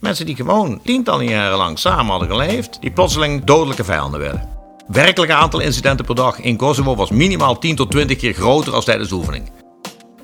[0.00, 4.48] Mensen die gewoon tientallen jaren lang samen hadden geleefd, die plotseling dodelijke vijanden werden.
[4.86, 8.84] Werkelijke aantal incidenten per dag in Kosovo was minimaal 10 tot 20 keer groter als
[8.84, 9.50] tijdens de oefening.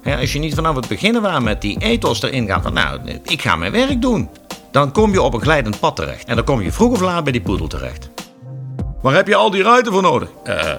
[0.05, 3.43] als je niet vanaf het begin waar met die ethos erin gaat van nou, ik
[3.43, 4.29] ga mijn werk doen.
[4.71, 6.25] Dan kom je op een glijdend pad terecht.
[6.25, 8.11] En dan kom je vroeg of laat bij die poedel terecht.
[9.03, 10.29] Waar heb je al die ruiten voor nodig?
[10.45, 10.73] Uh,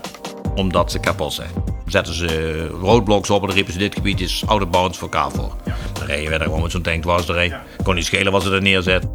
[0.55, 1.76] omdat ze kapot zijn.
[1.87, 5.31] Zetten ze roadblocks op en dan riepen ze dit gebied is oude bounds voor elkaar
[5.31, 5.55] voor.
[5.93, 7.53] Dan reden we er gewoon met zo'n tank dwars doorheen.
[7.83, 9.05] Kon niet schelen wat ze er neerzet.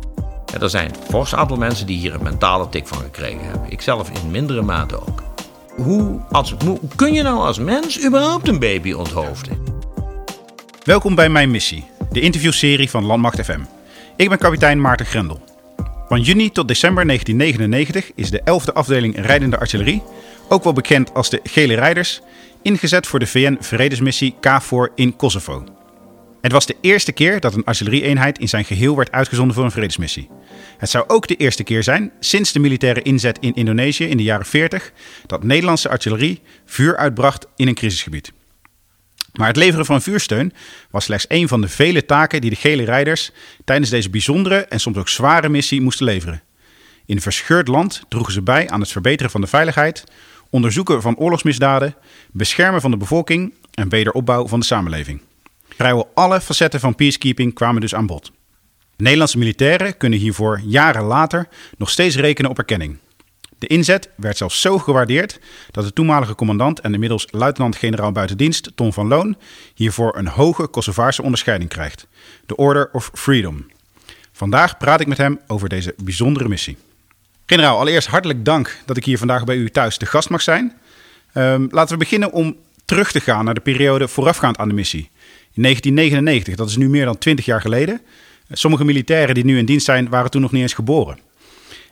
[0.61, 3.71] er zijn een fors aantal mensen die hier een mentale tik van gekregen hebben.
[3.71, 5.23] Ik zelf in mindere mate ook.
[5.77, 9.59] Hoe, als, hoe kun je nou als mens überhaupt een baby onthoofden?
[10.85, 13.61] Welkom bij Mijn Missie, de interviewserie van Landmacht FM.
[14.17, 15.41] Ik ben kapitein Maarten Grendel.
[16.09, 20.03] Van juni tot december 1999 is de 11e afdeling rijdende artillerie,
[20.49, 22.21] ook wel bekend als de Gele Rijders,
[22.63, 25.65] ingezet voor de VN-vredesmissie KFOR in Kosovo.
[26.41, 29.71] Het was de eerste keer dat een artillerieeenheid in zijn geheel werd uitgezonden voor een
[29.71, 30.29] vredesmissie.
[30.79, 34.23] Het zou ook de eerste keer zijn sinds de militaire inzet in Indonesië in de
[34.23, 34.93] jaren 40
[35.27, 38.33] dat Nederlandse artillerie vuur uitbracht in een crisisgebied.
[39.33, 40.53] Maar het leveren van vuursteun
[40.91, 43.31] was slechts een van de vele taken die de gele rijders
[43.65, 46.43] tijdens deze bijzondere en soms ook zware missie moesten leveren.
[47.07, 50.05] In een verscheurd land droegen ze bij aan het verbeteren van de veiligheid,
[50.53, 51.95] onderzoeken van oorlogsmisdaden,
[52.31, 55.21] beschermen van de bevolking en wederopbouw van de samenleving.
[55.69, 58.33] Vrijwel alle facetten van peacekeeping kwamen dus aan bod.
[58.97, 62.99] Nederlandse militairen kunnen hiervoor jaren later nog steeds rekenen op erkenning.
[63.59, 65.41] De inzet werd zelfs zo gewaardeerd
[65.71, 69.37] dat de toenmalige commandant en inmiddels luitenant-generaal buitendienst Tom van Loon
[69.75, 72.07] hiervoor een hoge Kosovaarse onderscheiding krijgt:
[72.47, 73.67] de Order of Freedom.
[74.33, 76.77] Vandaag praat ik met hem over deze bijzondere missie.
[77.53, 80.73] Generaal, allereerst hartelijk dank dat ik hier vandaag bij u thuis de gast mag zijn.
[81.35, 85.11] Um, laten we beginnen om terug te gaan naar de periode voorafgaand aan de missie.
[85.53, 88.01] In 1999, dat is nu meer dan 20 jaar geleden.
[88.51, 91.19] Sommige militairen die nu in dienst zijn, waren toen nog niet eens geboren.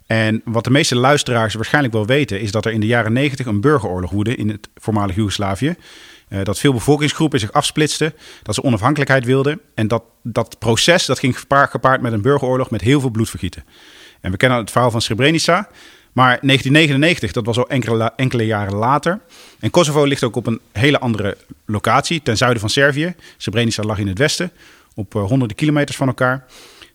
[0.06, 3.47] En wat de meeste luisteraars waarschijnlijk wel weten, is dat er in de jaren 90
[3.47, 5.74] een burgeroorlog woedde in het voormalige Joegoslavië.
[6.29, 9.61] Uh, dat veel bevolkingsgroepen zich afsplitsten, dat ze onafhankelijkheid wilden.
[9.74, 13.64] En dat, dat proces dat ging gepaard met een burgeroorlog met heel veel bloedvergieten.
[14.20, 15.69] En we kennen het verhaal van Srebrenica.
[16.13, 19.20] Maar 1999, dat was al enkele, enkele jaren later.
[19.61, 21.36] En Kosovo ligt ook op een hele andere
[21.67, 23.14] locatie, ten zuiden van Servië.
[23.36, 24.53] Srebrenica lag in het westen,
[24.95, 26.45] op uh, honderden kilometers van elkaar.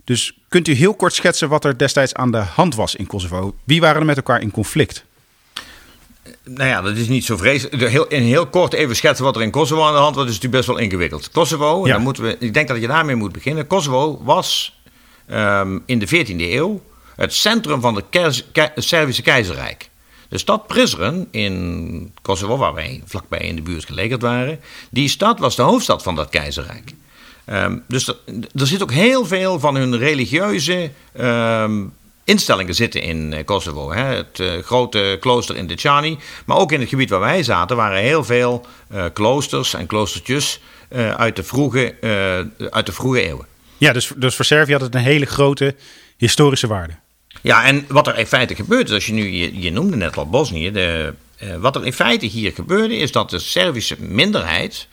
[0.04, 3.56] Dus kunt u heel kort schetsen wat er destijds aan de hand was in Kosovo?
[3.64, 5.06] Wie waren er met elkaar in conflict?
[6.44, 7.90] Nou ja, dat is niet zo vreselijk.
[7.90, 10.26] Heel, in heel kort even schetsen wat er in Kosovo aan de hand was.
[10.26, 11.32] Is natuurlijk best wel ingewikkeld.
[11.32, 11.94] Kosovo, ja.
[11.94, 13.68] dan moeten we, ik denk dat je daarmee moet beginnen.
[13.68, 14.80] Kosovo was
[15.32, 16.82] um, in de 14e eeuw
[17.16, 18.44] het centrum van het
[18.76, 19.90] Servische keizerrijk.
[20.30, 24.60] De stad Prizren in Kosovo, waar wij vlakbij in de buurt gelegerd waren,
[24.90, 26.94] die stad was de hoofdstad van dat keizerrijk.
[27.50, 31.94] Um, dus er, zit ook heel veel van hun religieuze um,
[32.24, 33.92] instellingen zitten in uh, Kosovo.
[33.92, 34.04] Hè.
[34.04, 38.02] Het uh, grote klooster in Dechani, maar ook in het gebied waar wij zaten waren
[38.02, 40.62] heel veel uh, kloosters en kloostertjes
[41.18, 41.96] uit, de vroege,
[42.70, 43.46] uit de vroege eeuwen.
[43.78, 45.76] Ja, dus, dus voor Servië had het een hele grote
[46.18, 46.94] historische waarde.
[47.46, 50.30] Ja, en wat er in feite gebeurt, als je nu, je, je noemde net al
[50.30, 51.14] Bosnië, de,
[51.60, 54.88] wat er in feite hier gebeurde, is dat de Servische minderheid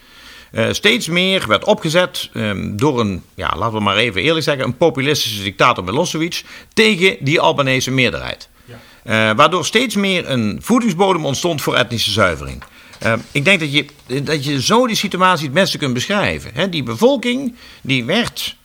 [0.52, 4.64] uh, steeds meer werd opgezet um, door een, ja, laten we maar even eerlijk zeggen,
[4.64, 6.42] een populistische dictator Milosevic
[6.72, 8.48] tegen die Albanese meerderheid.
[8.64, 9.30] Ja.
[9.30, 12.62] Uh, waardoor steeds meer een voedingsbodem ontstond voor etnische zuivering.
[13.02, 13.86] Uh, ik denk dat je,
[14.22, 16.50] dat je zo die situatie het beste kunt beschrijven.
[16.54, 18.56] He, die bevolking die werd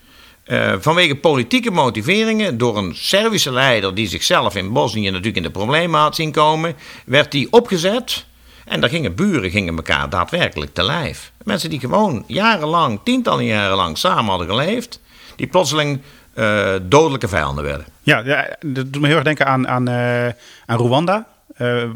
[0.79, 5.99] vanwege politieke motiveringen door een Servische leider die zichzelf in Bosnië natuurlijk in de problemen
[5.99, 6.75] had zien komen,
[7.05, 8.25] werd die opgezet
[8.65, 11.31] en daar gingen buren gingen elkaar daadwerkelijk te lijf.
[11.43, 14.99] Mensen die gewoon jarenlang, tientallen jaren lang samen hadden geleefd,
[15.35, 16.01] die plotseling
[16.35, 17.85] uh, dodelijke vijanden werden.
[18.03, 18.21] Ja,
[18.59, 20.27] dat doet me heel erg denken aan, aan, uh,
[20.65, 21.27] aan Rwanda,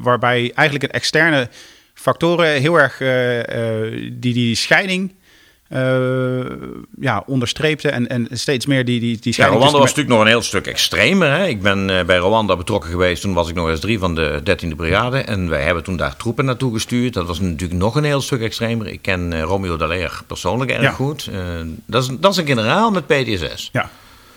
[0.02, 1.50] waarbij eigenlijk het externe
[1.94, 2.98] factoren heel erg
[4.14, 5.14] die, die scheiding
[5.74, 6.46] uh,
[7.00, 10.28] ja, onderstreepte en, en steeds meer die, die, die Ja, Rwanda was natuurlijk nog een
[10.28, 11.32] heel stuk extremer.
[11.32, 11.46] Hè?
[11.46, 13.22] Ik ben uh, bij Rwanda betrokken geweest.
[13.22, 15.20] Toen was ik nog eens drie van de 13e brigade.
[15.20, 17.14] En wij hebben toen daar troepen naartoe gestuurd.
[17.14, 18.88] Dat was natuurlijk nog een heel stuk extremer.
[18.88, 20.92] Ik ken uh, Romeo Dallaire persoonlijk erg ja.
[20.92, 21.30] goed.
[21.86, 23.70] dat, is, dat is een generaal met PTSS.
[23.72, 23.90] Ja.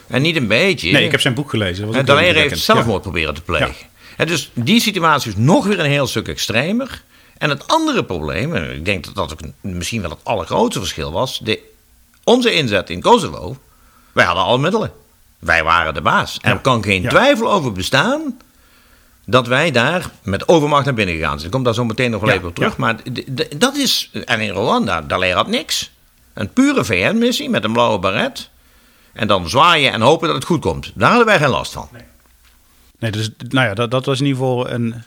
[0.07, 0.93] En niet een beetje.
[0.93, 1.95] Nee, ik heb zijn boek gelezen.
[1.95, 3.11] En Dallaire heeft zelfmoord ja.
[3.11, 3.67] proberen te plegen.
[3.67, 3.87] Ja.
[4.17, 7.03] En dus die situatie is nog weer een heel stuk extremer.
[7.39, 11.13] En het andere probleem, en ik denk dat dat ook misschien wel het allergrootste verschil
[11.13, 11.61] was, de,
[12.25, 13.57] onze inzet in Kosovo,
[14.13, 14.93] wij hadden alle middelen.
[15.39, 16.39] Wij waren de baas.
[16.43, 17.09] En er kan geen ja.
[17.09, 18.39] twijfel over bestaan
[19.25, 21.47] dat wij daar met overmacht naar binnen gegaan zijn.
[21.47, 22.37] Ik kom daar zo meteen nog wel ja.
[22.37, 22.77] even op terug.
[22.77, 22.97] Maar
[23.57, 25.93] dat is, en in Rwanda, daar had niks.
[26.33, 28.51] Een pure VN-missie met een blauwe baret.
[29.13, 30.93] En dan zwaaien en hopen dat het goed komt.
[30.95, 31.89] Daar hadden wij geen last van.
[31.93, 32.03] Nee,
[32.99, 35.05] nee dus nou ja, dat, dat was in ieder geval een,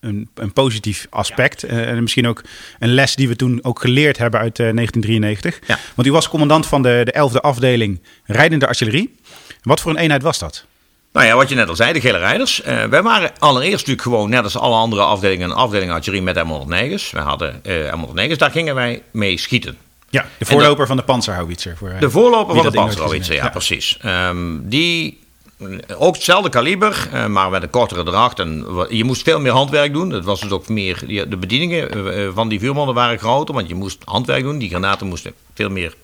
[0.00, 1.60] een, een positief aspect.
[1.60, 1.68] Ja.
[1.68, 2.42] Uh, en misschien ook
[2.78, 5.68] een les die we toen ook geleerd hebben uit uh, 1993.
[5.68, 5.78] Ja.
[5.94, 9.14] Want u was commandant van de, de 11e afdeling rijdende artillerie.
[9.62, 10.66] Wat voor een eenheid was dat?
[11.12, 12.62] Nou ja, wat je net al zei, de gele rijders.
[12.66, 16.36] Uh, wij waren allereerst natuurlijk gewoon, net als alle andere afdelingen, een afdeling artillerie met
[16.36, 17.10] M109's.
[17.10, 19.76] We hadden uh, M109's, daar gingen wij mee schieten.
[20.10, 21.76] Ja, de voorloper van de panzerhouwitzer.
[21.76, 23.98] Voor, de voorloper van de panzerhouwitzer, ja, ja, precies.
[24.04, 25.20] Um, die,
[25.98, 28.38] ook hetzelfde kaliber, uh, maar met een kortere dracht.
[28.38, 30.08] En je moest veel meer handwerk doen.
[30.08, 34.02] Dat was dus ook meer, de bedieningen van die vuurmannen waren groter, want je moest
[34.04, 34.58] handwerk doen.
[34.58, 35.94] Die granaten moesten veel meer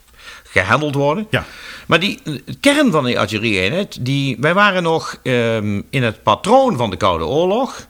[0.45, 1.27] gehandeld worden.
[1.31, 1.47] Ja.
[1.87, 2.21] Maar die
[2.61, 7.25] kern van die artillerie-eenheid, die, wij waren nog um, in het patroon van de Koude
[7.25, 7.87] Oorlog.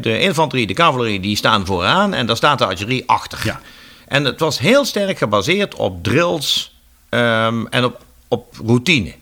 [0.00, 3.40] De infanterie, de cavalerie, die staan vooraan en daar staat de artillerie achter.
[3.44, 3.60] Ja.
[4.08, 6.76] En het was heel sterk gebaseerd op drills
[7.10, 9.14] um, en op, op routine.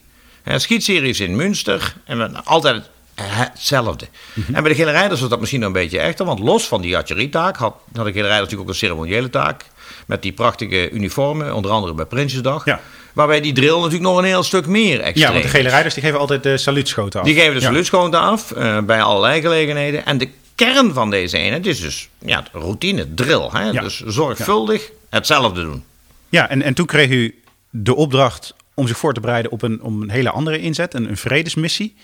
[0.44, 4.06] Schietseries in Münster en altijd hetzelfde.
[4.35, 4.55] Mm -hmm.
[4.55, 6.81] En bij de gele rijders was dat misschien nog een beetje echter, want los van
[6.81, 9.64] die artillerietaak had, had de gele rijders natuurlijk ook een ceremoniële taak.
[10.06, 12.64] Met die prachtige uniformen, onder andere bij Prinsjesdag.
[12.64, 12.81] Ja.
[13.12, 16.02] Waarbij die drill natuurlijk nog een heel stuk meer Ja, want de gele rijders die
[16.02, 17.26] geven altijd de saluutschoten af.
[17.26, 17.67] Die geven de ja.
[17.67, 20.06] saluutschoten af uh, bij allerlei gelegenheden.
[20.06, 23.49] En de kern van deze eenheid is dus ja, routine, drill.
[23.52, 23.70] Hè?
[23.70, 23.81] Ja.
[23.81, 25.85] Dus zorgvuldig hetzelfde doen.
[26.29, 29.82] Ja, en, en toen kreeg u de opdracht om zich voor te bereiden op een,
[29.82, 31.94] om een hele andere inzet, een, een vredesmissie.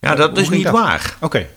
[0.00, 0.72] Ja, dat is niet dat?
[0.72, 1.14] waar.
[1.16, 1.24] Oké.
[1.24, 1.48] Okay.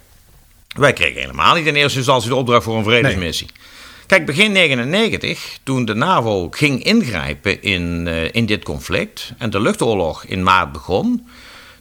[0.67, 3.47] Wij kregen helemaal niet in eerste instantie de opdracht voor een vredesmissie.
[3.47, 3.71] Nee.
[4.07, 9.61] Kijk, begin 99, toen de NAVO ging ingrijpen in, uh, in dit conflict en de
[9.61, 11.27] luchtoorlog in maart begon,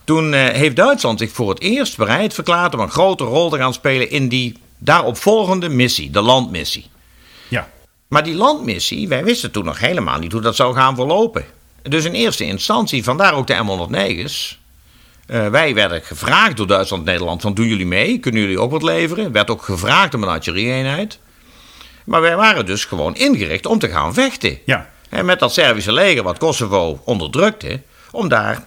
[0.04, 3.56] toen uh, heeft Duitsland zich voor het eerst bereid verklaard om een grote rol te
[3.56, 6.86] gaan spelen in die daaropvolgende missie, de landmissie.
[7.48, 7.68] Ja.
[8.08, 11.44] Maar die landmissie, wij wisten toen nog helemaal niet hoe dat zou gaan verlopen.
[11.82, 14.60] Dus in eerste instantie, vandaar ook de M109's.
[15.26, 18.70] Uh, wij werden gevraagd door Duitsland en Nederland van doen jullie mee, kunnen jullie ook
[18.70, 19.32] wat leveren?
[19.32, 21.18] Werd ook gevraagd om een artillerie-eenheid.
[22.04, 24.58] Maar wij waren dus gewoon ingericht om te gaan vechten.
[24.64, 24.90] Ja.
[25.08, 27.80] En met dat Servische leger wat Kosovo onderdrukte,
[28.10, 28.66] om daar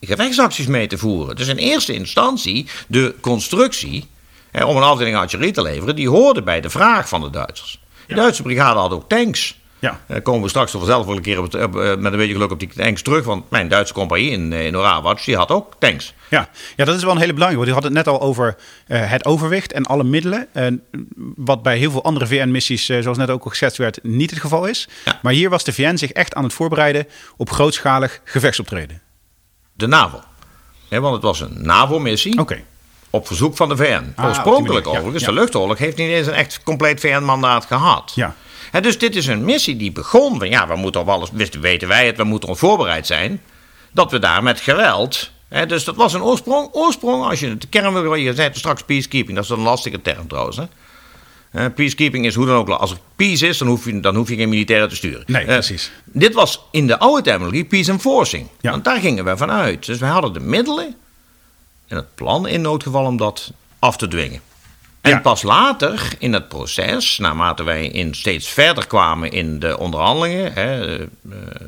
[0.00, 1.36] gevechtsacties mee te voeren.
[1.36, 4.08] Dus in eerste instantie de constructie
[4.50, 7.80] hè, om een afdeling artillerie te leveren, die hoorde bij de vraag van de Duitsers.
[8.06, 9.62] De Duitse brigade had ook tanks.
[9.84, 10.00] Ja.
[10.08, 12.50] Uh, komen we straks vanzelf wel een keer op het, uh, met een beetje geluk
[12.50, 13.24] op die tanks terug.
[13.24, 16.14] Want mijn Duitse compagnie in, uh, in Orawatsch, die had ook tanks.
[16.30, 16.48] Ja.
[16.76, 17.64] ja, dat is wel een hele belangrijke.
[17.64, 20.48] Want u had het net al over het overwicht en alle middelen.
[21.36, 24.66] wat bij heel veel andere VN-missies, zoals net ook al geschetst werd, niet het geval
[24.66, 24.88] is.
[25.04, 25.18] Ja.
[25.22, 29.00] Maar hier was de VN zich echt aan het voorbereiden op grootschalig gevechtsoptreden.
[29.72, 30.20] De NAVO.
[30.88, 32.32] Want het was een NAVO-missie.
[32.32, 32.42] Oké.
[32.42, 32.64] Okay.
[33.10, 34.12] Op verzoek van de VN.
[34.16, 35.28] Ah, Oorspronkelijk ja, overigens, ja.
[35.28, 38.12] de luchtoorlog heeft niet eens een echt compleet VN-mandaat gehad.
[38.14, 38.34] Ja.
[38.82, 41.88] Dus dit is een missie die begon van ja, we moeten op alles, wisten- weten
[41.88, 43.42] wij het, we moeten ons voorbereid zijn.
[43.92, 45.30] Dat we daar met geweld.
[45.66, 48.82] Dus dat was een oorsprong, oorsprong als je het de kern wil, je zei straks
[48.82, 50.60] peacekeeping, dat is een lastige term trouwens.
[51.50, 51.70] Hè.
[51.70, 54.36] Peacekeeping is hoe dan ook, als er peace is, dan hoef je, dan hoef je
[54.36, 55.22] geen militairen te sturen.
[55.26, 55.90] Nee, precies.
[56.04, 58.48] dit was in de oude terminologie peace enforcing.
[58.60, 58.70] Ja.
[58.70, 59.86] Want daar gingen we vanuit.
[59.86, 60.94] Dus wij hadden de middelen
[61.88, 64.40] en het plan in noodgeval om dat af te dwingen.
[65.04, 65.20] En Ja.
[65.20, 70.96] pas later in het proces, naarmate wij in steeds verder kwamen in de onderhandelingen, hè,
[70.98, 71.06] eh,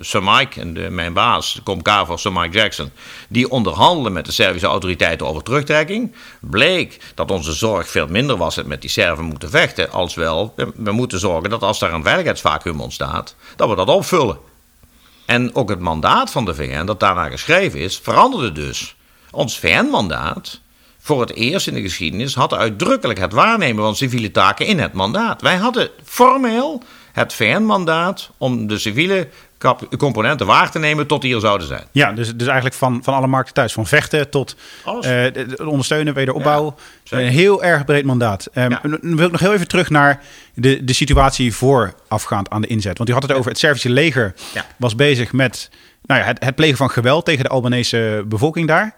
[0.00, 2.91] Sir Mike en de, mijn baas, de comcavo Sir Mike Jackson,
[3.29, 8.57] die onderhandelen met de Servische autoriteiten over terugtrekking, bleek dat onze zorg veel minder was
[8.57, 11.93] het met die Serven moeten vechten, als wel we, we moeten zorgen dat als daar
[11.93, 14.38] een veiligheidsvacuum ontstaat, dat we dat opvullen.
[15.26, 18.95] En ook het mandaat van de VN, dat daarna geschreven is, veranderde dus.
[19.31, 20.61] Ons VN-mandaat,
[21.06, 24.92] voor het eerst in de geschiedenis, had uitdrukkelijk het waarnemen van civiele taken in het
[24.92, 25.42] mandaat.
[25.42, 26.82] Wij hadden formeel
[27.12, 29.28] het VN-mandaat om de civiele
[29.98, 31.84] componenten waar te nemen tot die er zouden zijn.
[31.92, 33.72] Ja, dus, dus eigenlijk van, van alle markten thuis.
[33.72, 36.64] Van vechten tot eh, de ondersteunen, wederopbouw.
[36.64, 37.26] Ja, zeker.
[37.26, 38.48] een heel erg breed mandaat.
[38.52, 38.68] Ja.
[38.68, 40.22] Dan wil ik nog heel even terug naar
[40.54, 42.98] de, de situatie voorafgaand aan de inzet.
[42.98, 44.66] Want u had het over het Servische leger Ja.
[44.76, 45.70] was bezig met
[46.02, 48.94] nou ja, het, het plegen van geweld tegen de Albanese bevolking daar.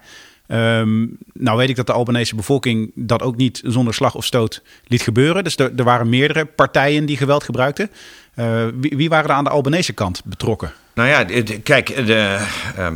[0.49, 4.61] Ehm, nou weet ik dat de Albanese bevolking dat ook niet zonder slag of stoot
[4.87, 5.43] liet gebeuren.
[5.43, 7.89] Dus er, waren meerdere partijen die geweld gebruikten.
[8.33, 10.73] Eh, wie, wie waren er aan de Albanese kant betrokken?
[10.93, 12.95] Nou ja, de- de- kijk, de, ehm,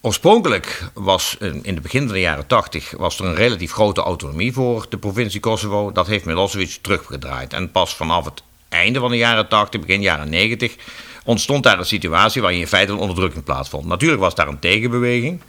[0.00, 4.52] oorspronkelijk was in het begin van de jaren 80 was er een relatief grote autonomie
[4.52, 5.92] voor de provincie Kosovo.
[5.92, 7.52] Dat heeft Milosevic teruggedraaid.
[7.52, 10.76] En pas vanaf het einde van de jaren 80, begin jaren 90,
[11.24, 13.84] ontstond daar een situatie waarin in feite een onderdrukking plaatsvond.
[13.86, 15.40] Natuurlijk was daar een tegenbeweging.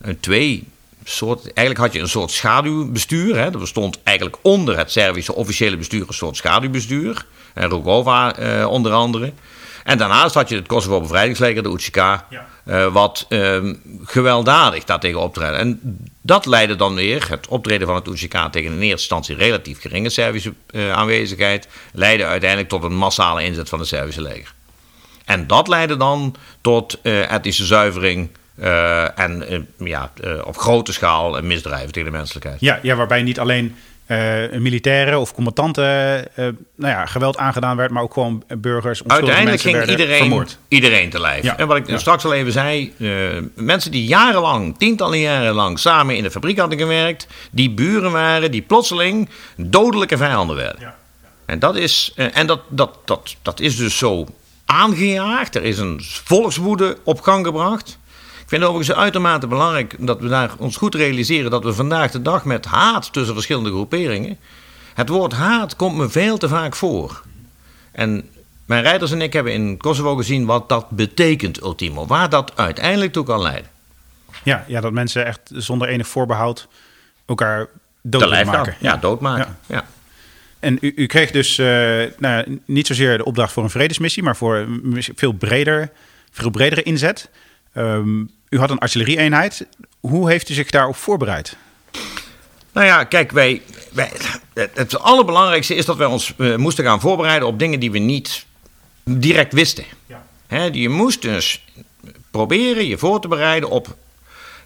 [0.00, 0.68] Een twee
[1.04, 3.36] soort, eigenlijk had je een soort schaduwbestuur.
[3.36, 3.44] Hè.
[3.44, 7.26] Er bestond eigenlijk onder het Servische officiële bestuur een soort schaduwbestuur.
[7.54, 9.32] En Rugova eh, onder andere.
[9.84, 12.24] En daarnaast had je het Kosovo Bevrijdingsleger, de UCK, Ja.
[12.64, 15.58] eh, wat ehm, gewelddadig daartegen optreden.
[15.58, 15.80] En
[16.22, 20.08] dat leidde dan weer, het optreden van het UCK tegen in eerste instantie relatief geringe
[20.08, 24.54] Servische eh, aanwezigheid, leidde uiteindelijk tot een massale inzet van het Servische leger.
[25.24, 28.28] En dat leidde dan tot eh, etnische zuivering
[28.60, 32.60] eh, en eh, ja, eh, op grote schaal misdrijven tegen de menselijkheid.
[32.60, 33.76] Ja, ja waarbij niet alleen
[34.52, 35.84] militairen of combattanten
[36.36, 36.44] eh,
[36.76, 40.18] nou ja, geweld aangedaan werd, maar ook gewoon burgers, onschuldige Uiteindelijk mensen ging werden iedereen,
[40.18, 40.58] vermoord.
[40.68, 41.42] iedereen te lijf.
[41.44, 41.98] Ja, En wat ik ja.
[41.98, 42.92] straks al even zei,
[43.54, 48.50] mensen die jarenlang, tientallen jaren lang samen in de fabriek hadden gewerkt, die buren waren,
[48.50, 50.80] die plotseling dodelijke vijanden werden.
[50.80, 50.96] Ja.
[51.46, 54.26] En dat is, en dat, dat, dat, dat is dus zo
[54.64, 55.54] aangejaagd.
[55.54, 57.98] Er is een volkswoede op gang gebracht.
[58.50, 62.10] Ik vind het overigens uitermate belangrijk dat we daar ons goed realiseren dat we vandaag
[62.10, 64.38] de dag met haat tussen verschillende groeperingen.
[64.94, 67.22] Het woord haat komt me veel te vaak voor.
[67.92, 68.28] En
[68.66, 72.06] mijn rijders en ik hebben in Kosovo gezien wat dat betekent, ultimo.
[72.06, 73.70] Waar dat uiteindelijk toe kan leiden.
[74.42, 76.68] Ja, ja, dat mensen echt zonder enig voorbehoud
[77.26, 77.66] elkaar
[78.02, 78.76] lijf maken.
[78.80, 79.56] Ja, doodmaken.
[79.66, 79.74] Ja.
[79.74, 79.86] Ja.
[80.58, 84.36] En u, u kreeg dus eh, nou, niet zozeer de opdracht voor een vredesmissie, maar
[84.36, 85.90] voor een veel breder,
[86.30, 87.30] veel bredere inzet.
[87.72, 89.66] Ehm, u had een artillerieeenheid.
[90.00, 91.56] Hoe heeft u zich daarop voorbereid?
[92.72, 94.10] Nou ja, kijk, wij, wij,
[94.74, 98.46] het, allerbelangrijkste is dat wij ons eh, moesten gaan voorbereiden op dingen die we niet
[99.04, 99.84] direct wisten.
[100.06, 100.26] Ja.
[100.46, 101.64] Hè, je moest dus
[102.30, 103.96] proberen je voor te bereiden op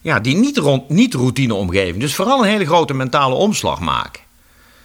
[0.00, 2.00] ja, die niet, rond, niet routine omgeving.
[2.00, 4.22] Dus vooral een hele grote mentale omslag maken.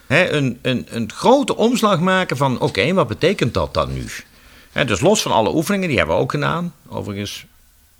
[0.07, 4.05] Hè, een, een, een grote omslag maken van, oké, wat betekent dat dan nu?
[4.71, 6.73] Hè, dus los van alle oefeningen, die hebben we ook gedaan.
[6.87, 7.45] Overigens,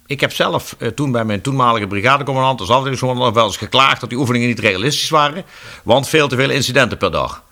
[0.09, 4.09] ik heb zelf eh, toen bij mijn toenmalige brigadecommandant als afdelingscommandant wel eens geklaagd dat
[4.09, 5.45] die oefeningen niet realistisch waren.
[5.83, 7.43] Want veel te veel incidenten per dag.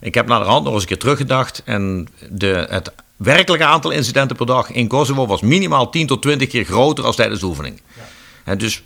[0.00, 1.62] Ik heb naar de hand nog eens een keer teruggedacht.
[1.64, 6.48] En de, het werkelijke aantal incidenten per dag in Kosovo was minimaal 10 tot 20
[6.48, 7.80] keer groter als tijdens de oefening.
[8.44, 8.82] En dus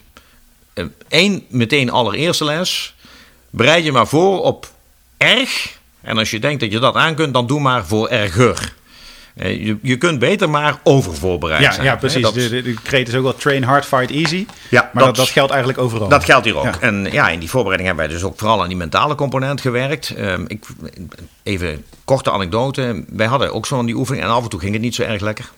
[0.73, 2.95] eh, één, meteen allereerste les.
[3.50, 4.71] Bereid je maar voor op
[5.16, 5.78] erg.
[6.00, 8.75] En als je denkt dat je dat aan kunt, dan doe maar voor erger.
[9.37, 11.85] Eh, Je, je kunt beter maar overvoorbereid Ja, zijn.
[11.87, 12.23] ja precies.
[12.23, 14.47] Dat- de, de, de kreet is ook wel train hard, fight easy.
[14.71, 16.09] Ja, maar dat, geldt eigenlijk overal.
[16.09, 16.64] Dat geldt hier ook.
[16.64, 16.81] Ja.
[16.81, 20.11] En ja, in die voorbereiding hebben wij dus ook vooral aan die mentale component gewerkt.
[20.11, 20.66] Ehm, ik,
[21.43, 23.05] even korte anekdote.
[23.09, 25.21] Wij hadden ook zo'n die oefening en af en toe ging het niet zo erg
[25.23, 25.50] lekker.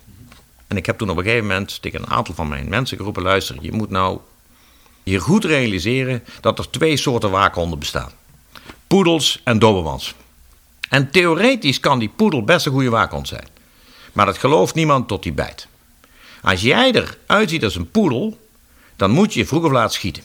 [0.67, 3.23] En ik heb toen op een gegeven moment tegen een aantal van mijn mensen geroepen:
[3.23, 4.19] luister, je moet nou
[5.03, 8.11] je goed realiseren dat er twee soorten waakhonden bestaan:
[8.87, 10.15] poedels en dobermans.
[10.89, 13.47] En theoretisch kan die poedel best een goede waakhond zijn.
[14.19, 15.67] Maar dat gelooft niemand tot die bijt.
[16.43, 18.39] Als jij eruit ziet als een poedel,
[18.97, 20.23] dan moet je vroeg of laat schieten.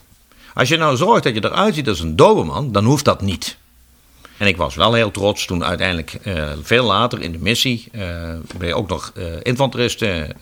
[0.53, 3.57] Als je nou zorgt dat je eruit ziet als een doberman, dan hoeft dat niet.
[4.37, 8.01] En ik was wel heel trots toen uiteindelijk eh, veel later in de missie eh
[8.57, 10.37] ben je ook nog eh infanteristen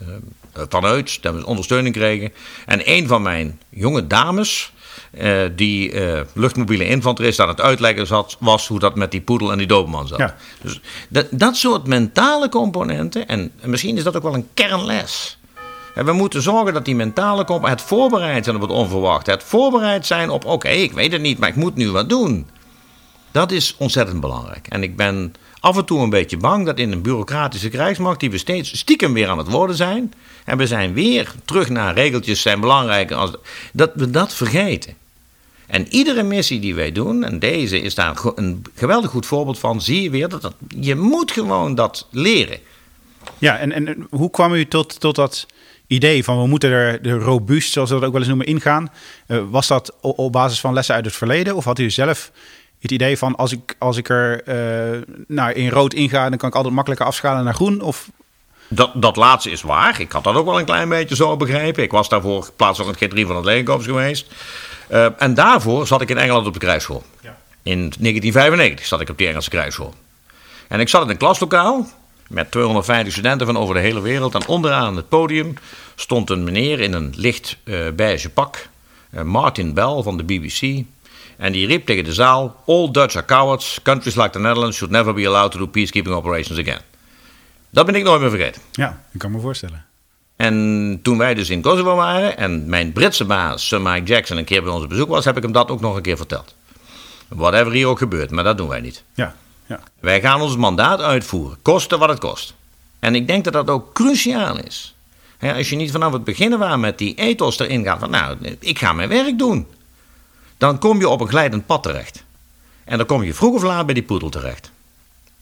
[0.53, 2.33] vanuit, dat we ondersteuning kregen.
[2.65, 4.71] En een van mijn jonge dames,
[5.11, 9.51] eh, die eh, luchtmobiele infanterist aan het uitleggen zat, was hoe dat met die poedel
[9.51, 10.17] en die doberman zat.
[10.17, 10.35] Ja.
[10.61, 15.37] Dus dat, dat soort mentale componenten, en misschien is dat ook wel een kernles.
[15.95, 19.43] En we moeten zorgen dat die mentale component, het voorbereid zijn op het onverwachte, het
[19.43, 22.49] voorbereid zijn op, oké, ik weet het niet, maar ik moet nu wat doen.
[23.31, 24.67] Dat is ontzettend belangrijk.
[24.67, 28.31] En ik ben af en toe een beetje bang dat in een bureaucratische krijgsmacht, die
[28.31, 30.13] we steeds stiekem weer aan het worden zijn,
[30.45, 33.31] en we zijn weer terug naar regeltjes zijn belangrijker, als,
[33.73, 34.99] dat we dat vergeten.
[35.71, 39.81] En iedere missie die wij doen, en deze is daar een geweldig goed voorbeeld van,
[39.81, 42.57] zie je weer dat, je moet gewoon dat leren.
[43.37, 45.45] Ja, en, en hoe kwam u tot, tot dat
[45.87, 48.91] idee van we moeten er de robuust, zoals we dat ook wel eens noemen, ingaan?
[49.27, 51.55] Eh, was dat op basis van lessen uit het verleden?
[51.55, 52.31] Of had u zelf
[52.79, 56.49] het idee van als ik, als ik er eh, nou, in rood inga, dan kan
[56.49, 57.81] ik altijd makkelijker afschalen naar groen?
[57.81, 58.09] Of
[58.73, 59.99] Dat, dat laatste is waar.
[59.99, 61.83] Ik had dat ook wel een klein beetje zo begrepen.
[61.83, 64.31] Ik was daarvoor plaatselijk G3 van het legerkorps geweest.
[64.87, 67.03] Eh, en daarvoor zat ik in Engeland op de krijgsschool.
[67.21, 67.37] Ja.
[67.63, 69.93] In 1995 zat ik op die Engelse krijgsschool.
[70.67, 71.89] En ik zat in een klaslokaal
[72.27, 74.35] met 250 studenten van over de hele wereld.
[74.35, 75.53] En onderaan het podium
[75.95, 78.69] stond een meneer in een licht eh beige pak.
[79.11, 80.83] eh, Martin Bell van de BBC.
[81.37, 83.79] En die riep tegen de zaal: All Dutch are cowards.
[83.83, 86.81] Countries like the Netherlands should never be allowed to do peacekeeping operations again.
[87.71, 88.61] Dat ben ik nooit meer vergeten.
[88.71, 89.85] ja, ik kan me voorstellen.
[90.35, 94.45] En toen wij dus in Kosovo waren en mijn Britse baas, Sir Mike Jackson, een
[94.45, 96.55] keer bij ons op bezoek was, heb ik hem dat ook nog een keer verteld.
[97.27, 99.03] Whatever hier ook gebeurt, maar dat doen wij niet.
[99.13, 99.35] Ja,
[99.65, 99.79] ja.
[99.99, 102.53] Wij gaan ons mandaat uitvoeren, koste wat het kost.
[102.99, 104.95] En ik denk dat dat ook cruciaal is.
[105.39, 108.79] Als je niet vanaf het begin waar met die ethos erin gaat van, nou, ik
[108.79, 109.67] ga mijn werk doen.
[110.57, 112.23] Dan kom je op een glijdend pad terecht.
[112.83, 114.71] En dan kom je vroeg of laat bij die poedel terecht.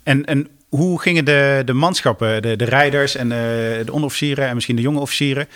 [0.09, 4.53] En, en hoe gingen de, de manschappen, de, de rijders en de, de onderofficieren en
[4.53, 5.47] misschien de jonge officieren,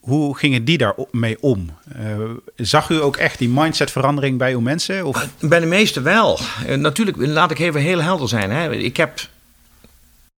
[0.00, 1.70] hoe gingen die daarmee om?
[2.00, 5.06] Uh, zag u ook echt die mindsetverandering bij uw mensen?
[5.06, 5.28] Of?
[5.40, 6.38] Bij de meesten wel.
[6.76, 8.50] Natuurlijk, laat ik even heel helder zijn.
[8.50, 8.72] Hè.
[8.72, 9.20] Ik heb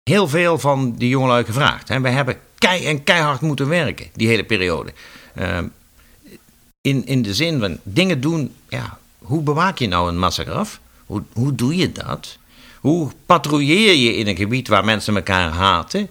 [0.03, 1.89] heel veel van die jongelui gevraagd.
[1.89, 2.01] Hè.
[2.01, 4.93] Wij hebben kei en keihard moeten werken, die hele periode.
[6.81, 10.81] In, in de zin van dingen doen, ja, hoe bewaak je nou een massagraf?
[11.07, 12.39] Hoe, hoe doe je dat?
[12.83, 16.09] Hoe patrouilleer je in een gebied waar mensen elkaar haten?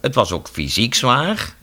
[0.00, 1.54] het was ook fysiek zwaar.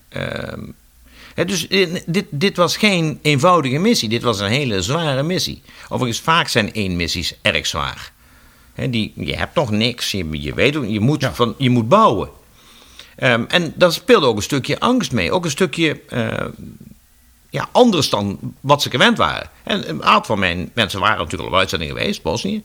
[1.46, 1.68] dus
[2.06, 4.10] dit, dit was geen eenvoudige missie.
[4.10, 5.62] Dit was een hele zware missie.
[5.90, 8.12] Overigens, vaak zijn één missies erg zwaar.
[8.90, 10.12] die, je hebt nog niks.
[10.12, 12.30] Je, je weet, je moet, van, je moet bouwen.
[13.20, 15.32] Um, en daar speelde ook een stukje angst mee.
[15.32, 16.46] Ook een stukje uh,
[17.50, 19.50] ja, anders dan wat ze gewend waren.
[19.64, 22.64] En een aantal van mijn mensen waren natuurlijk al op uitzending geweest, Bosnië.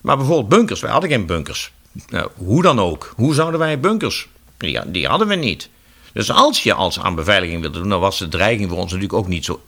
[0.00, 1.72] Maar bijvoorbeeld bunkers, wij hadden geen bunkers.
[2.08, 3.12] Nou, hoe dan ook.
[3.16, 4.28] Hoe zouden wij bunkers?
[4.56, 5.68] Die, die hadden we niet.
[6.12, 9.18] Dus als je als aan beveiliging wilde doen, dan was de dreiging voor ons natuurlijk
[9.18, 9.62] ook niet zo.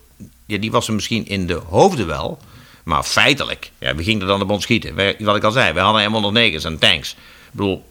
[0.46, 2.38] Ja, die was er misschien in de hoofden wel.
[2.84, 5.16] Maar feitelijk, ja, we gingen dan op ons schieten.
[5.18, 7.12] Wat ik al zei, we hadden M109's en tanks.
[7.12, 7.18] Ik
[7.50, 7.84] bedoel,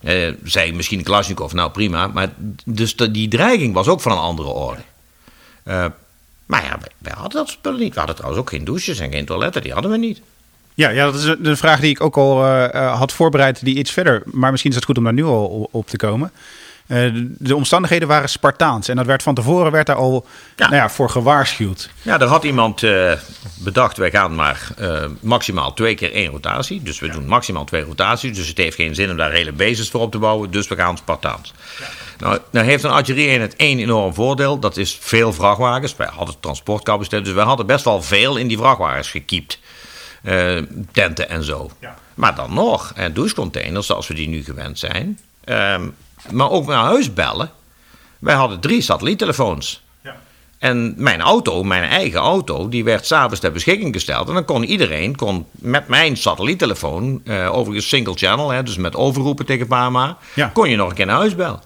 [0.00, 2.06] eh, zei misschien Kalashnikov, nou prima.
[2.06, 2.32] Maar
[2.64, 4.82] dus die dreiging was ook van een andere orde.
[5.64, 5.86] Uh,
[6.46, 7.92] maar ja, wij, hadden dat spullen niet.
[7.92, 9.62] We hadden trouwens ook geen douches en geen toiletten.
[9.62, 10.20] Die hadden we niet.
[10.74, 13.90] Ja, ja dat is een vraag die ik ook al uh, had voorbereid, die iets
[13.90, 14.22] verder.
[14.24, 16.32] Maar misschien is het goed om daar nu al op te komen.
[16.90, 18.88] Uh, de omstandigheden waren Spartaans.
[18.88, 20.64] En dat werd van tevoren werd daar al ja.
[20.68, 21.90] Nou ja, voor gewaarschuwd.
[22.02, 23.12] Ja, er had iemand uh,
[23.58, 26.82] bedacht, wij gaan maar uh, maximaal twee keer één rotatie.
[26.82, 27.12] Dus we ja.
[27.12, 28.36] doen maximaal twee rotaties.
[28.36, 30.50] Dus het heeft geen zin om daar hele bases voor op te bouwen.
[30.50, 31.52] Dus we gaan Spartaans.
[32.18, 34.58] Nou, nou heeft een artillerie het één enorm voordeel.
[34.58, 35.96] Dat is veel vrachtwagens.
[35.96, 37.24] Wij hadden transportcapaciteit.
[37.24, 39.58] Dus we hadden best wel veel in die vrachtwagens gekiept.
[40.92, 41.70] Tenten en zo.
[42.14, 45.18] Maar dan nog, en douchecontainers zoals we die nu gewend zijn...
[45.44, 45.88] Ehm,
[46.30, 47.50] maar ook naar huis bellen.
[48.18, 49.82] Wij hadden drie satelliettelefoons.
[50.02, 50.16] Ja.
[50.58, 54.28] En mijn auto, mijn eigen auto, die werd s'avonds ter beschikking gesteld.
[54.28, 58.96] En dan kon iedereen kon met mijn satelliettelefoon, uh, overigens single channel, hè, dus met
[58.96, 60.50] overroepen tegen Pama, ja.
[60.54, 61.60] kon je nog een keer naar huis bellen.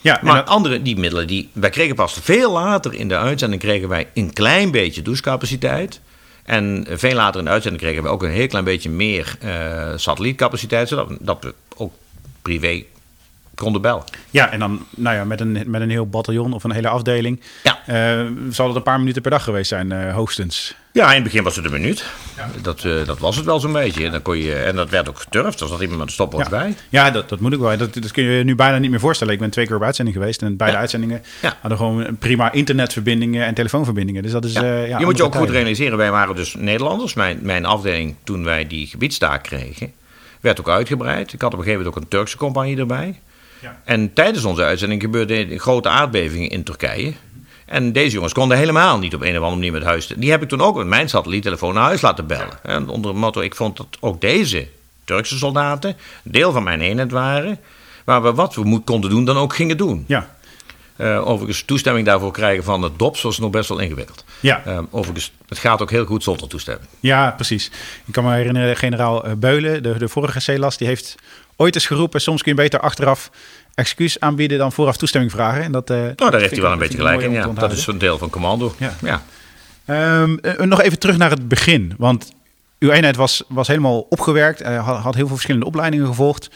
[0.00, 3.88] Ja, maar andere, die middelen, die, wij kregen pas veel later in de uitzending kregen
[3.88, 6.00] wij een klein beetje douchecapaciteit.
[6.48, 9.92] En veel later in de uitzending kregen we ook een heel klein beetje meer uh,
[9.96, 11.92] satellietcapaciteit, zodat dat we ook
[12.42, 12.84] privé
[13.54, 14.04] konden bellen.
[14.30, 17.40] Ja, en dan nou ja, met, een, met een heel bataljon of een hele afdeling.
[17.62, 17.78] Ja.
[18.20, 20.74] Uh, zal het een paar minuten per dag geweest zijn, uh, hoogstens.
[20.98, 22.04] Ja, in het begin was het een minuut.
[22.36, 22.50] Ja.
[22.62, 24.04] Dat, uh, dat was het wel zo'n beetje.
[24.04, 25.60] En, dan kon je, en dat werd ook geturfd.
[25.60, 26.58] Er zat iemand met een stopwatch ja.
[26.58, 26.74] bij.
[26.88, 27.76] Ja, dat, dat moet ik wel.
[27.76, 29.32] Dat, dat kun je nu bijna niet meer voorstellen.
[29.32, 30.42] Ik ben twee keer op uitzending geweest.
[30.42, 31.22] En beide uitzendingen
[31.60, 34.22] hadden gewoon prima internetverbindingen en telefoonverbindingen.
[34.22, 34.52] Dus dat is.
[34.52, 35.98] je moet je ook goed realiseren.
[35.98, 37.14] Wij waren dus Nederlanders.
[37.14, 39.92] Mijn, mijn afdeling, toen wij die gebiedstaak kregen,
[40.40, 41.32] werd ook uitgebreid.
[41.32, 43.20] Ik had op een gegeven moment ook een Turkse compagnie erbij.
[43.60, 43.80] Ja.
[43.84, 47.12] En tijdens onze uitzending gebeurden grote aardbevingen in Turkije.
[47.68, 50.06] En deze jongens konden helemaal niet op een of andere manier met huis.
[50.06, 52.62] Die heb ik toen ook met mijn satelliettelefoon naar huis laten bellen.
[52.62, 54.66] En onder het motto: ik vond dat ook deze
[55.04, 57.58] Turkse soldaten deel van mijn eenheid waren.
[58.04, 60.04] Waar we wat we konden doen, dan ook gingen doen.
[60.06, 60.36] Ja.
[60.96, 64.24] Uh, overigens, toestemming daarvoor krijgen van het DOPS was nog best wel ingewikkeld.
[64.40, 64.62] Ja.
[64.66, 66.88] Uh, overigens, het gaat ook heel goed zonder toestemming.
[67.00, 67.70] Ja, precies.
[68.04, 71.14] Ik kan me herinneren, generaal eh, Beulen, de, de vorige CELAS, die heeft
[71.56, 73.30] ooit eens geroepen: soms kun je beter achteraf
[73.78, 75.62] excuus aanbieden dan vooraf toestemming vragen.
[75.62, 77.30] En dat, uh, nou, daar heeft hij wel een beetje gelijk in.
[77.30, 77.46] Ja.
[77.46, 78.74] Dat is een deel van commando.
[78.78, 78.96] Ja.
[79.02, 79.22] ja.
[80.22, 81.94] Um, nog even terug naar het begin.
[81.98, 82.32] Want
[82.78, 84.62] uw eenheid was, was helemaal opgewerkt.
[84.62, 86.50] Uh, had, had, heel veel verschillende opleidingen gevolgd.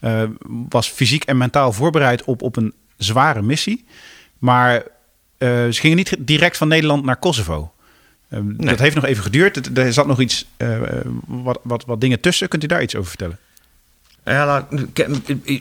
[0.00, 0.22] Uh,
[0.68, 3.84] was fysiek en mentaal voorbereid op, op een zware missie.
[4.38, 4.82] Maar
[5.38, 7.72] ze gingen niet direct van Nederland naar Kosovo.
[8.30, 8.68] Ehm, nee.
[8.68, 9.78] Dat heeft nog even geduurd.
[9.78, 10.46] Er zat nog iets,
[11.26, 12.48] wat, wat, wat dingen tussen.
[12.48, 13.38] Kunt u daar iets over vertellen?
[14.24, 14.68] Ja,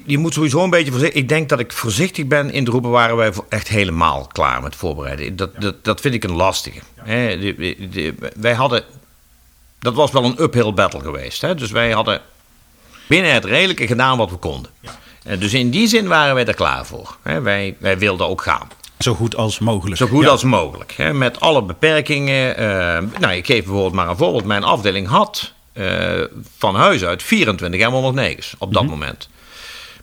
[0.06, 1.22] je moet sowieso een beetje voorzichtig.
[1.22, 4.76] Ik denk dat ik voorzichtig ben in de roepen waren wij echt helemaal klaar met
[4.76, 5.36] voorbereiden.
[5.36, 6.80] Dat, dat, dat vind ik een lastige.
[8.36, 8.84] wij hadden.
[9.80, 11.42] Dat was wel een uphill battle geweest.
[11.42, 11.56] Hè?
[11.56, 12.22] Dus wij hadden
[13.08, 14.72] binnen het redelijke gedaan wat we konden.
[14.80, 15.36] Ja.
[15.36, 17.18] Dus in die zin waren wij er klaar voor.
[17.22, 18.68] Wij, wij wilden ook gaan.
[19.00, 19.98] Zo goed als mogelijk.
[19.98, 21.14] Zo goed als mogelijk.
[21.14, 22.62] Met alle beperkingen.
[22.62, 24.46] Uh, nou, ik geef bijvoorbeeld maar een voorbeeld.
[24.46, 25.54] Mijn afdeling had
[26.58, 29.00] van huis uit 24 M109's op dat mm -hmm.
[29.00, 29.30] moment.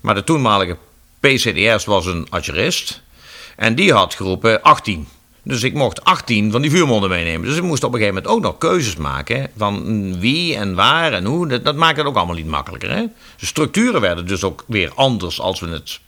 [0.00, 0.76] Maar de toenmalige
[1.20, 3.02] PCDS was een artillerist.
[3.56, 5.08] En die had geroepen 18.
[5.42, 7.48] Dus ik mocht 18 van die vuurmonden meenemen.
[7.48, 9.50] Dus ik moest op een gegeven moment ook nog keuzes maken.
[9.56, 11.48] Van wie en waar en hoe.
[11.48, 12.90] Dat, dat maakt het ook allemaal niet makkelijker.
[12.90, 13.06] Hè?
[13.38, 16.00] De structuren werden dus ook weer anders als we het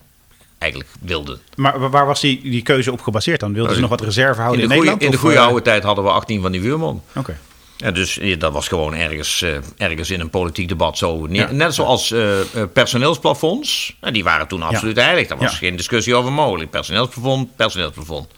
[0.58, 1.40] eigenlijk wilden.
[1.56, 3.52] Maar waar was die, die keuze op gebaseerd dan?
[3.52, 5.02] Wilden ze nog wat reserve houden in, in, Nederland?
[5.02, 7.02] in de goede oude tijd hadden we 18 van die vuurmonden.
[7.14, 7.38] Oké.
[7.78, 11.26] En dus eh, dat was gewoon ergens, uh, ergens in een politiek debat zo.
[11.26, 12.38] Net zoals uh,
[12.72, 13.96] personeelsplafonds.
[14.12, 15.02] die waren toen absoluut ja.
[15.02, 15.28] heilig.
[15.28, 16.70] Daar was geen discussie over mogelijk.
[16.70, 18.28] Personeelsplafond, personeelsplafond.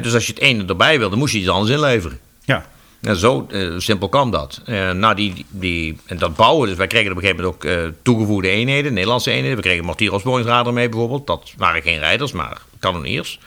[0.00, 2.18] dus als je het ene erbij wilde, moest je iets anders inleveren.
[2.44, 2.66] Ja.
[3.00, 4.60] En zo simpel kan dat.
[4.92, 8.48] nou, die, die, en dat bouwen, dus wij kregen op een gegeven moment ook toegevoegde
[8.48, 9.56] eenheden, Nederlandse eenheden.
[9.56, 11.26] We kregen mortieropsporingsradar mee bijvoorbeeld.
[11.26, 13.38] Dat waren geen rijders, maar kanoniers.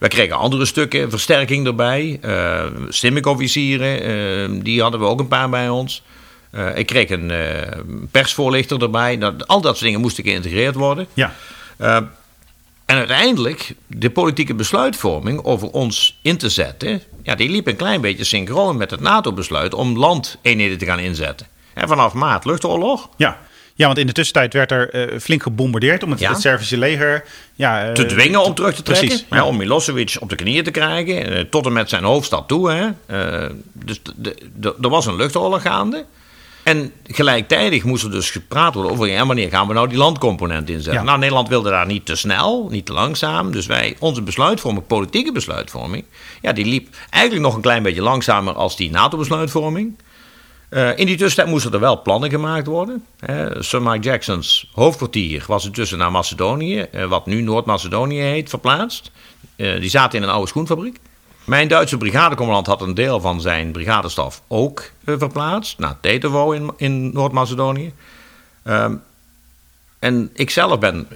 [0.00, 2.18] Wij kregen andere stukken, versterking erbij.
[2.24, 6.02] Uh, Stimmick-officieren, uh, die hadden we ook een paar bij ons.
[6.52, 7.32] Uh, ik kreeg een
[8.10, 9.18] persvoorlichter erbij.
[9.18, 11.06] Dat, al dat soort dingen moesten geïntegreerd worden.
[11.14, 11.34] Ja.
[11.78, 17.02] en uiteindelijk, de politieke besluitvorming over ons in te zetten...
[17.22, 21.46] Ja, die liep een klein beetje synchroon met het NATO-besluit om landeenheden te gaan inzetten.
[21.74, 23.08] En vanaf maart luchtoorlog.
[23.16, 23.38] Ja.
[23.80, 26.30] Ja, want in de tussentijd werd er uh, flink gebombardeerd om het, ja.
[26.30, 29.06] het Servische leger ja, uh, te dwingen om terug te trekken.
[29.06, 29.44] Precies, ja.
[29.44, 32.70] om Milosevic op de knieën te krijgen, uh, tot en met zijn hoofdstad toe.
[32.70, 32.88] Hè.
[33.72, 34.00] dus
[34.82, 36.04] er was een luchtoorlog gaande.
[36.62, 40.70] En gelijktijdig moest er dus gepraat worden over ja, wanneer gaan we nou die landcomponent
[40.70, 41.04] inzetten.
[41.04, 43.52] Nou, Nederland wilde daar niet te snel, niet te langzaam.
[43.52, 46.04] Dus wij, onze besluitvorming, politieke besluitvorming,
[46.42, 49.96] ja, die liep eigenlijk nog een klein beetje langzamer als die NATO-besluitvorming.
[50.70, 53.04] Uh, in die tussentijd moesten er wel plannen gemaakt worden.
[53.30, 59.10] Uh, Sir Mike Jackson's hoofdkwartier was intussen naar Macedonië, uh, wat nu Noord-Macedonië heet, verplaatst.
[59.56, 60.98] die zaten in een oude schoenfabriek.
[61.44, 67.12] Mijn Duitse brigadecommandant had een deel van zijn brigadestaf ook verplaatst naar Tetovo in, in
[67.12, 67.92] Noord-Macedonië.
[68.62, 68.94] Ehm,
[69.98, 71.08] en ik zelf ben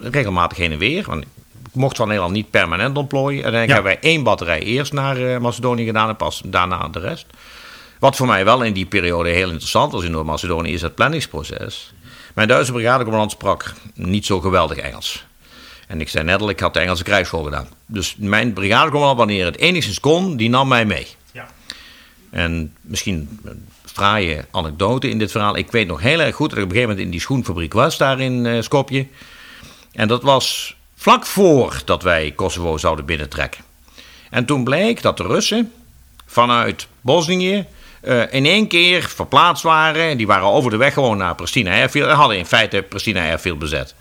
[0.00, 1.28] regelmatig heen en weer, want ik
[1.72, 3.44] mocht van Nederland niet permanent ontplooien.
[3.44, 7.26] En dan hebben wij één batterij eerst naar Macedonië gedaan en pas daarna de rest.
[7.98, 11.92] Wat voor mij wel in die periode heel interessant was in Noord-Macedonië is het planningsproces.
[12.34, 15.26] Mijn Duitse brigadecommandant sprak niet zo geweldig Engels.
[15.86, 17.68] En ik zei net al, ik had de Engelse krijgsschool gedaan.
[17.86, 21.06] Dus mijn brigadecommandant, wanneer het enigszins kon, die nam mij mee.
[21.32, 21.48] Ja.
[22.30, 25.56] En misschien een fraaie anekdote in dit verhaal.
[25.56, 27.72] Ik weet nog heel erg goed dat ik op een gegeven moment in die schoenfabriek
[27.72, 29.06] was, daar in uh, Skopje.
[29.92, 33.64] En dat was vlak voor dat wij Kosovo zouden binnentrekken.
[34.30, 35.72] En toen bleek dat de Russen
[36.26, 37.66] vanuit Bosnië
[38.02, 40.16] uh, in één keer verplaatst waren.
[40.16, 42.08] Die waren over de weg gewoon naar Pristina Airfield.
[42.08, 43.94] En hadden in feite Pristina Airfield bezet.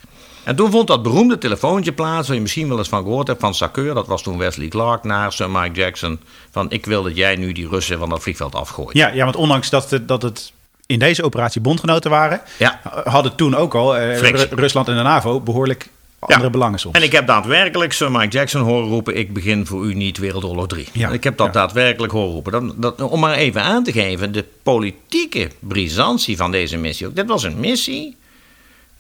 [0.44, 3.40] En toen vond dat beroemde telefoontje plaats, waar je misschien wel eens van gehoord hebt,
[3.40, 3.94] van Sakeur.
[3.94, 6.20] Dat was toen Wesley Clark naar Sir Mike Jackson.
[6.52, 8.98] Van ik wil dat jij nu die Russen van dat vliegveld afgooit.
[8.98, 10.52] Ja, ja want ondanks dat het, dat het
[10.86, 12.80] in deze operatie bondgenoten waren, ja.
[13.04, 14.18] hadden toen ook al uh,
[14.50, 16.96] Rusland en de NAVO behoorlijk andere belangen soms.
[16.96, 20.68] En ik heb daadwerkelijk Sir Mike Jackson horen roepen: Ik begin voor u niet Wereldoorlog
[20.68, 20.88] 3.
[20.94, 21.10] Ja.
[21.10, 22.52] Ik heb dat daadwerkelijk horen roepen.
[22.52, 27.14] Dat, dat, om maar even aan te geven, de politieke brisantie van deze missie.
[27.14, 28.18] Dit was een missie.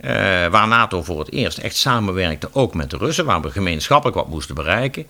[0.01, 0.11] Uh,
[0.47, 4.27] waar NATO voor het eerst echt samenwerkte, ook met de Russen, waar we gemeenschappelijk wat
[4.27, 5.05] moesten bereiken.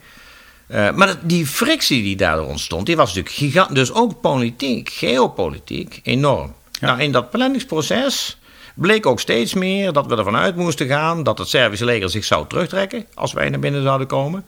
[0.68, 3.76] Uh, maar die frictie die daardoor ontstond, die was natuurlijk gigantisch.
[3.76, 6.54] Dus ook politiek, geopolitiek, enorm.
[6.80, 8.38] Nou, in dat planningsproces
[8.78, 12.24] bleek ook steeds meer dat we ervan uit moesten gaan dat het Servische leger zich
[12.24, 14.46] zou terugtrekken als wij naar binnen zouden komen.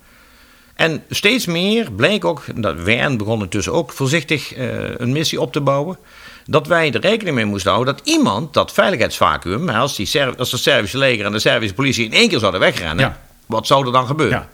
[0.75, 5.51] En steeds meer bleek ook, dat WN begon intussen ook voorzichtig uh, een missie op
[5.51, 5.97] te bouwen,
[6.45, 10.61] dat wij er rekening mee moesten houden dat iemand dat veiligheidsvacuum, als, die als het
[10.61, 14.07] Servische leger en de Servische politie in één keer zouden wegrennen, wat zou er dan
[14.07, 14.37] gebeuren?
[14.37, 14.49] Ja.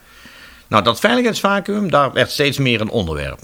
[0.67, 3.39] Nou, dat veiligheidsvacuum, daar werd steeds meer een onderwerp.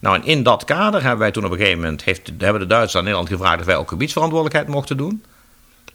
[0.00, 2.66] Nou, en in dat kader hebben wij toen op een gegeven moment, heeft, hebben de
[2.66, 5.22] Duitsers aan Nederland gevraagd of wij ook gebiedsverantwoordelijkheid mochten doen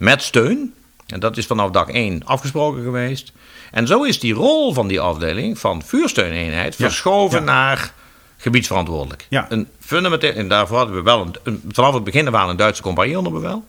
[0.01, 0.73] met steun.
[1.07, 3.31] En dat is vanaf dag 1 afgesproken geweest.
[3.71, 7.93] En zo is die rol van die afdeling van vuursteuneenheid verschoven naar
[8.37, 9.25] gebiedsverantwoordelijk.
[9.29, 9.45] Ja.
[9.49, 13.17] Een fundamenteel, en daarvoor hadden we wel een, vanaf het begin waren een Duitse compagnie
[13.17, 13.65] onder bevel.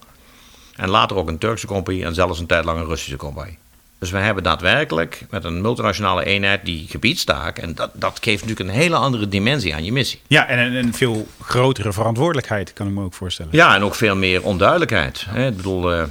[0.77, 3.59] En later ook een Turkse compagnie en zelfs een tijd lang een Russische compagnie.
[4.03, 7.59] Dus we hebben daadwerkelijk met een multinationale eenheid die gebiedstaak.
[7.59, 10.21] En dat, dat geeft natuurlijk een hele andere dimensie aan je missie.
[10.27, 13.53] Ja, en een, veel grotere verantwoordelijkheid, kan ik me ook voorstellen.
[13.55, 15.27] Ja, en ook veel meer onduidelijkheid.
[15.35, 16.05] Ik bedoel, uh,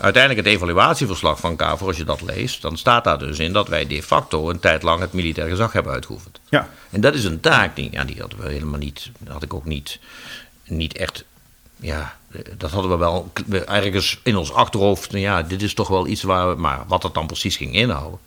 [0.00, 3.68] uiteindelijk het evaluatieverslag van KAVO, als je dat leest, dan staat daar dus in dat
[3.68, 6.40] wij de facto een tijd lang het militair gezag hebben uitgeoefend.
[6.48, 6.68] Ja.
[6.90, 9.64] En dat is een taak die, ja, die hadden we helemaal niet, had ik ook
[9.64, 9.98] niet,
[10.64, 11.24] niet echt
[11.76, 12.16] ja,
[12.56, 13.32] dat hadden we wel
[13.66, 15.10] ergens in ons achterhoofd.
[15.10, 16.60] Nou ja, dit is toch wel iets waar we.
[16.60, 18.18] Maar wat dat dan precies ging inhouden,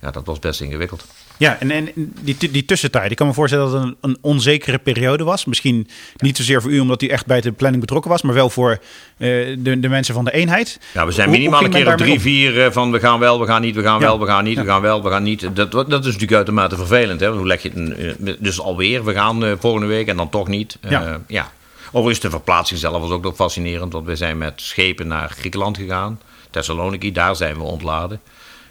[0.00, 1.06] ja, dat was best ingewikkeld.
[1.36, 4.78] Ja, en, en die, die tussentijd, ik kan me voorstellen dat het een, een onzekere
[4.78, 5.44] periode was.
[5.44, 8.50] Misschien niet zozeer voor u omdat u echt bij de planning betrokken was, maar wel
[8.50, 10.80] voor uh, de, de mensen van de eenheid.
[10.92, 13.46] Ja, we zijn minimaal een keer op drie, vier uh, van we gaan wel, we
[13.46, 15.48] gaan niet, we gaan wel, we gaan niet, we gaan wel, we gaan niet.
[15.56, 17.20] Dat, dat is natuurlijk uitermate vervelend.
[17.20, 17.30] Hè?
[17.30, 20.78] Hoe leg je het, dus alweer, we gaan volgende week en dan toch niet.
[20.88, 21.20] ja.
[21.26, 21.52] ja.
[21.96, 25.76] Overigens, de verplaatsing zelf was ook nog fascinerend, want we zijn met schepen naar Griekenland
[25.76, 26.20] gegaan.
[26.50, 28.20] Thessaloniki, daar zijn we ontladen.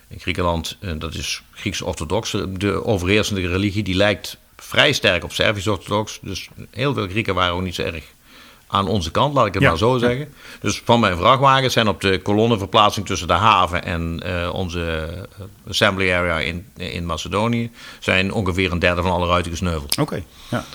[0.07, 6.19] In Griekenland, eh, dat is Grieks-orthodox, de overheersende religie, die lijkt vrij sterk op Servisch-orthodox.
[6.21, 8.03] Dus heel veel Grieken waren ook niet zo erg
[8.67, 9.69] aan onze kant, laat ik het Ja.
[9.69, 10.33] maar zo zeggen.
[10.61, 15.45] Dus van mijn vrachtwagens zijn op de kolonnenverplaatsing tussen de haven en eh, onze eh,
[15.69, 17.71] assembly area in, in Macedonië...
[17.99, 19.97] zijn ongeveer een derde van alle ruiten gesneuveld.
[19.97, 20.65] Oké, ja.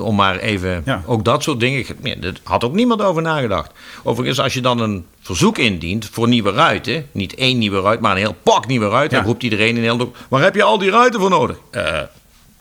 [0.00, 1.02] Om maar even, Ja.
[1.06, 1.84] ook dat soort dingen.
[2.02, 3.70] Ja, daar had ook niemand over nagedacht.
[4.02, 8.10] Overigens, als je dan een verzoek indient voor nieuwe ruiten, niet één nieuwe ruit, maar
[8.12, 9.22] een heel pak nieuwe ruiten, Ja.
[9.22, 11.56] dan roept iedereen in ook: waar heb je al die ruiten voor nodig?
[11.70, 12.00] Eh,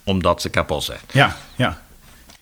[0.04, 1.00] omdat ze kapot zijn.
[1.12, 1.82] Ja, ja.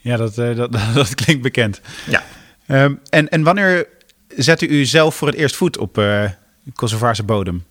[0.01, 1.81] Ja, dat, eh, dat, dat klinkt bekend.
[2.09, 2.23] Ja.
[2.67, 3.87] Ehm, en, en wanneer
[4.27, 6.23] zette u zelf voor het eerst voet op eh
[6.73, 7.63] Kosovaarse bodem?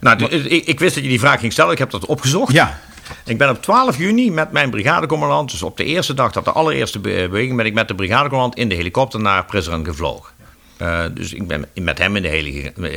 [0.00, 2.52] Nou, ik, ik wist dat je die vraag ging stellen, ik heb dat opgezocht.
[2.52, 2.80] Ja,
[3.24, 6.52] Ik ben op 12 juni met mijn brigadecommandant, dus op de eerste dag dat de
[6.52, 10.32] allereerste be- beweging, ben ik met de brigadecommandant in de helikopter naar Prizren gevlogen.
[10.76, 12.88] Eh, dus ik ben met hem in de heli ge-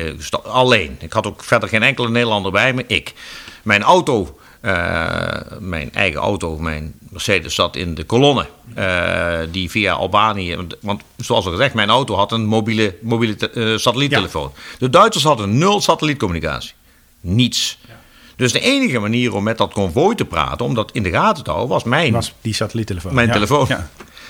[0.44, 0.98] eh, alleen.
[1.00, 3.14] Ik had ook verder geen enkele Nederlander bij me, ik.
[3.64, 5.28] Mijn auto, eh,
[5.60, 11.02] mijn eigen auto, mijn Mercedes zat in de kolonne eh, die via Albanië, want, want
[11.18, 13.78] zoals al gezegd, mijn auto had een mobiele, mobiele eh.
[14.80, 16.74] De Duitsers hadden nul satellietcommunicatie.
[17.22, 17.78] Niets.
[18.44, 21.44] Dus de enige manier om met dat konvooi te praten, om dat in de gaten
[21.44, 23.14] te houden, was mijn, was die satelliettelefoon.
[23.14, 23.66] mijn Ja, telefoon.
[23.70, 23.90] Ja.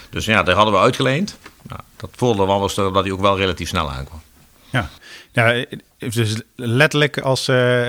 [0.09, 1.37] Dus ja, daar hadden we uitgeleend.
[1.67, 4.21] Nou, dat voordeel was dat hij ook wel relatief snel aankwam.
[4.69, 4.89] Ja.
[5.31, 5.65] ja,
[5.97, 7.87] dus letterlijk als, eh,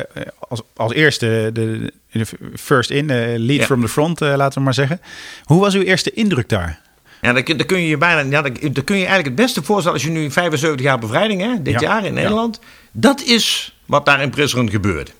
[0.49, 3.65] als, als eerste de, de first in, eh, lead Ja.
[3.65, 5.01] from the front, eh, laten we maar zeggen.
[5.45, 6.81] Hoe was uw eerste indruk daar?
[7.21, 9.35] Ja, dan, kun- dan kun je je bijna, ja, dan, dan kun je eigenlijk het
[9.47, 12.21] beste voorstellen als je nu 75 jaar bevrijding, hè, dit Ja, jaar in ja.
[12.21, 12.61] Nederland.
[12.93, 15.11] Dat is wat daar in Prizren gebeurde.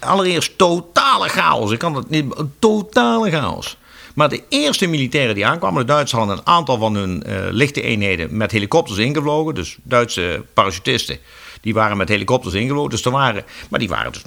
[0.00, 1.70] Allereerst totale chaos.
[1.70, 2.24] Ik kan het niet,
[2.58, 3.76] totale chaos.
[4.14, 7.82] Maar de eerste militairen die aankwamen, de Duitsers hadden een aantal van hun eh, lichte
[7.82, 9.54] eenheden met helikopters ingevlogen.
[9.54, 11.18] Dus Duitse parachutisten,
[11.60, 12.90] die waren met helikopters ingevlogen.
[12.90, 14.22] Dus er waren, maar die waren dus,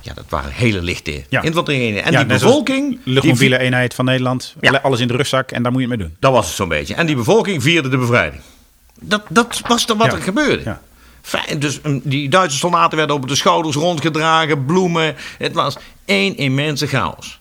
[0.00, 1.42] ja, dat waren hele lichte Ja.
[1.42, 2.04] infanterie-eenheden.
[2.04, 4.80] En Ja, die bevolking, die Luchtmobiele eenheid van Nederland, Ja.
[4.82, 6.16] alles in de rugzak en daar moet je het mee doen.
[6.20, 6.94] dat was het zo'n beetje.
[6.94, 8.42] En die bevolking vierde de bevrijding.
[9.00, 10.62] Dat, dat was er wat er gebeurde.
[10.64, 10.80] Ja.
[11.58, 15.16] Dus mm, die Duitse soldaten werden op de schouders rondgedragen, bloemen.
[15.38, 17.40] Het was één immense chaos.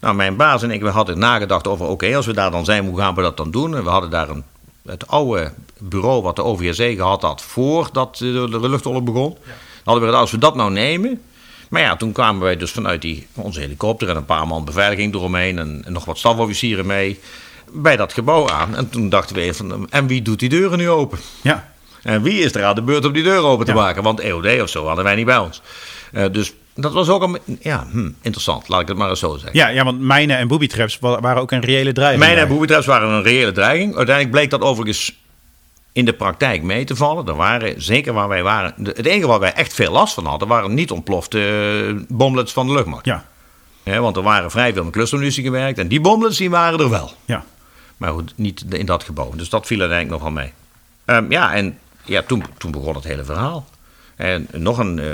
[0.00, 2.86] Nou, mijn baas en ik we hadden nagedacht over: oké, als we daar dan zijn,
[2.86, 3.76] hoe gaan we dat dan doen?
[3.76, 4.44] En we hadden daar een,
[4.86, 9.30] het oude bureau wat de OVSE gehad had voordat de, de luchtoorlog begon.
[9.30, 9.42] Dan
[9.84, 11.22] hadden we gedacht, als we dat nou nemen.
[11.68, 15.14] Maar ja, toen kwamen wij dus vanuit die, onze helikopter en een paar man beveiliging
[15.14, 17.20] eromheen en, en nog wat stafofficieren mee
[17.72, 18.76] bij dat gebouw aan.
[18.76, 21.18] En toen dachten we van, en wie doet die deuren nu open?
[21.42, 23.78] Ja, En wie is er aan de beurt om die deur open te Ja.
[23.78, 24.02] maken?
[24.02, 25.62] Want EOD of zo hadden wij niet bij ons.
[26.12, 29.32] Eh, dus dat was ook een, ja, hm, interessant, laat ik het maar eens zo
[29.36, 29.50] zeggen.
[29.58, 32.20] ja, ja want mijnen en booby traps wa- waren ook een reële dreiging.
[32.22, 32.42] Mijn daar.
[32.44, 33.96] en booby traps waren een reële dreiging.
[33.96, 35.18] Uiteindelijk bleek dat overigens
[35.92, 37.26] in de praktijk mee te vallen.
[37.26, 40.48] Er waren, zeker waar wij waren, het enige waar wij echt veel last van hadden,
[40.48, 41.38] waren niet ontplofte
[41.88, 43.04] eh, bomlets van de luchtmacht.
[43.04, 43.24] Ja,
[44.00, 47.12] want er waren vrij veel met clustermunitie gewerkt en die bomlets die waren er wel.
[47.24, 47.44] ja,
[47.96, 49.32] Maar goed, niet in dat gebouw.
[49.36, 50.52] Dus dat viel uiteindelijk nogal mee.
[51.04, 51.78] Ehm, ja, en
[52.08, 53.66] ja, toen, toen begon het hele verhaal.
[54.16, 55.06] En nog een, eh,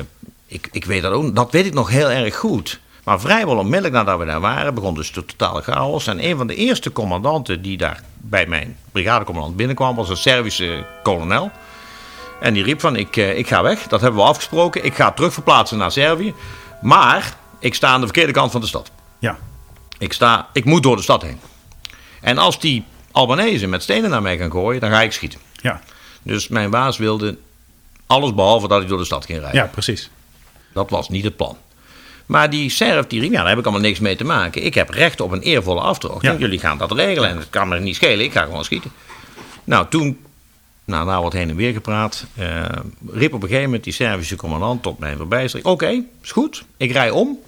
[0.47, 2.81] ik, ik weet dat ook, dat weet ik nog heel erg goed.
[3.05, 6.07] Maar vrijwel onmiddellijk nadat we daar waren, begon dus de totale chaos.
[6.07, 10.85] En een van de eerste commandanten die daar bij mijn brigadecommandant binnenkwam, was een Servische
[11.03, 11.51] kolonel.
[12.41, 14.85] En die riep van, ik, eh, ik ga weg, dat hebben we afgesproken.
[14.85, 16.35] Ik ga terug verplaatsen naar Servië.
[16.83, 18.91] Maar ik sta aan de verkeerde kant van de stad.
[19.19, 19.39] ja.
[19.99, 21.41] Ik, sta, ik moet door de stad heen.
[22.21, 25.41] En als die Albanese met stenen naar mij gaan gooien, dan ga ik schieten.
[25.53, 25.81] Ja,
[26.25, 27.37] Dus mijn baas wilde
[28.07, 29.61] alles behalve dat ik door de stad ging rijden.
[29.61, 30.11] ja precies.
[30.73, 31.57] Dat was niet het plan.
[32.27, 34.65] Maar die Serf, die riep, ja, daar heb ik allemaal niks mee te maken.
[34.65, 35.95] Ik heb recht op een eervolle.
[36.21, 36.31] Ja.
[36.33, 38.25] En Jullie gaan dat regelen en het kan me niet schelen.
[38.25, 38.91] Ik ga gewoon schieten.
[39.65, 40.19] Nou, toen,
[40.85, 42.65] nou, na wat heen en weer gepraat, eh,
[43.13, 45.69] riep op een gegeven moment die Servische commandant tot mijn verbijstering.
[45.69, 47.39] Oké, is goed, ik rij om.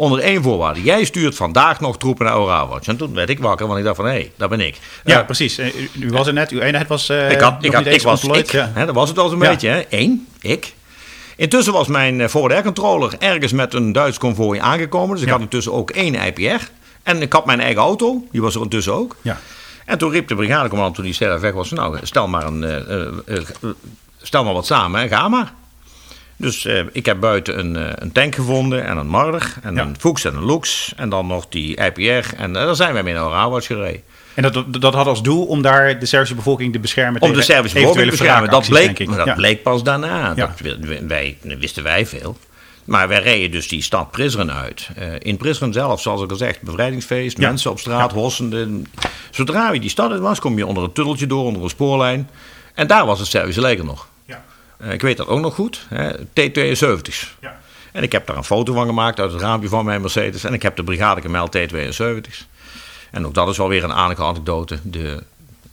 [0.00, 0.82] Onder één voorwaarde.
[0.82, 2.86] Jij stuurt vandaag nog troepen naar Orawatch.
[2.88, 4.76] En toen werd ik wakker, want ik dacht van, hé, hey, daar ben ik.
[5.04, 5.58] Ja, Eh, precies.
[5.58, 8.02] Eh, U, u was er net, uw eenheid was eh, ik, had, ik, had, ik
[8.02, 8.46] was ontplooid.
[8.46, 8.52] ik.
[8.52, 8.70] Ja.
[8.74, 9.48] Hè, dat was het al zo'n Ja.
[9.50, 9.68] beetje.
[9.68, 9.82] Hè?
[9.90, 10.74] Eén, ik.
[11.36, 15.10] Intussen was mijn eh, forward air controller ergens met een Duits konvooi aangekomen.
[15.10, 15.32] Dus ik Ja.
[15.32, 16.64] had intussen ook één IPR.
[17.02, 18.24] En ik had mijn eigen auto.
[18.32, 19.16] Die was er intussen ook.
[19.22, 19.38] Ja.
[19.86, 21.70] En toen riep de brigadecommandant toen die sterf weg was.
[21.70, 22.64] Nou, stel maar, een,
[24.22, 25.08] stel maar wat samen.
[25.08, 25.52] Ga maar.
[26.40, 29.82] Dus eh, ik heb buiten een, eh, een tank gevonden en een Marder en Ja.
[29.82, 30.92] een Fuchs en een Lux.
[30.96, 32.34] En dan nog die IPR.
[32.36, 34.02] En eh, daar zijn wij mee naar Orawatch gereden.
[34.34, 37.42] En dat, dat had als doel om daar de Servische bevolking te beschermen Om de
[37.42, 38.50] Servische bevolking te beschermen.
[38.50, 39.34] Dat bleek, maar dat Ja.
[39.34, 40.32] bleek pas daarna.
[40.36, 40.46] Ja.
[40.46, 40.50] Dat,
[40.80, 42.36] wi- wij, wisten wij veel.
[42.84, 44.88] Maar wij reden dus die stad Prizren uit.
[45.18, 47.48] In Prizren zelf, zoals ik al gezegd, bevrijdingsfeest, Ja.
[47.48, 48.68] mensen op straat, hossende.
[49.30, 52.30] Zodra je die stad uit was, kom je onder een tunneltje door, onder een spoorlijn.
[52.74, 54.08] En daar was het Servische leger nog.
[54.80, 55.86] Eh, ik weet dat ook nog goed.
[55.88, 57.34] hè, T-72's.
[57.40, 57.58] Ja.
[57.92, 60.44] En ik heb daar een foto van gemaakt uit het raampje van mijn Mercedes.
[60.44, 62.46] En ik heb de brigade gemeld T72's.
[63.10, 64.78] En ook dat is wel weer een aardige anekdote.
[64.82, 65.22] De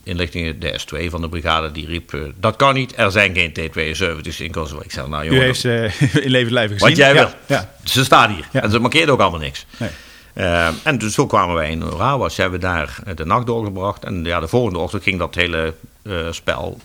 [0.04, 2.14] inlichtingen, de S2 van de brigade, die riep...
[2.14, 4.82] eh, dat kan niet, er zijn geen T72's in Kosovo.
[4.84, 5.90] Ik zei, nou U jongen, heeft ze
[6.24, 6.88] in leven lijf gezien.
[6.88, 7.30] wat jij Ja, wil.
[7.46, 7.74] Ja.
[7.84, 8.48] Ze staan hier.
[8.52, 8.62] Ja.
[8.62, 9.66] En ze markeerden ook allemaal niks.
[9.78, 9.90] Nee.
[10.34, 12.38] Eh, en dus zo kwamen wij in Rawas.
[12.38, 14.04] Hebben we daar eh, de nacht doorgebracht.
[14.04, 16.80] En ja, de volgende ochtend ging dat hele eh, spel.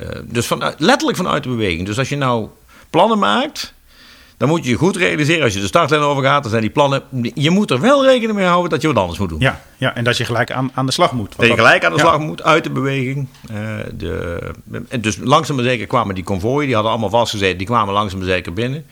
[0.00, 1.86] Eh, dus vanuit, letterlijk vanuit de beweging.
[1.86, 2.48] Dus als je nou
[2.90, 3.74] plannen maakt.
[4.36, 5.44] Dan moet je je goed realiseren.
[5.44, 7.02] Als je de startlijn overgaat, dan zijn die plannen.
[7.34, 9.40] Je moet er wel rekening mee houden dat je wat anders moet doen.
[9.40, 11.34] Ja, ja, en dat je gelijk aan, aan de slag moet.
[11.36, 12.04] Dat je gelijk aan de ja.
[12.04, 13.28] slag moet, uit de beweging.
[13.48, 13.56] Eh,
[13.94, 14.38] de,
[14.88, 18.18] en dus langzaam maar zeker kwamen die konvooien, die hadden allemaal vastgezeten, die kwamen langzaam
[18.18, 18.86] maar zeker binnen.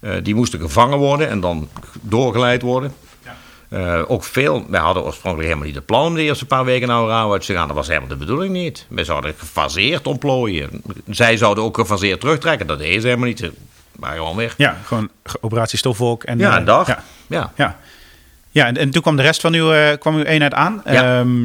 [0.00, 1.68] Eh, die moesten gevangen worden en dan
[2.00, 2.92] doorgeleid worden.
[3.74, 6.88] Eh, ook veel, wij hadden oorspronkelijk helemaal niet het plan om de eerste paar weken
[6.88, 7.66] naar Rouwouts te gaan.
[7.66, 8.86] Dat was helemaal de bedoeling niet.
[8.88, 10.82] Wij zouden gefaseerd ontplooien.
[11.10, 12.66] Zij zouden ook gefaseerd terugtrekken.
[12.66, 13.50] Dat deden ze helemaal niet.
[13.92, 14.54] Waren gewoon weg.
[14.56, 16.24] Ja, gewoon ge- operatie Stofwolk.
[16.24, 16.86] En, Ja, eh, een dag.
[16.86, 17.52] Ja, Ja.
[17.56, 17.78] ja.
[18.50, 20.82] ja en, en toen kwam de rest van uw, eh, kwam uw eenheid aan.
[20.84, 21.18] Ja.
[21.18, 21.40] Ehm,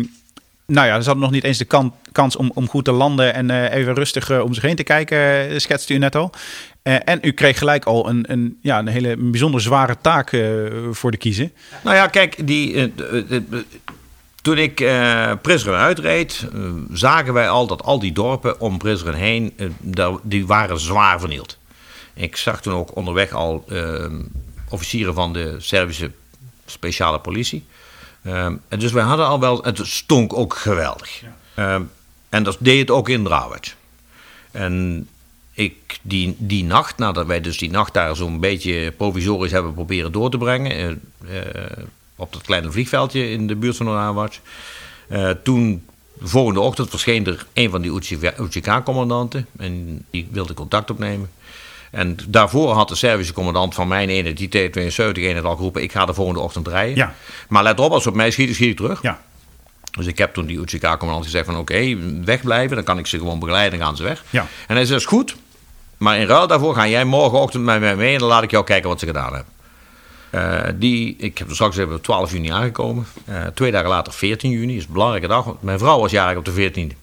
[0.66, 3.34] nou ja, ze hadden nog niet eens de kan- kans om, om goed te landen
[3.34, 6.32] en eh, even rustig eh, om zich heen te kijken, eh, schetste u net al.
[6.82, 10.50] Eh, en u kreeg gelijk al een, een, ja, een hele bijzonder zware taak eh,
[10.92, 11.54] voor de kiezen.
[11.84, 13.40] Nou ja, kijk, die, eh,
[14.42, 14.76] toen ik
[15.42, 16.48] Prizren uitreed,
[16.92, 21.58] zagen wij al dat al die dorpen om Prizren heen, daar- die waren zwaar vernield.
[22.14, 23.66] Ik zag toen ook onderweg al
[24.70, 26.12] officieren van de Servische
[26.66, 27.66] speciale politie.
[28.22, 31.22] En dus wij hadden al wel, het stonk ook geweldig.
[32.30, 33.76] En dat deed het ook in Drawet.
[34.52, 35.08] En
[35.60, 40.12] ik, die, die nacht, nadat wij dus die nacht daar zo'n beetje provisorisch hebben proberen
[40.12, 40.72] door te brengen.
[40.72, 41.72] eh, eh,
[42.16, 44.40] op dat kleine vliegveldje in de buurt van Oranwatch.
[45.08, 47.92] Eh toen, de volgende ochtend, verscheen er een van die
[48.38, 49.46] UCK-commandanten.
[49.58, 51.30] En die wilde contact opnemen.
[51.92, 56.06] En daarvoor had de Servische commandant van mijn eenheid, die T-72-eenheid, al geroepen: Ik ga
[56.06, 56.96] de volgende ochtend rijden.
[56.96, 57.16] Ja.
[57.48, 59.02] Maar let op, als ze op mij schieten, schiet ik terug.
[59.02, 59.22] Ja,
[59.92, 62.76] Dus ik heb toen die UCK-commandant gezegd van oké, wegblijven.
[62.76, 64.24] Dan kan ik ze gewoon begeleiden en gaan ze weg.
[64.30, 64.48] Ja.
[64.68, 65.36] En hij zei, is goed.
[66.00, 68.64] Maar in ruil daarvoor ga jij morgenochtend met mij mee en dan laat ik jou
[68.64, 69.54] kijken wat ze gedaan hebben.
[70.30, 73.06] Eh, die, ik heb straks even op 12 juni aangekomen.
[73.26, 75.46] Eh, twee dagen later, 14 juni, is een belangrijke dag.
[75.46, 76.96] Want mijn vrouw was jarig op de 14e.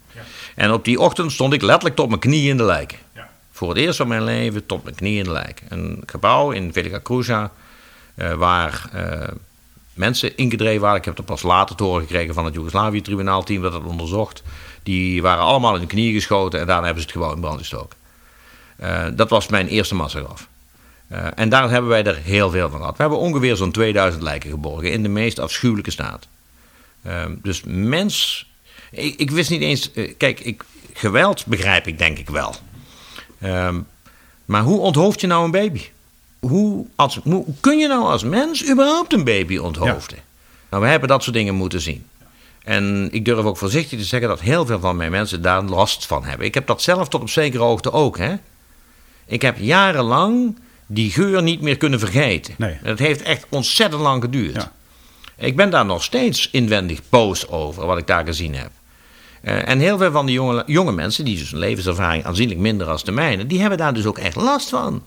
[0.55, 2.99] En op die ochtend stond ik letterlijk tot mijn knieën in de lijken.
[3.15, 3.29] Ja.
[3.53, 5.67] Voor het eerst van mijn leven tot mijn knieën in de lijken.
[5.69, 7.51] Een gebouw in Velika Kruza,
[8.15, 8.91] eh, waar
[9.95, 10.99] mensen ingedreven waren.
[10.99, 14.43] Ik heb er pas later te horen gekregen van het Joegoslavië-tribunaalteam dat het onderzocht.
[14.83, 17.59] Die waren allemaal in de knieën geschoten en daarna hebben ze het gebouw in brand
[17.59, 17.97] gestoken.
[18.77, 20.49] Eh, dat was mijn eerste massagraf.
[21.09, 22.97] Eh, en daar hebben wij er heel veel van gehad.
[22.97, 26.27] We hebben ongeveer zo'n 2000 lijken geborgen in de meest afschuwelijke staat.
[27.03, 28.47] Ehm, dus mens.
[28.91, 29.93] Ik, ik wist niet eens.
[29.93, 32.55] eh, kijk, ik, geweld begrijp ik denk ik wel.
[33.41, 33.81] Ehm,
[34.45, 35.83] maar hoe onthoofd je nou een baby?
[36.41, 40.19] Hoe, als, hoe kun je nou als mens überhaupt een baby onthoofden?
[40.71, 42.07] Nou, we hebben dat soort dingen moeten zien.
[42.65, 46.07] En ik durf ook voorzichtig te zeggen dat heel veel van mijn mensen daar last
[46.07, 46.47] van hebben.
[46.47, 48.19] Ik heb dat zelf tot op zekere hoogte ook.
[48.19, 48.35] Hè?
[49.27, 52.55] Ik heb jarenlang die geur niet meer kunnen vergeten.
[52.59, 52.79] Nee.
[52.83, 54.55] Dat heeft echt ontzettend lang geduurd.
[54.55, 54.73] Ja.
[55.37, 58.71] Ik ben daar nog steeds inwendig boos over, wat ik daar gezien heb.
[59.43, 62.87] Eh, en heel veel van die jonge, jonge mensen, die dus een levenservaring aanzienlijk minder
[62.87, 65.03] als de mijne, die hebben daar dus ook echt last van.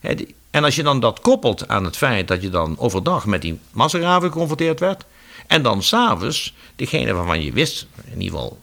[0.00, 3.42] Die- en als je dan dat koppelt aan het feit dat je dan overdag met
[3.42, 5.04] die massagraven geconfronteerd werd,
[5.46, 8.58] en dan s'avonds degene waarvan je wist, in ieder geval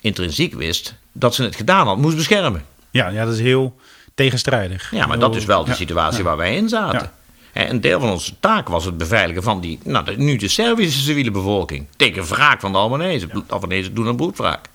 [0.00, 2.64] intrinsiek wist, dat ze het gedaan had, moest beschermen.
[2.90, 3.76] ja, ja, dat is heel
[4.18, 4.90] tegenstrijdig.
[4.90, 6.24] Ja, maar dat is wel de Ja, situatie ja.
[6.24, 7.10] waar wij in zaten.
[7.52, 11.00] Een deel van onze taak was het beveiligen van die, nou, de- nu de Servische
[11.00, 11.86] civiele bevolking.
[11.96, 13.28] Tegen wraak van de Albanese.
[13.48, 14.66] Albanese doen een bloedwraak.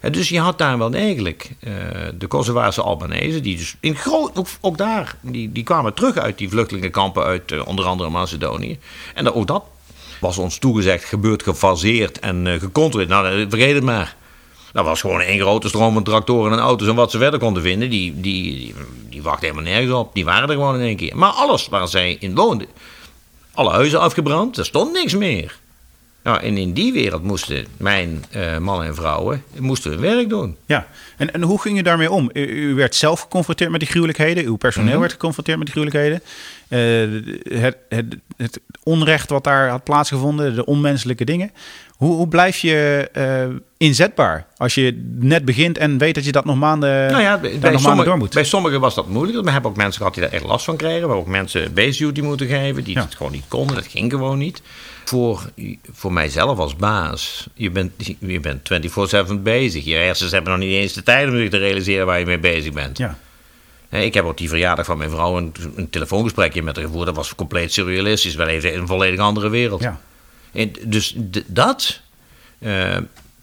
[0.00, 1.72] En dus je had daar wel degelijk eh,
[2.18, 6.38] de Kosovaarse Albanese, die dus in groot, ook, ook daar, die, die kwamen terug uit
[6.38, 8.78] die vluchtelingenkampen uit eh, onder andere Macedonië.
[9.14, 9.64] En dat, ook dat
[10.20, 13.10] was ons toegezegd, gebeurt gefaseerd en eh, gecontroleerd.
[13.10, 14.16] Nou, vergeet het maar.
[14.72, 17.62] Dat was gewoon één grote stroom van tractoren en auto's en wat ze verder konden
[17.62, 17.90] vinden.
[17.90, 18.74] Die, die, die,
[19.08, 20.14] die helemaal nergens op.
[20.14, 21.16] Die waren er gewoon in één keer.
[21.16, 22.66] Maar alles waar zij in woonden,
[23.52, 25.60] alle huizen afgebrand, er stond niks meer.
[26.22, 30.56] Nou, en in die wereld moesten mijn eh, mannen en vrouwen moesten hun werk doen.
[30.66, 32.30] Ja, en, en hoe ging je daarmee om?
[32.32, 34.44] U, u werd zelf geconfronteerd met die gruwelijkheden.
[34.44, 35.00] Uw personeel Mhm.
[35.00, 36.22] werd geconfronteerd met die gruwelijkheden.
[36.68, 41.50] Eh, het, het, het onrecht wat daar had plaatsgevonden, de onmenselijke dingen.
[42.02, 43.44] Hoe, hoe blijf je eh,
[43.76, 47.50] inzetbaar als je net begint en weet dat je dat nog maanden, nou ja, bij,
[47.52, 48.34] nog maanden sommige- door moet?
[48.34, 49.44] bij sommigen was dat moeilijk.
[49.44, 50.94] We hebben ook mensen gehad die daar echt last van kregen.
[50.94, 53.00] We hebben ook mensen duty moeten geven die Ja.
[53.02, 53.74] het gewoon niet konden.
[53.76, 54.62] Dat ging gewoon niet.
[55.04, 55.50] Voor,
[55.92, 59.84] voor mijzelf als baas, je bent, je bent 24-7 bezig.
[59.84, 62.38] Je hersens hebben nog niet eens de tijd om zich te realiseren waar je mee
[62.38, 62.98] bezig bent.
[62.98, 63.16] Ja,
[63.90, 67.06] Ik heb op die verjaardag van mijn vrouw een, een telefoongesprekje met haar gevoerd.
[67.06, 68.34] Dat was compleet surrealistisch.
[68.34, 69.80] Wel even een volledig andere wereld.
[69.82, 70.00] Ja.
[70.52, 71.14] En dus
[71.46, 72.00] dat.
[72.58, 72.96] eh,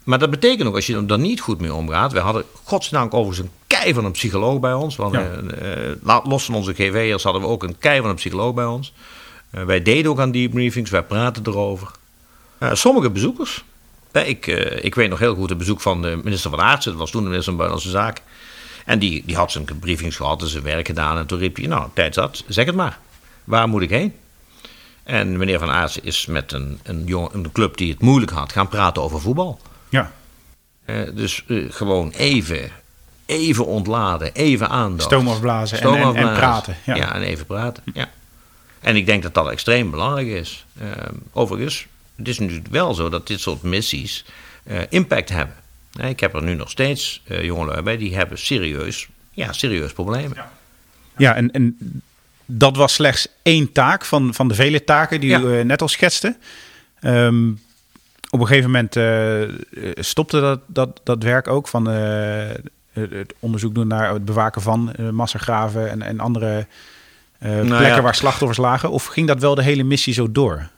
[0.04, 2.12] maar dat betekent ook, als je er niet goed mee omgaat.
[2.12, 4.96] We hadden godsdank overigens een kei van een psycholoog bij ons.
[4.96, 8.54] Hadden, eh, la- los van onze GV'ers hadden we ook een kei van een psycholoog
[8.54, 8.92] bij ons.
[9.50, 11.90] Wij deden ook aan debriefings, wij praten erover.
[12.72, 13.64] Sommige bezoekers.
[14.12, 14.46] ik,
[14.82, 16.90] ik weet nog heel goed het bezoek van de minister van Aartsen.
[16.90, 18.24] Dat was toen de minister van Buitenlandse Zaken.
[18.84, 21.16] En die, die had zijn briefings gehad en zijn werk gedaan.
[21.18, 22.98] En toen riep hij, nou, tijd zat, zeg het maar.
[23.44, 24.14] Waar moet ik heen?
[25.02, 28.52] En meneer Van Aartsen is met een, een, jong, een club die het moeilijk had
[28.52, 29.60] gaan praten over voetbal.
[29.88, 30.12] Ja.
[30.84, 32.70] Eh, dus eh, gewoon even,
[33.26, 35.02] even ontladen, even aandacht.
[35.02, 36.76] Stoom afblazen en, en, praten.
[36.84, 36.94] Ja.
[36.94, 37.14] Ja.
[37.14, 37.82] en even praten.
[37.94, 38.08] Ja.
[38.80, 40.66] En ik denk dat dat extreem belangrijk is.
[40.78, 40.88] Eh,
[41.32, 41.86] overigens,
[42.16, 44.24] het is natuurlijk wel zo dat dit soort missies
[44.62, 45.56] eh, impact hebben.
[46.00, 50.36] Ik heb er nu nog steeds jongelui bij die hebben serieus, ja, serieus problemen.
[51.16, 51.76] Ja, en, en
[52.50, 55.40] dat was slechts één taak van, van de vele taken die Ja.
[55.40, 56.36] u eh, net al schetste.
[57.00, 57.50] Ehm,
[58.30, 59.50] op een gegeven moment eh, eh,
[59.94, 61.86] stopte dat, dat, dat werk ook van
[62.92, 66.66] het onderzoek doen naar het bewaken van massagraven en, en andere
[67.38, 68.02] plekken Nou ja.
[68.02, 68.90] waar slachtoffers lagen.
[68.90, 70.68] Of ging dat wel de hele missie zo door?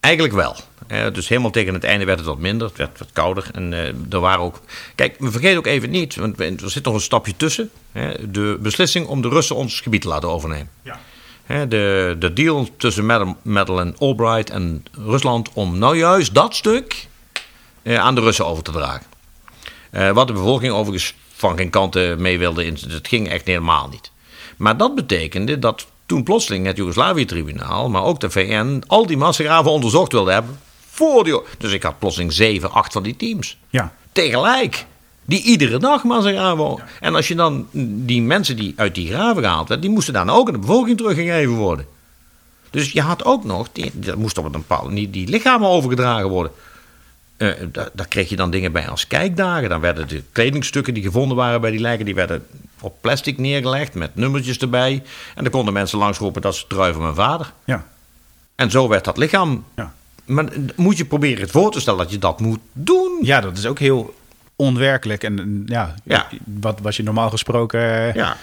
[0.00, 0.56] Eigenlijk wel.
[0.90, 3.46] Eh, dus helemaal tegen het einde werd het wat minder, het werd wat kouder.
[3.52, 4.60] En eh, er waren ook.
[4.94, 7.70] Kijk, we vergeten ook even niet, want er zit nog een stapje tussen.
[8.28, 10.70] De beslissing om de Russen ons gebied te laten overnemen.
[10.82, 10.98] Ja.
[11.66, 17.06] De, de deal tussen Madel- Madeleine Albright en Rusland om nou juist dat stuk
[17.82, 19.06] eh, aan de Russen over te dragen.
[20.14, 24.10] Wat de bevolking overigens van geen kanten mee wilde, dat ging echt helemaal niet.
[24.56, 29.70] Maar dat betekende dat toen plotseling het Joegoslavië-tribunaal, maar ook de VN, al die massagraven
[29.70, 30.58] onderzocht wilde hebben.
[31.58, 33.58] Dus ik had plotseling zeven, acht van die teams.
[33.68, 33.92] Ja.
[34.12, 34.86] Tegelijk.
[35.24, 36.82] Die iedere dag massagraven.
[37.00, 37.66] En als je dan
[38.04, 40.96] die mensen die uit die graven gehaald werden, die moesten dan ook aan de bevolking
[40.96, 41.86] teruggegeven worden.
[42.70, 46.28] Dus je had ook nog, die, dat moest op een bepaalde die, die lichamen overgedragen
[46.28, 46.52] worden.
[47.36, 49.68] Eh, daar, daar kreeg je dan dingen bij als kijkdagen.
[49.68, 52.46] Dan werden de kledingstukken die gevonden waren bij die lijken, die werden
[52.80, 55.02] op plastic neergelegd met nummertjes erbij.
[55.34, 57.52] En dan konden mensen langsroepen dat ze trui van mijn vader.
[57.64, 57.86] Ja.
[58.54, 59.64] En zo werd dat lichaam.
[59.76, 59.94] Ja.
[60.30, 63.18] Maar moet je proberen het voor te stellen dat je dat moet doen.
[63.22, 64.14] ja, dat is ook heel
[64.56, 65.22] onwerkelijk.
[65.24, 66.28] En ja, Ja.
[66.60, 67.80] wat was je normaal gesproken...
[67.80, 68.36] eh, Ja.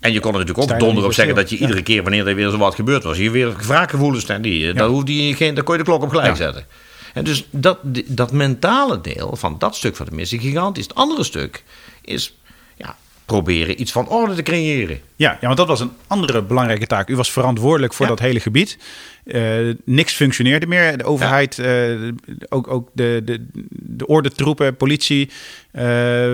[0.00, 2.34] En je kon er natuurlijk ook donder op zeggen dat je iedere keer wanneer er
[2.34, 4.42] weer zo wat gebeurd was, je weer wraakgevoelens hebt.
[4.42, 6.34] Die, daar, hoefde je geen, daar kon je de klok op gelijk Ja.
[6.34, 6.66] zetten.
[7.14, 10.82] En dus dat, dat mentale deel van dat stuk van de missie gigantisch.
[10.84, 11.64] Het andere stuk
[12.02, 12.34] is
[13.28, 15.00] proberen iets van orde te creëren.
[15.16, 17.08] Ja, ja, want dat was een andere belangrijke taak.
[17.08, 18.10] U was verantwoordelijk voor Ja.
[18.12, 18.78] dat hele gebied.
[19.24, 19.42] Eh,
[19.84, 20.98] niks functioneerde meer.
[20.98, 21.90] De overheid, eh,
[22.48, 25.30] ook, ook de, de, de ordentroepen, politie,
[25.70, 26.28] eh,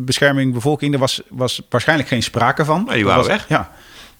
[0.00, 0.92] bescherming, bevolking.
[0.92, 2.84] Er was, was waarschijnlijk geen sprake van.
[2.84, 3.48] Nee, die Dat waren was- weg.
[3.48, 3.72] Ja.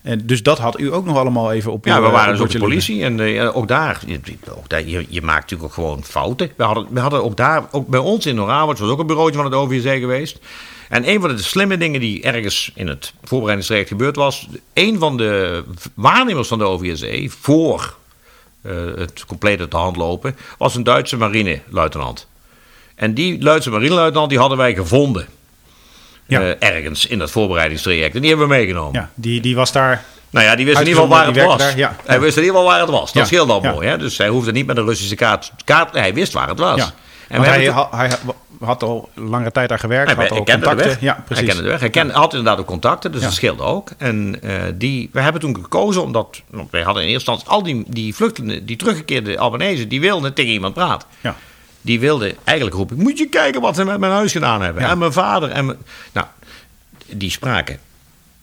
[0.02, 2.32] En dus dat had u ook nog allemaal even op Ja, uw, we eh, waren
[2.32, 2.68] dus op de liggen.
[2.68, 4.20] politie en eh, ook daar, je,
[4.56, 6.50] ook daar je, je maakt natuurlijk ook gewoon fouten.
[6.56, 9.36] We hadden, we hadden ook daar, ook bij ons in Noord-Brabant, was ook een bureautje
[9.36, 10.38] van het OVSC geweest.
[10.88, 15.16] En een van de slimme dingen die ergens in het voorbereidingstraject gebeurd was, een van
[15.16, 17.96] de waarnemers van de OVSC voor
[18.62, 22.26] eh, het complete te hand lopen, was een Duitse marineluitenant.
[22.94, 25.26] En die Duitse marineluitenant die hadden wij gevonden.
[26.28, 26.40] Ja.
[26.40, 28.14] eh, ergens in dat voorbereidingstraject.
[28.14, 29.00] En die hebben we meegenomen.
[29.00, 30.04] Ja, die, die was daar.
[30.30, 31.58] Nou ja, die wist in ieder geval waar het was.
[31.58, 31.96] daar, ja.
[32.04, 33.12] Hij wist in ieder geval waar het was.
[33.12, 33.24] Dat Ja.
[33.24, 33.72] scheelde al Ja.
[33.72, 33.88] mooi.
[33.88, 33.98] Hè?
[33.98, 35.92] Dus hij hoefde niet met een Russische kaart, kaart...
[35.94, 36.80] Hij wist waar het was.
[37.28, 38.10] En Want we hij, ha- hij
[38.60, 40.14] had al langere tijd daar gewerkt.
[40.16, 40.86] hij, had al kende de contacten.
[40.92, 41.00] weg.
[41.00, 41.36] Ja, precies.
[41.44, 41.80] Hij kende de weg.
[41.80, 43.90] Hij kende, had inderdaad ook contacten, dus dat scheelde ook.
[43.98, 46.42] En eh, die, we hebben toen gekozen omdat...
[46.50, 49.86] Want wij hadden in eerste instantie al die, die vluchtelingen, die teruggekeerde Albanese...
[49.86, 51.08] die wilden tegen iemand praten.
[51.20, 51.36] Ja.
[51.80, 52.96] Die wilden eigenlijk roepen...
[52.96, 54.82] Moet je kijken wat ze met mijn huis gedaan hebben.
[54.82, 54.90] Ja.
[54.90, 55.78] En mijn vader en mijn...
[56.12, 56.26] Nou,
[57.06, 57.78] die spraken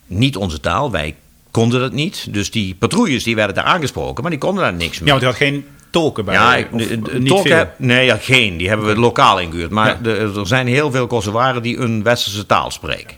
[0.06, 0.92] niet onze taal.
[0.92, 1.16] Wij
[1.52, 2.34] konden dat niet.
[2.34, 4.22] Dus die patrouilles die werden daar aangesproken...
[4.22, 5.06] maar die konden daar niks mee.
[5.14, 6.34] ja, want hij had geen tolken bij.
[6.34, 6.80] Ja, ik- of
[7.14, 8.58] niet tolken heb- nee, ja, geen.
[8.58, 9.72] Die hebben we lokaal ingehuurd.
[9.72, 9.98] Maar Ja.
[10.02, 13.18] de- er zijn heel veel Kosovaren die een westerse taal spreken.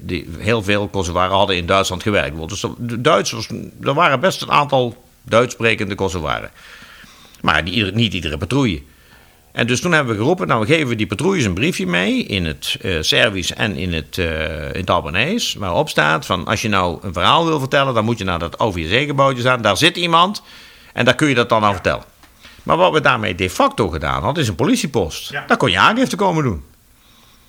[0.00, 2.48] Die, heel veel Kosovaren hadden in Duitsland gewerkt.
[2.48, 3.48] Dus de Duitsers,
[3.82, 6.50] er waren best een aantal Duits sprekende Kosovaren.
[7.40, 8.82] Maar die, niet iedere patrouille.
[9.52, 12.44] En dus toen hebben we geroepen, nou we geven die patrouilles een briefje mee in
[12.44, 15.54] het Servisch en in het, eh in het Albanees.
[15.54, 18.58] Waarop staat van als je nou een verhaal wil vertellen, dan moet je naar dat
[18.58, 19.62] OVSC-gebouwtje staan.
[19.62, 20.42] Daar zit iemand
[20.92, 22.04] en daar kun je dat dan aan vertellen.
[22.62, 25.30] Maar wat we daarmee de facto gedaan hadden, is een politiepost.
[25.30, 25.44] Ja.
[25.46, 26.64] Daar kon je aangifte komen doen.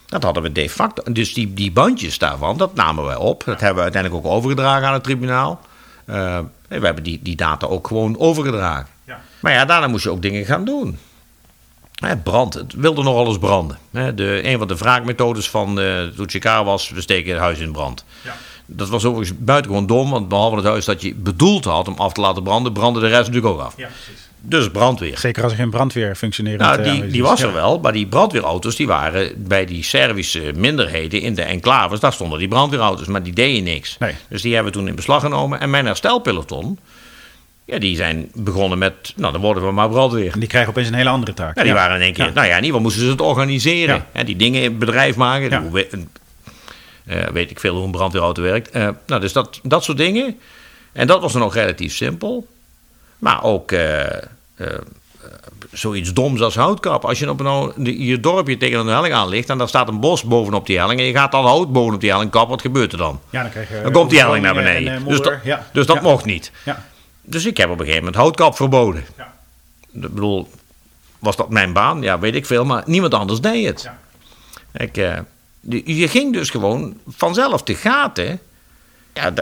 [0.06, 1.12] Dat hadden we de facto.
[1.12, 3.44] Dus die, die bandjes daarvan, dat namen wij op.
[3.46, 5.62] Dat hebben we uiteindelijk ook overgedragen aan het tribunaal.
[6.06, 8.88] Eh, we hebben die, die data ook gewoon overgedragen.
[9.40, 10.98] Maar ja, daarna moest je ook dingen gaan doen.
[11.96, 13.78] Hè, brand, het wilde nogal eens branden.
[13.92, 18.06] Hè, de, een van de wraakmethodes van uh, was, we steken het huis in brand.
[18.24, 18.36] Ja.
[18.66, 22.14] Dat was overigens buitengewoon dom, want behalve het huis dat je bedoeld had om af
[22.14, 23.74] te laten branden, brandde de rest natuurlijk ook af.
[23.78, 24.28] Ja, precies.
[24.42, 25.18] Dus brandweer.
[25.18, 26.60] Zeker als er geen brandweer functioneert.
[26.60, 31.22] Nou, die, die was er wel, maar die brandweerauto's die waren bij die Servische minderheden
[31.22, 33.98] in de enclaves, daar stonden die brandweerauto's, maar die deden niks.
[34.00, 34.16] Nee.
[34.30, 35.60] Dus die hebben we toen in beslag genomen.
[35.60, 36.80] En mijn herstelpeloton,
[37.70, 40.34] ja, die zijn begonnen met, nou dan worden we maar brandweer.
[40.34, 41.58] En die krijgen opeens een hele andere taak.
[41.58, 44.06] Ja, die waren in één keer, nou ja, in ieder geval moesten ze het organiseren.
[44.12, 45.72] En die dingen in bedrijf maken.
[47.06, 48.76] Uh, weet ik veel hoe een brandweerauto werkt.
[48.76, 50.40] Uh, nou, dus dat, dat soort dingen.
[50.92, 52.48] En dat was dan ook relatief simpel.
[53.18, 54.04] Maar ook uh,
[55.72, 57.06] zoiets doms als houtkap.
[57.06, 60.00] Als je op nou je dorpje tegen een helling aan ligt en daar staat een
[60.00, 62.92] bos bovenop die helling en je gaat dan hout bovenop die helling kappen, wat gebeurt
[62.92, 63.20] er dan?
[63.30, 65.06] Ja, dan, krijg je dan komt die helling naar beneden.
[65.06, 65.34] dus, dat,
[65.74, 66.52] dus dat mocht niet.
[66.64, 66.86] Ja.
[67.22, 69.06] Dus ik heb op een gegeven moment houtkap verboden.
[69.18, 69.34] Ja.
[69.92, 70.50] Ik bedoel,
[71.20, 72.02] was dat mijn baan?
[72.02, 73.82] Ja, weet ik veel, maar niemand anders deed het.
[73.82, 73.98] Ja.
[74.72, 74.96] Ik,
[75.86, 78.40] je ging dus gewoon vanzelf te gaten.
[79.14, 79.34] Ja,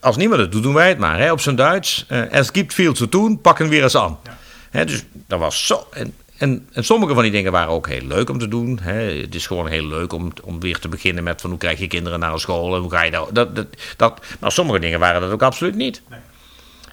[0.00, 1.18] als niemand het doet, doen wij het maar.
[1.18, 2.04] Hè, op zijn Duits.
[2.08, 4.18] Uh, es gibt veel te doen, pakken weer eens aan.
[4.24, 4.38] Ja.
[4.70, 5.86] Hè, dus dat was zo.
[5.92, 8.78] En, en, en, sommige van die dingen waren ook heel leuk om te doen.
[8.82, 9.20] Hè.
[9.20, 11.86] Het is gewoon heel leuk om, om weer te beginnen met van hoe krijg je
[11.86, 14.20] kinderen naar een school en hoe ga je dat, dat, dat, dat.
[14.40, 16.02] Maar sommige dingen waren dat ook absoluut niet.
[16.08, 16.18] Nee.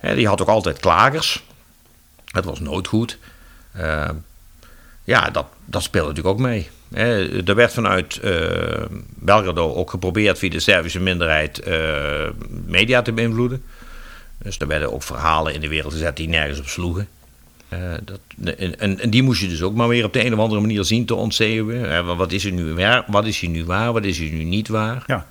[0.02, 1.44] Die had ook altijd klagers.
[2.32, 3.18] Het was nooit goed.
[3.78, 4.10] Uh,
[5.04, 6.68] ja, dat, dat speelde natuurlijk ook mee.
[7.46, 8.32] er werd vanuit uh,
[9.16, 12.30] Belgrado ook geprobeerd via de Servische minderheid uh,
[12.66, 13.64] media te beïnvloeden.
[14.38, 17.08] Dus er werden ook verhalen in de wereld gezet die nergens op sloegen.
[17.70, 18.20] Uh, dat,
[18.58, 20.84] en, en, die moest je dus ook maar weer op de een of andere manier
[20.84, 22.18] zien te ontzeeuwen.
[22.18, 24.68] wat is er nu waar, wat is hier nu waar, wat is hier nu niet
[24.68, 25.04] waar?
[25.08, 25.28] Ja,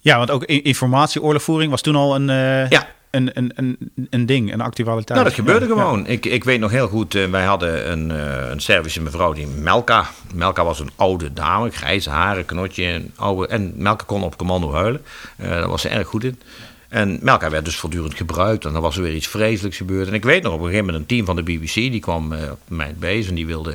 [0.00, 2.26] ja want ook informatieoorlogvoering was toen al een...
[2.68, 5.18] ja een, een, een, een ding, een actualiteit.
[5.18, 6.06] Nou, dat gebeurde gewoon.
[6.06, 9.46] Ik, ik weet nog heel goed, uh, wij hadden een, uh, een Servische mevrouw, die
[9.46, 10.06] Melka.
[10.34, 12.84] Melka was een oude dame, grijze haren, knotje.
[12.84, 15.02] En, oude, en Melka kon op commando huilen.
[15.40, 16.40] Uh, daar was ze erg goed in.
[16.88, 18.64] En Melka werd dus voortdurend gebruikt.
[18.64, 20.08] En dan was er weer iets vreselijks gebeurd.
[20.08, 22.32] En ik weet nog op een gegeven moment een team van de BBC, die kwam
[22.32, 23.74] op mijn bezig en die wilde...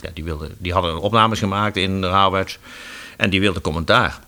[0.00, 2.58] Ja, die, wilde, die hadden opnames gemaakt in Harwich.
[3.16, 4.18] En die wilde commentaar.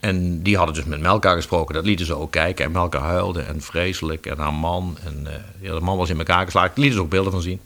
[0.00, 2.64] En die hadden dus met Melka gesproken, dat lieten ze ook kijken.
[2.64, 4.26] En Melka huilde en vreselijk.
[4.26, 6.72] En haar man, en uh, ja, de man was in elkaar geslagen.
[6.74, 7.60] Lieten ze ook beelden van zien.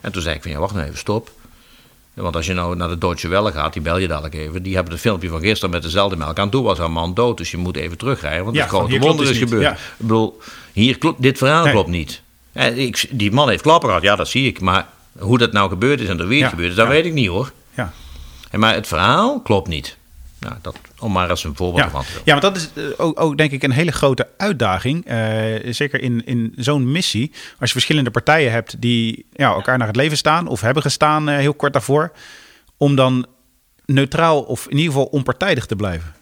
[0.00, 1.30] En toen zei ik van, ja, wacht nou even, stop.
[2.14, 4.62] Want als je nou naar de Deutsche Welle gaat, die bel je dadelijk even.
[4.62, 6.50] Die hebben het filmpje van gisteren met dezelfde melk aan.
[6.50, 8.44] Toen was haar man dood, dus je moet even terugrijden.
[8.44, 9.72] Want ja, het grote wonder is gebeurd.
[9.72, 10.40] Ik bedoel,
[10.72, 12.22] hier klopt, dit verhaal klopt niet.
[12.52, 14.60] En ik, die man heeft klappen gehad, ja, dat zie ik.
[14.60, 17.28] Maar hoe dat nou gebeurd is en er weer gebeurd is, dat weet ik niet
[17.28, 17.52] hoor.
[17.74, 17.92] Ja.
[18.50, 19.96] En maar het verhaal klopt niet.
[20.42, 21.90] Nou, dat, om maar eens een voorbeeld ja.
[21.90, 25.10] van te Ja, want dat is eh, ook, ook, denk ik een hele grote uitdaging.
[25.10, 27.30] Uh, zeker in, in zo'n missie.
[27.32, 31.28] Als je verschillende partijen hebt die ja, elkaar naar het leven staan of hebben gestaan
[31.28, 32.12] uh, heel kort daarvoor.
[32.76, 33.26] Om dan
[33.86, 36.14] neutraal of in ieder geval onpartijdig te blijven.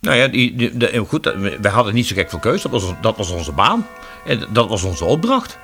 [0.00, 1.24] Nou ja, die, die, de, goed,
[1.60, 2.68] we hadden niet zo gek veel keuze.
[2.68, 3.86] Dat was, dat was onze baan.
[4.26, 5.58] En dat was onze opdracht.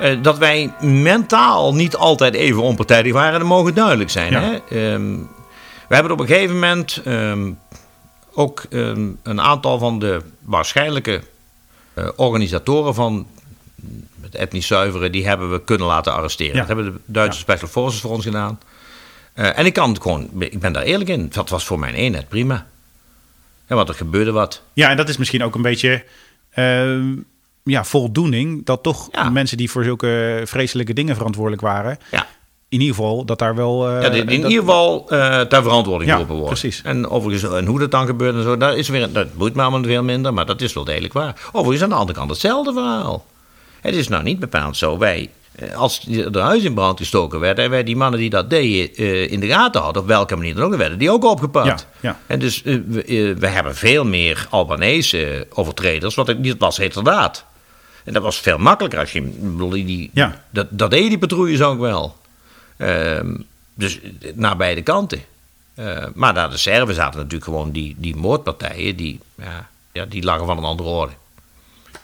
[0.00, 4.32] Uh, dat wij mentaal niet altijd even onpartijdig waren, dat mogen duidelijk zijn.
[4.32, 4.60] Ja.
[4.68, 4.92] Hè?
[4.92, 5.28] Um,
[5.88, 7.58] we hebben op een gegeven moment um,
[8.32, 11.22] ook um, een aantal van de waarschijnlijke
[11.94, 13.26] uh, organisatoren van
[14.20, 16.54] het etnisch zuiveren, die hebben we kunnen laten arresteren.
[16.54, 16.58] Ja.
[16.58, 17.42] Dat hebben de Duitse ja.
[17.44, 18.60] Special Forces voor ons gedaan.
[19.34, 21.94] Uh, en ik kan het gewoon, ik ben daar eerlijk in, dat was voor mijn
[21.94, 22.66] eenheid prima.
[23.66, 24.62] Ja, want er gebeurde wat.
[24.72, 26.04] Ja, en dat is misschien ook een beetje
[26.54, 27.16] uh,
[27.62, 29.30] ja, voldoening dat toch ja.
[29.30, 32.26] mensen die voor zulke vreselijke dingen verantwoordelijk waren, ja
[32.68, 33.90] in ieder geval dat daar wel.
[33.90, 36.60] Uh, ja, in, ieder geval uh, ter verantwoording geroepen ja, wordt.
[36.60, 36.82] Precies.
[36.84, 39.82] En overigens, en hoe dat dan gebeurt en zo, daar is weer, dat me allemaal
[39.82, 41.48] veel minder, maar dat is wel degelijk waar.
[41.52, 43.26] Overigens aan de andere kant hetzelfde verhaal.
[43.80, 44.98] Het is nou niet bepaald zo.
[44.98, 48.50] Wij, eh, als de huis in brand gestoken werd en wij die mannen die dat
[48.50, 51.86] deden uh, in de gaten hadden, op welke manier dan ook, werden die ook opgepakt.
[52.00, 52.20] Ja, ja.
[52.26, 57.44] En dus we, we, hebben veel meer Albanese overtreders, wat het niet was heterdaad.
[58.04, 60.44] En dat was veel makkelijker als je, bedoel, die, ja.
[60.50, 62.16] dat, dat deden die patrouilles ook wel.
[62.78, 63.34] Ehm,
[63.74, 64.00] dus
[64.34, 65.20] naar beide kanten.
[65.78, 69.20] Uh, maar naar de Serven zaten natuurlijk gewoon die, die moordpartijen, die,
[69.92, 71.12] ja, die lagen van een andere orde.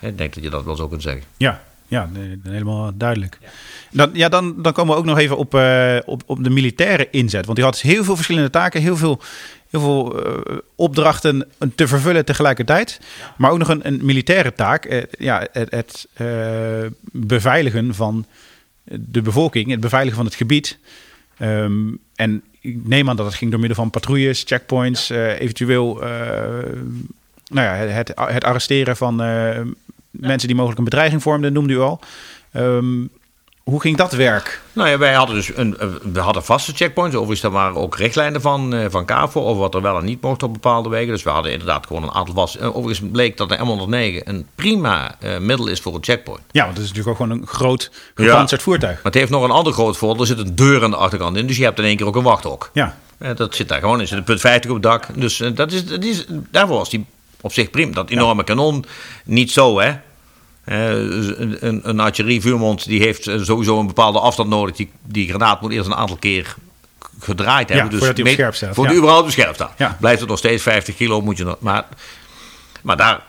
[0.01, 1.23] Ik denk dat je dat wel zo kunt zeggen.
[1.37, 2.09] Ja, ja
[2.43, 3.39] helemaal duidelijk.
[3.91, 7.09] Dan, ja, dan, dan komen we ook nog even op, uh, op, op de militaire
[7.11, 7.45] inzet.
[7.45, 9.21] Want die had heel veel verschillende taken, heel veel,
[9.71, 13.01] heel veel uh, opdrachten te vervullen tegelijkertijd.
[13.37, 15.07] Maar ook nog een, een militaire taak.
[15.19, 16.09] Ja, het, het
[17.03, 18.27] beveiligen van
[18.85, 20.79] de bevolking, het beveiligen van het gebied.
[21.39, 26.03] Um, en ik neem aan dat het ging door middel van patrouilles, checkpoints, uh, eventueel
[26.03, 26.09] uh,
[27.49, 29.65] nou ja, het, het arresteren van uh, ja.
[30.11, 32.01] mensen die mogelijk een bedreiging vormden, noemde u al.
[32.53, 33.11] Um,
[33.65, 34.61] Hoe ging dat werk?
[34.73, 35.77] Nou ja, wij hadden dus een,
[36.13, 37.15] we hadden vaste checkpoints.
[37.15, 40.21] Overigens, daar waren ook richtlijnen van, uh, van KAVO over wat er wel en niet
[40.21, 41.13] mocht op bepaalde wegen.
[41.13, 42.75] Dus we hadden inderdaad gewoon een aantal vaste.
[42.75, 46.43] Overigens bleek dat de M109 een prima uh, middel is voor een checkpoint.
[46.51, 48.95] Ja, want het is natuurlijk ook gewoon een groot gepantserd ja, voertuig.
[48.95, 50.21] Maar het heeft nog een ander groot voordeel.
[50.21, 52.17] Er zit een deur aan de achterkant in, dus je hebt in één keer ook
[52.17, 52.71] een wachthok.
[52.73, 52.97] Ja.
[53.19, 54.01] Uh, dat zit daar gewoon in.
[54.01, 55.07] Er zit een punt 50 op het dak.
[55.15, 57.07] Dus dat is, dat is, daarvoor was die
[57.41, 57.93] op zich prima.
[57.93, 58.43] Dat enorme ja.
[58.43, 58.85] kanon,
[59.25, 59.93] niet zo hè.
[60.67, 64.77] Uh, een, een artillerievuurmond die heeft sowieso een bepaalde afstand nodig.
[64.77, 66.55] Die, die granaat moet eerst een aantal keer
[67.21, 67.85] gedraaid hebben.
[67.87, 68.75] Ja, dus voordat hij op scherp staat.
[68.75, 68.91] Voor ja.
[68.91, 69.73] die überhaupt op scherp staat.
[69.77, 69.97] Ja.
[70.01, 71.57] Blijft het nog steeds 50 kilo, moet je nog...
[71.61, 71.85] Maar,
[72.83, 73.25] maar, daar,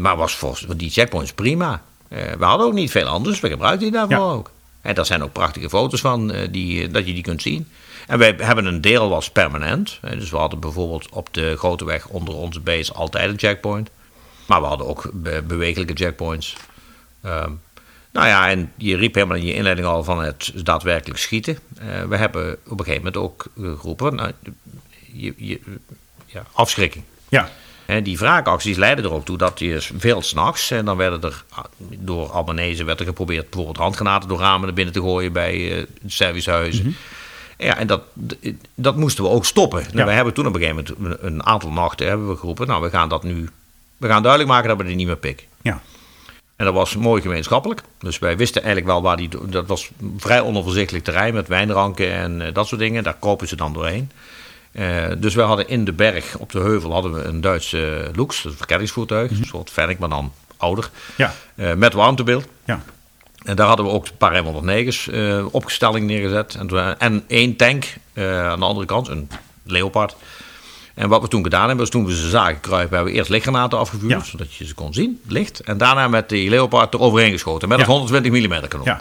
[0.00, 1.82] maar was volgens die checkpoints prima.
[2.08, 3.40] Uh, we hadden ook niet veel anders.
[3.40, 4.50] We gebruikten die daarvoor ook.
[4.80, 7.68] En daar zijn ook prachtige foto's van, uh, die, dat je die kunt zien.
[8.06, 9.98] En wij hebben een deel was permanent.
[10.00, 13.90] Dus we hadden bijvoorbeeld op de grote weg onder onze base altijd een checkpoint.
[14.46, 16.56] Maar we hadden ook be bewegelijke checkpoints.
[17.26, 17.60] Um,
[18.12, 21.58] nou ja, en je riep helemaal in je inleiding al van het daadwerkelijk schieten.
[21.82, 24.32] Uh, we hebben op een gegeven moment ook geroepen, nou,
[25.12, 25.60] je, je,
[26.26, 27.04] ja, afschrikking.
[27.28, 27.50] Ja.
[27.86, 31.44] En die wraakacties leidden er ook toe dat je veel s'nachts, en dan werden er
[31.98, 35.84] door Albanese werd er geprobeerd bijvoorbeeld handgranaten door ramen naar binnen te gooien bij uh,
[36.06, 36.84] servicehuizen.
[36.84, 37.66] Mm -hmm.
[37.66, 38.02] Ja, en dat,
[38.74, 39.80] dat moesten we ook stoppen.
[39.80, 39.86] Ja.
[39.92, 42.82] Nou, we hebben toen op een gegeven moment een aantal nachten hebben we geroepen, nou
[42.82, 43.48] we gaan dat nu,
[43.96, 45.46] we gaan duidelijk maken dat we die niet meer pikken.
[45.62, 45.82] Ja.
[46.64, 47.82] En dat was mooi gemeenschappelijk.
[47.98, 49.28] Dus wij wisten eigenlijk wel waar die.
[49.46, 53.02] Dat was vrij onoverzichtelijk terrein met wijnranken en uh, dat soort dingen.
[53.02, 54.10] Daar kropen ze dan doorheen.
[54.72, 58.16] Uh, dus we hadden in de berg, op de heuvel, hadden we een Duitse uh,
[58.16, 59.30] Lux, een verkenningsvoertuig.
[59.30, 59.42] Mm -hmm.
[59.42, 60.90] Een soort Fennec, maar dan ouder.
[61.16, 61.34] Ja.
[61.54, 62.46] Uh, met warmtebeeld.
[62.64, 62.82] Ja.
[63.42, 65.10] En daar hadden we ook een paar M109's
[65.50, 66.54] opgestelling neergezet.
[66.54, 67.84] En, en één tank
[68.14, 69.30] aan de andere kant, een
[69.62, 70.16] Leopard.
[70.94, 73.30] En wat we toen gedaan hebben, was toen we ze zagen kruipen, hebben we eerst
[73.30, 74.24] lichtgranaten afgevuurd, Ja.
[74.24, 75.60] zodat je ze kon zien, licht.
[75.60, 77.84] En daarna met die Leopard eroverheen geschoten, met Ja.
[77.84, 78.84] een 120 mm kanon.
[78.86, 79.00] Ja.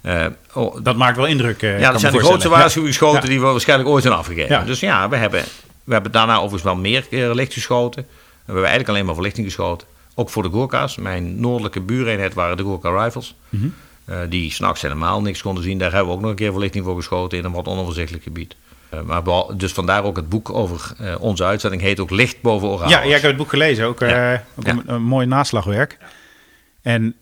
[0.00, 1.62] Eh, oh, Dat maakt wel indruk.
[1.62, 4.50] eh, ja, dat zijn de grootste waarschuwingsschoten die we waarschijnlijk ooit zijn afgegeven.
[4.56, 4.64] Ja.
[4.64, 5.44] Dus ja, we hebben,
[5.84, 8.02] we hebben daarna overigens wel meer keer licht geschoten.
[8.02, 8.08] We
[8.44, 9.86] hebben eigenlijk alleen maar verlichting geschoten.
[10.14, 10.96] Ook voor de Gurkha's.
[10.96, 13.34] Mijn noordelijke buureenheid waren de Gurkha Rifles.
[13.48, 13.66] Mhm.
[14.04, 15.78] Eh, die s'nachts helemaal niks konden zien.
[15.78, 18.54] Daar hebben we ook nog een keer verlichting voor geschoten in een wat onoverzichtelijk gebied.
[18.90, 22.40] Eh, maar behal- dus vandaar ook het boek over eh, onze uitzending heet ook Licht
[22.42, 22.88] boven Oraal.
[22.88, 23.86] Ja, ja, ik heb het boek gelezen.
[23.86, 24.32] Ook, Ja.
[24.32, 24.72] eh, ook Ja.
[24.72, 25.98] een, een mooi naslagwerk.
[26.82, 27.14] En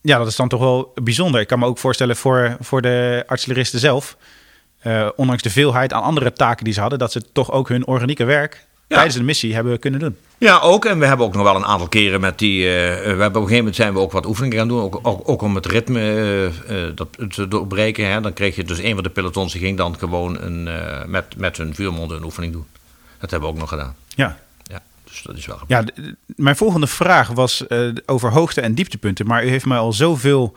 [0.00, 1.40] ja, dat is dan toch wel bijzonder.
[1.40, 4.16] Ik kan me ook voorstellen voor, voor de artilleristen zelf...
[5.16, 6.98] ondanks de veelheid aan andere taken die ze hadden...
[6.98, 8.96] dat ze toch ook hun organieke werk Ja.
[8.96, 10.16] tijdens de missie hebben kunnen doen.
[10.38, 10.84] Ja, ook.
[10.84, 12.62] En we hebben ook nog wel een aantal keren met die.
[12.64, 12.70] eh,
[13.02, 14.80] we hebben op een gegeven moment zijn we ook wat oefeningen gaan doen.
[14.80, 16.52] Ook, ook, ook om het ritme eh, eh,
[16.94, 18.10] dat, te doorbreken.
[18.10, 18.20] Hè.
[18.20, 20.68] Dan kreeg je dus een van de pelotons die ging dan gewoon een,
[21.10, 22.66] met, met hun vuurmonden een oefening doen.
[23.20, 23.94] Dat hebben we ook nog gedaan.
[24.08, 25.84] Ja, Ja, dus dat is wel ja
[26.26, 27.64] mijn volgende vraag was
[28.06, 29.26] over hoogte- en dieptepunten.
[29.26, 30.56] Maar u heeft mij al zoveel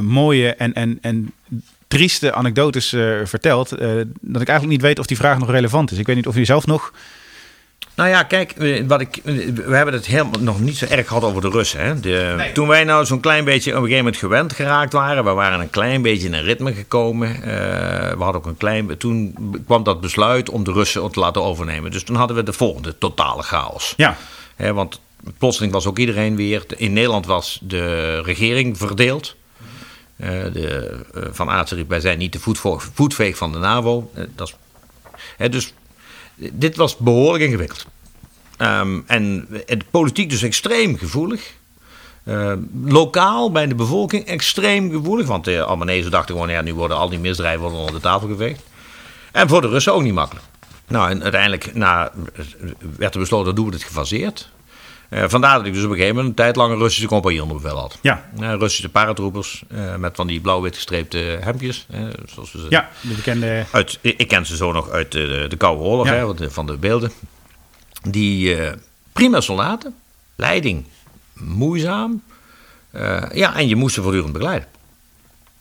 [0.00, 1.32] mooie en, en, en
[1.88, 2.88] trieste anekdotes
[3.24, 3.68] verteld...
[4.20, 5.98] dat ik eigenlijk niet weet of die vraag nog relevant is.
[5.98, 6.92] Ik weet niet of u zelf nog...
[7.94, 11.06] Nou ja, kijk, eh, wat ik, eh, we hebben het helemaal nog niet zo erg
[11.08, 11.80] gehad over de Russen.
[11.84, 12.00] Hè?
[12.00, 12.52] De, Nee.
[12.52, 15.60] Toen wij nou zo'n klein beetje op een gegeven moment gewend geraakt waren, we waren
[15.60, 17.34] een klein beetje in een ritme gekomen.
[17.34, 17.42] eh,
[18.16, 19.34] we hadden ook een klein, toen
[19.66, 21.90] kwam dat besluit om de Russen te laten overnemen.
[21.90, 23.94] Dus toen hadden we de volgende totale chaos.
[23.96, 24.16] Ja,
[24.56, 25.00] Hè, want
[25.38, 26.64] plotseling was ook iedereen weer.
[26.76, 29.36] In Nederland was de regering verdeeld.
[30.16, 31.00] Eh, de,
[31.32, 32.40] van Aartsen riep, wij zijn niet de
[32.94, 34.10] voetveeg van de NAVO.
[34.36, 34.56] Dat is,
[35.36, 35.72] hè, dus
[36.52, 37.86] dit was behoorlijk ingewikkeld.
[38.56, 39.48] Ehm, en
[39.90, 41.52] politiek dus extreem gevoelig.
[42.24, 42.52] Eh,
[42.84, 45.26] lokaal bij de bevolking extreem gevoelig.
[45.26, 48.28] Want de Albanese dachten gewoon, ja, nu worden al die misdrijven worden onder de tafel
[48.28, 48.62] geveegd.
[49.32, 50.46] En voor de Russen ook niet makkelijk.
[50.86, 51.72] Nou, en uiteindelijk
[52.96, 54.50] werd er besloten, doen we het gefaseerd.
[55.10, 57.42] Eh, vandaar dat ik dus op een gegeven moment een tijd lang een Russische compagnie
[57.42, 57.98] onder bevel had.
[58.02, 61.86] ja, Ja, Russische paratroepers eh, met van die blauw-wit gestreepte hemdjes.
[61.90, 63.64] eh, zoals we ze ja, de bekende...
[63.70, 66.34] uit, ik ken ze zo nog uit de, de Koude Oorlog, Ja.
[66.36, 67.12] hè, van de beelden.
[68.02, 68.72] Die eh,
[69.12, 69.94] prima soldaten,
[70.36, 70.84] leiding
[71.32, 72.22] moeizaam.
[72.90, 74.68] eh, ja, en je moest ze voortdurend begeleiden.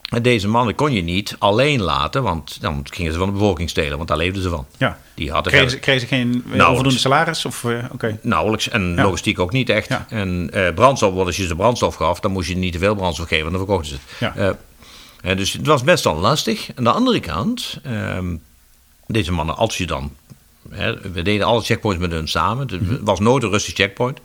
[0.10, 3.70] En deze mannen kon je niet alleen laten, want dan gingen ze van de bevolking
[3.70, 4.66] stelen, want daar leefden ze van.
[4.78, 4.99] Ja.
[5.14, 7.45] Die hadden Kregen ze, kregen ze geen eh, onvoldoende salaris?
[7.45, 8.20] Of, oké.
[8.22, 9.03] Nauwelijks en Ja.
[9.03, 9.89] logistiek ook niet echt.
[9.89, 10.05] Ja.
[10.10, 12.95] En eh, brandstof, want als je ze brandstof gaf, dan moest je niet te veel
[12.95, 14.34] brandstof geven, want dan verkochten ze het.
[14.36, 14.57] Ja.
[15.22, 16.70] Eh, dus het was best wel lastig.
[16.76, 18.36] Aan de andere kant, ehm,
[19.07, 20.12] deze mannen, als je dan.
[20.70, 22.68] Hè, we deden alle checkpoints met hun samen.
[22.68, 23.03] Het Mhm.
[23.03, 24.20] was nooit een Russisch checkpoint.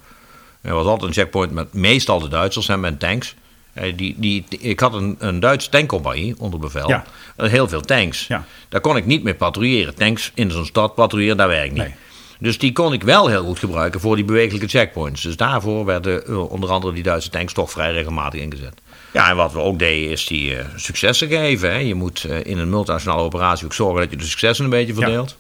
[0.60, 3.34] Er was altijd een checkpoint met meestal de Duitsers en met tanks.
[3.74, 6.88] Eh, die, die, ik had een, een Duitse tankcompagnie onder bevel.
[6.88, 7.04] Ja.
[7.36, 8.26] Eh, Heel veel tanks.
[8.26, 8.44] Ja.
[8.68, 9.94] Daar kon ik niet meer patrouilleren.
[9.94, 11.82] Tanks in zo'n stad patrouilleren, dat werkt niet.
[11.82, 11.94] Nee.
[12.38, 15.22] Dus die kon ik wel heel goed gebruiken voor die bewegelijke checkpoints.
[15.22, 18.80] Dus daarvoor werden eh, onder andere die Duitse tanks toch vrij regelmatig ingezet.
[19.12, 21.70] Ja, en wat we ook deden is die uh, successen geven.
[21.72, 21.78] Hè.
[21.78, 24.94] Je moet uh, in een multinationale operatie ook zorgen dat je de successen een beetje
[24.94, 25.36] verdeelt.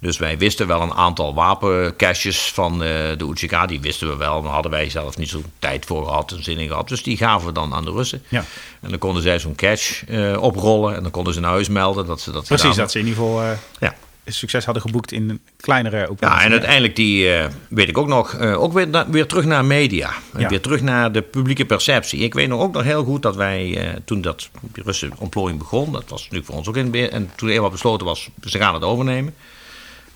[0.00, 2.78] Dus wij wisten wel een aantal wapencaches van uh,
[3.16, 3.68] de UCK.
[3.68, 6.58] Die wisten we wel, maar hadden wij zelf niet zo'n tijd voor gehad en zin
[6.58, 6.88] in gehad.
[6.88, 8.22] Dus die gaven we dan aan de Russen.
[8.28, 8.44] Ja.
[8.80, 12.20] En dan konden zij zo'n cache oprollen en dan konden ze naar huis melden dat
[12.20, 13.42] ze dat Precies, dat ze in ieder geval
[13.80, 13.94] ja.
[14.24, 16.38] succes hadden geboekt in kleinere operaties.
[16.38, 17.30] Ja, en uiteindelijk die,
[17.68, 18.72] weet ik ook nog, ook
[19.10, 20.10] weer, terug naar media.
[20.38, 20.48] Ja.
[20.48, 22.20] Weer terug naar de publieke perceptie.
[22.20, 26.04] Ik weet nog ook nog heel goed dat wij, toen dat Russen ontplooiing begon, dat
[26.08, 29.34] was natuurlijk voor ons ook in en toen eenmaal besloten was, ze gaan het overnemen.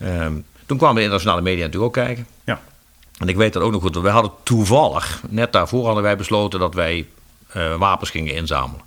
[0.03, 2.27] Um, toen kwamen de internationale media natuurlijk ook kijken.
[2.45, 2.61] Ja.
[3.19, 3.97] En ik weet dat ook nog goed.
[3.97, 7.07] We hadden toevallig, net daarvoor hadden wij besloten dat wij
[7.57, 8.81] uh, wapens gingen inzamelen.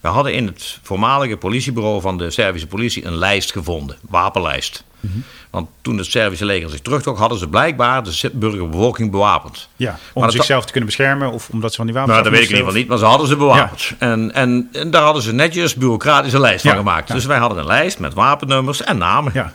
[0.00, 4.84] We hadden in het voormalige politiebureau van de Servische politie een lijst gevonden, wapenlijst.
[5.00, 5.06] Mhm.
[5.06, 5.24] Mm -hmm.
[5.50, 9.68] Want toen het Servische leger zich terugtrok, hadden ze blijkbaar de burgerbevolking bewapend.
[9.76, 12.42] Ja, om zichzelf te kunnen beschermen of omdat ze van die wapens Nou, dat weet
[12.42, 13.82] ik in ieder geval niet, maar ze hadden ze bewapend.
[13.82, 13.94] Ja.
[13.98, 17.08] En, en, en, daar hadden ze netjes bureaucratische lijst Ja, van gemaakt.
[17.08, 17.14] ja.
[17.14, 19.32] Dus wij hadden een lijst met wapennummers en namen.
[19.34, 19.52] Ja,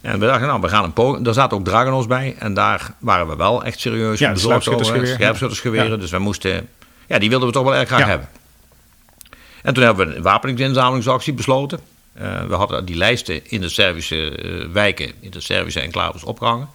[0.00, 1.24] En we dachten, nou, we gaan een poging.
[1.24, 2.34] Daar zaten ook Dragonos bij.
[2.38, 4.62] En daar waren we wel echt serieus Ja, de bezorgd over.
[4.62, 5.14] scherpschuttersgeweer.
[5.14, 5.90] Scherpschuttersgeweren.
[5.90, 5.96] Ja.
[5.96, 6.68] Dus wij moesten...
[7.06, 8.06] Ja, die wilden we toch wel erg graag Ja.
[8.06, 8.28] hebben.
[9.62, 11.80] En toen hebben we een wapeningsinzamelingsactie besloten.
[12.12, 16.68] Eh, we hadden die lijsten in de Servische eh, wijken, in de Servische enclaves opgehangen.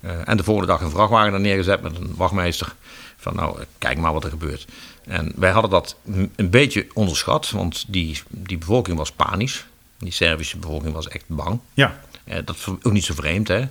[0.00, 2.74] Eh, en de volgende dag een vrachtwagen er neergezet met een wachtmeester.
[3.16, 4.66] Van nou, kijk maar wat er gebeurt.
[5.04, 5.96] En wij hadden dat
[6.36, 9.66] een beetje onderschat, want die, die bevolking was panisch.
[9.98, 11.60] Die Servische bevolking was echt bang.
[11.74, 11.98] ja.
[12.26, 13.64] Eh, dat is ook niet zo vreemd, hè?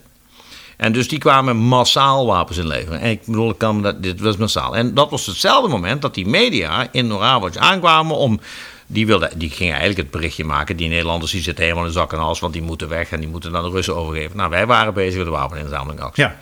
[0.77, 2.99] En dus die kwamen massaal wapens inleveren.
[2.99, 4.75] En ik bedoel, dat, dit was massaal.
[4.75, 8.39] En dat was hetzelfde moment dat die media in Nooravoc aankwamen om...
[8.87, 10.77] Die, wilden, die gingen eigenlijk het berichtje maken.
[10.77, 13.29] Die Nederlanders die zitten helemaal in zak en hals, want die moeten weg en die
[13.29, 14.37] moeten dan de Russen overgeven.
[14.37, 16.23] Nou, wij waren bezig met de wapeninzamelingactie.
[16.23, 16.37] ja.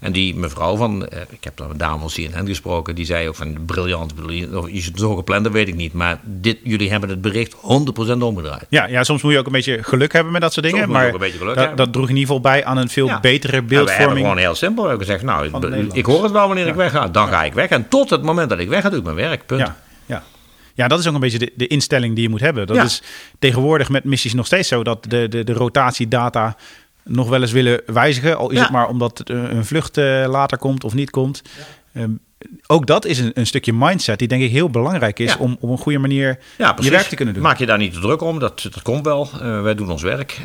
[0.00, 3.28] En die mevrouw van, eh, ik heb daar met dame van CNN gesproken, die zei
[3.28, 4.12] ook van briljant,
[4.54, 5.92] of is het zo gepland, dat weet ik niet.
[5.92, 8.66] Maar dit, jullie hebben het bericht 100% omgedraaid.
[8.68, 10.80] Ja, ja, soms moet je ook een beetje geluk hebben met dat soort dingen.
[10.80, 13.20] Soms maar dat, droeg in ieder geval bij aan een veel Ja.
[13.20, 14.26] betere En wij hebben beeldvorming.
[14.26, 16.76] gewoon heel simpel we hebben gezegd, nou, ik, hoor het wel wanneer ik Ja.
[16.78, 17.08] wegga.
[17.08, 17.68] Dan ga ik weg.
[17.68, 19.46] En tot het moment dat ik weg ga, doe ik mijn werk.
[19.46, 19.60] Punt.
[19.60, 19.76] Ja,
[20.06, 20.22] ja.
[20.74, 22.66] ja, dat is ook een beetje de, de instelling die je moet hebben.
[22.66, 22.82] Dat Ja.
[22.82, 23.02] is
[23.38, 26.56] tegenwoordig met missies nog steeds zo dat de, de, de rotatiedata
[27.08, 28.36] nog wel eens willen wijzigen.
[28.36, 28.62] Al is Ja.
[28.62, 31.42] het maar omdat eh, een vlucht eh, later komt of niet komt.
[31.94, 32.10] Ehm,
[32.66, 35.38] ook dat is een, een stukje mindset die denk ik heel belangrijk is Ja.
[35.38, 37.42] om op een goede manier Ja, je werk te kunnen doen.
[37.42, 39.28] Maak je daar niet te druk om, dat, dat komt wel.
[39.40, 40.40] Eh, wij doen ons werk.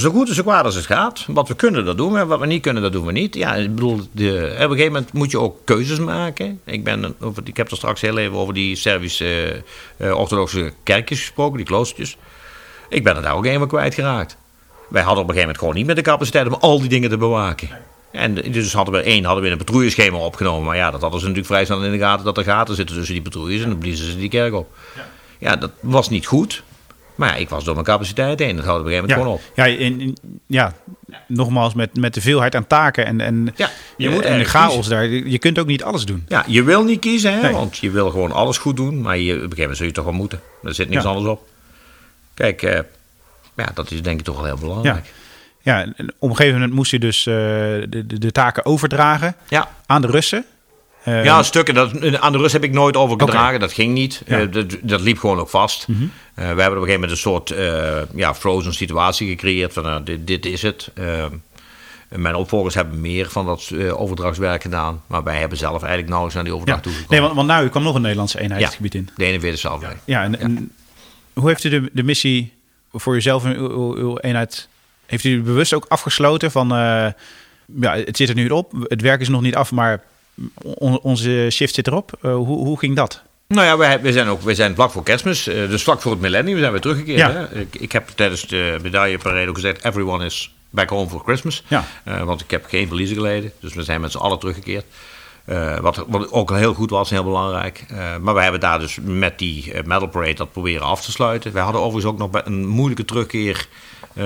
[0.00, 1.24] Zo goed en zo kwaad als het gaat.
[1.28, 2.26] Wat we kunnen, dat doen we.
[2.26, 3.34] Wat we niet kunnen, dat doen we niet.
[3.34, 6.60] Ja, ik bedoel, de, op een gegeven moment moet je ook keuzes maken.
[6.64, 9.62] Ik, ben, over, ik heb er straks heel even over die Servische
[9.96, 12.16] eh, orthodoxe kerkjes gesproken, die kloostertjes.
[12.88, 14.36] Ik ben er daar ook eenmaal kwijtgeraakt.
[14.88, 17.10] Wij hadden op een gegeven moment gewoon niet meer de capaciteit om al die dingen
[17.10, 17.68] te bewaken.
[18.12, 20.64] En dus hadden we één hadden we in een patrouilleschema opgenomen.
[20.66, 22.96] Maar ja, dat hadden ze natuurlijk vrij snel in de gaten dat er gaten zitten
[22.96, 23.62] tussen die patrouilles.
[23.62, 24.76] En dan bliezen ze die kerk op.
[25.38, 26.62] Ja, dat was niet goed.
[27.14, 28.56] Maar ja, ik was door mijn capaciteit heen.
[28.56, 29.78] Dat houdt op een gegeven Ja, moment gewoon op.
[29.78, 30.16] ja, in, in-
[30.46, 30.72] ja,
[31.28, 34.74] nogmaals, met, met de veelheid aan taken en, en, Ja, je moet en de chaos
[34.74, 34.92] kiezen.
[34.92, 35.06] daar.
[35.08, 36.24] Je kunt ook niet alles doen.
[36.28, 37.52] Ja, je wil niet kiezen, hè, Nee.
[37.52, 39.00] want je wil gewoon alles goed doen.
[39.00, 40.40] Maar je, op een gegeven moment zul je toch wel moeten.
[40.62, 41.48] Er zit niks anders op.
[42.34, 42.80] Kijk, eh,
[43.56, 45.12] ja, dat is denk ik toch wel heel belangrijk.
[45.62, 49.36] Ja, en op een gegeven moment moest je dus eh, de, de, de taken overdragen
[49.48, 50.44] Ja, aan de Russen.
[51.02, 51.74] Eh, ja stukken.
[51.74, 53.60] Dat, aan de rust heb ik nooit overgedragen.
[53.60, 54.22] Dat ging niet.
[54.26, 54.40] Ja.
[54.40, 55.88] Eh, dat, dat liep gewoon ook vast.
[55.88, 56.02] Mhm.
[56.02, 59.72] Eh, we hebben op een gegeven moment een soort eh, ja, frozen situatie gecreëerd.
[59.72, 60.90] Van, nou, dit, dit is het.
[60.94, 61.24] Eh,
[62.08, 65.02] mijn opvolgers hebben meer van dat eh, overdrachtswerk gedaan.
[65.06, 66.58] Maar wij hebben zelf eigenlijk nauwelijks naar die ja.
[66.58, 67.12] overdracht toegekomen.
[67.12, 68.66] Nee, want, want nou kwam nog een Nederlandse eenheid Ja.
[68.66, 69.08] het gebied in.
[69.16, 69.98] De 41e afdeling.
[70.04, 70.72] Ja, en, en
[71.32, 72.52] hoe heeft u de, de missie
[72.92, 74.68] voor jezelf en uw, eenheid...
[75.06, 76.70] Heeft u bewust ook afgesloten van...
[76.72, 77.06] eh,
[77.80, 80.02] ja, het zit er nu op, het werk is nog niet af, maar
[80.62, 82.12] on- onze shift zit erop.
[82.22, 83.22] Eh, hoe, hoe ging dat?
[83.48, 86.12] Nou ja, wij, wij zijn ook wij zijn vlak voor kerstmis, eh, dus vlak voor
[86.12, 87.18] het millennium zijn we teruggekeerd.
[87.18, 87.30] Ja.
[87.32, 87.60] Hè?
[87.60, 91.62] Ik, ik heb tijdens de medailleparade ook gezegd, everyone is back home for Christmas.
[91.68, 91.84] Ja.
[92.24, 94.84] Want ik heb geen verliezen geleden, dus we zijn met z'n allen teruggekeerd.
[95.46, 97.84] Eh, wat, wat ook heel goed was, heel belangrijk.
[97.88, 101.10] Eh, maar wij hebben daar dus met die eh, medal parade dat proberen af te
[101.10, 101.52] sluiten.
[101.52, 103.68] Wij hadden overigens ook nog een moeilijke terugkeer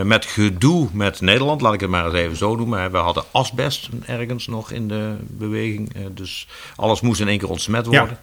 [0.04, 1.60] met gedoe met Nederland.
[1.60, 2.90] Laat ik het maar eens even zo noemen.
[2.90, 5.92] We hadden asbest ergens nog in de beweging.
[6.14, 8.20] dus alles moest in één keer ontsmet Ja.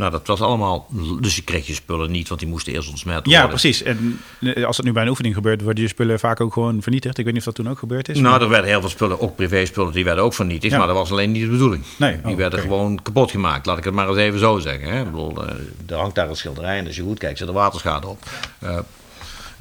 [0.00, 0.86] Nou, dat was allemaal.
[1.20, 3.48] Dus je kreeg je spullen niet, want die moesten eerst ontsmet Ja, worden.
[3.48, 3.82] precies.
[3.82, 6.82] En eh, als dat nu bij een oefening gebeurt, worden je spullen vaak ook gewoon
[6.82, 7.18] vernietigd.
[7.18, 8.16] Ik weet niet of dat toen ook gebeurd is.
[8.18, 10.72] Nou, maar- er werden heel veel spullen, ook privé-spullen, die werden ook vernietigd.
[10.72, 10.78] Ja.
[10.78, 11.82] Maar dat was alleen niet de bedoeling.
[11.96, 12.68] Nee, Die oh, werden oké.
[12.68, 13.66] gewoon kapot gemaakt.
[13.66, 14.88] Laat ik het maar eens even zo zeggen.
[14.92, 14.98] Hè.
[14.98, 15.54] Ik bedoel, eh,
[15.86, 18.18] er hangt daar een schilderij en als je goed kijkt, zit er waterschade op.
[18.58, 18.78] Eh,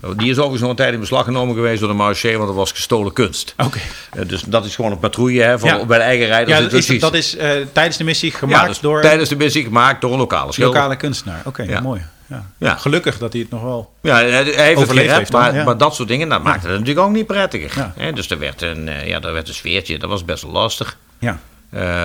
[0.02, 2.56] Die is overigens nog een tijd in beslag genomen geweest door de marché, want dat
[2.56, 3.54] was gestolen kunst.
[3.58, 3.80] Oké.
[4.14, 5.86] Eh, dus dat is gewoon een patrouille hè, van, Ja.
[5.86, 6.58] bij de eigen rijders.
[6.58, 9.36] Ja, dat is, dat is eh, tijdens de missie Ja, gemaakt dus door tijdens de
[9.36, 10.76] missie gemaakt door een lokale schilder.
[10.76, 11.42] lokale kunstenaar.
[11.46, 11.80] Oké, Ja.
[11.82, 12.02] mooi.
[12.28, 12.46] Ja.
[12.58, 12.76] Ja.
[12.76, 13.94] Gelukkig dat hij het nog wel...
[14.02, 15.64] Ja, hij heeft het gered, maar, ja.
[15.64, 17.92] maar dat soort dingen, dat maakte het natuurlijk ook niet prettiger.
[17.98, 18.12] Ja.
[18.12, 20.98] Dus er werd, een, eh, ja, er werd een sfeertje, dat was best wel lastig.
[21.20, 21.40] Ja.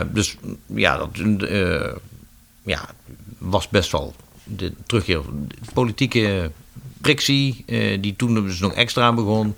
[0.06, 0.36] Dus
[0.66, 1.08] ja, dat
[2.64, 2.80] ja,
[3.38, 4.14] was best wel
[4.44, 5.20] de terugkeer.
[5.48, 6.50] De politieke
[7.04, 9.54] frictie, eh, die toen dus nog extra aan begon.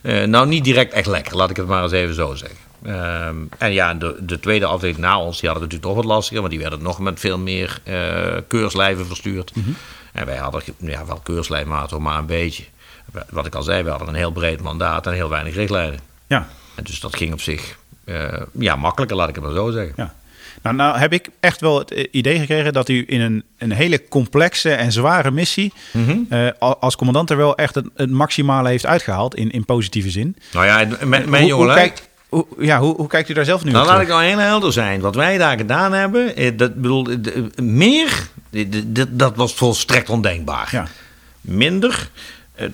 [0.00, 2.58] Eh, nou, niet direct echt lekker, laat ik het maar eens even zo zeggen.
[2.82, 6.14] Ehm, en ja, de, de tweede afdeling na ons, die hadden het natuurlijk nog wat
[6.14, 9.52] lastiger, want die werden nog met veel meer eh, keurslijven verstuurd.
[10.12, 12.64] En wij hadden ja, wel keurslijfmaten, maar een beetje.
[13.30, 16.00] Wat ik al zei, we hadden een heel breed mandaat en heel weinig richtlijnen.
[16.26, 16.48] Ja.
[16.74, 17.78] En dus dat ging op zich
[18.52, 19.92] ja, makkelijker, laat ik het maar zo zeggen.
[19.96, 20.14] Ja.
[20.62, 24.08] Nou, nou heb ik echt wel het idee gekregen dat u in een, een hele
[24.08, 26.16] complexe en zware missie Mhm.
[26.28, 30.10] eh, al- als commandant er wel echt het, het maximale heeft uitgehaald in, in positieve
[30.10, 30.36] zin.
[30.52, 31.74] Nou ja, mijn, jongen.
[31.74, 34.20] kijkt, hoe, ja, hoe, hoe kijkt u daar zelf nu Nou, op laat ik terug?
[34.22, 35.00] nou heel helder zijn.
[35.00, 37.06] Wat wij daar gedaan hebben, eh, dat, bedoel,
[37.62, 38.28] meer,
[39.08, 40.68] dat was volstrekt ondenkbaar.
[40.72, 40.86] Ja.
[41.40, 42.10] Minder,
[42.54, 42.66] eh,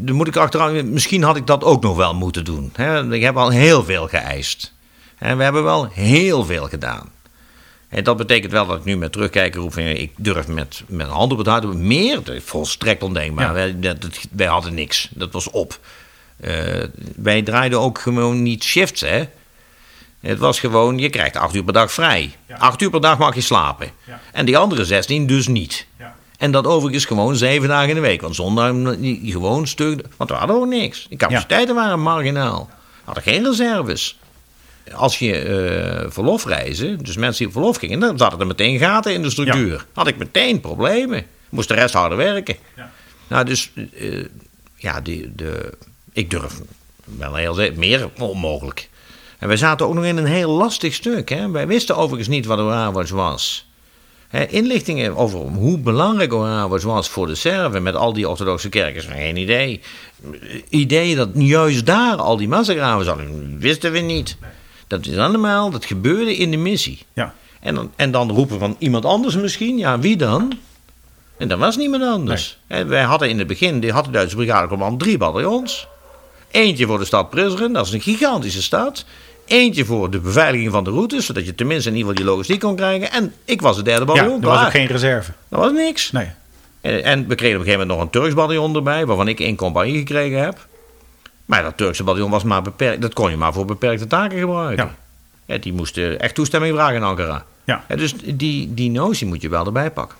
[0.00, 2.72] dan moet ik achteraan, misschien had ik dat ook nog wel moeten doen.
[3.10, 4.72] Ik heb al heel veel geëist.
[5.20, 7.08] En we hebben wel heel veel gedaan.
[7.88, 11.12] En dat betekent wel dat ik nu met terugkijken roep ik durf met, met een
[11.12, 11.74] hand op het hart.
[11.74, 13.46] Meer, volstrekt ondenkbaar.
[13.46, 13.52] Ja.
[13.52, 15.08] Wij, dat, wij hadden niks.
[15.10, 15.78] Dat was op.
[16.40, 16.84] Eh,
[17.16, 19.24] wij draaiden ook gewoon niet shifts, hè.
[20.20, 22.36] Het was gewoon, je krijgt acht uur per dag vrij.
[22.48, 22.56] Ja.
[22.56, 23.90] Acht uur per dag mag je slapen.
[24.04, 24.20] Ja.
[24.32, 25.86] En die andere 16 dus niet.
[25.98, 26.14] Ja.
[26.38, 28.20] En dat overigens gewoon zeven dagen in de week.
[28.20, 28.74] Want zondag
[29.22, 30.06] gewoon stuk.
[30.16, 31.06] Want we hadden ook niks.
[31.08, 32.68] De capaciteiten waren marginaal.
[32.70, 34.19] We hadden geen reserves.
[34.94, 39.12] Als je eh verlofreizen, dus mensen die op verlof gingen, dan zaten er meteen gaten
[39.12, 39.86] in de structuur.
[39.92, 41.26] Had ik meteen problemen.
[41.48, 42.56] Moest de rest harder werken.
[42.76, 42.90] Ja.
[43.28, 44.24] Nou, dus eh,
[44.76, 45.72] ja, die, de,
[46.12, 46.60] ik durf
[47.04, 48.88] wel heel zeker, meer onmogelijk.
[49.38, 51.28] En wij zaten ook nog in een heel lastig stuk.
[51.28, 51.50] Hè?
[51.50, 53.68] Wij wisten overigens niet wat Orawatch was.
[54.28, 59.02] Hè, inlichtingen over hoe belangrijk Orawatch was voor de Serven met al die orthodoxe kerken,
[59.02, 59.80] geen idee.
[60.68, 64.36] Idee dat juist daar al die massagraven zaten, wisten we niet.
[64.90, 66.98] Dat is allemaal, dat gebeurde in de missie.
[67.12, 67.34] Ja.
[67.60, 69.78] En dan, en dan roepen van iemand anders misschien.
[69.78, 70.52] Ja, wie dan?
[71.36, 72.58] En dat was niemand anders.
[72.66, 75.86] En wij hadden in het begin, die had de Duitse brigadecommand drie bataljons.
[76.50, 79.04] Eentje voor de stad Prizren, dat is een gigantische stad.
[79.46, 82.60] Eentje voor de beveiliging van de routes, zodat je tenminste in ieder geval die logistiek
[82.60, 83.12] kon krijgen.
[83.12, 84.42] En ik was het derde ja, bataljon.
[84.42, 85.32] er was ook geen reserve.
[85.48, 86.10] Dat was niks.
[86.12, 86.28] Nee.
[86.80, 89.40] En, en we kregen op een gegeven moment nog een Turks bataljon erbij, waarvan ik
[89.40, 90.68] één compagnie gekregen heb.
[91.50, 94.84] Maar dat Turkse bataljon was maar beperkt, dat kon je maar voor beperkte taken gebruiken.
[94.84, 94.94] Ja.
[95.54, 97.44] Ja, die moesten echt toestemming vragen in Ankara.
[97.64, 97.84] Ja.
[97.88, 100.16] Ja, dus die, die notie moet je wel erbij pakken.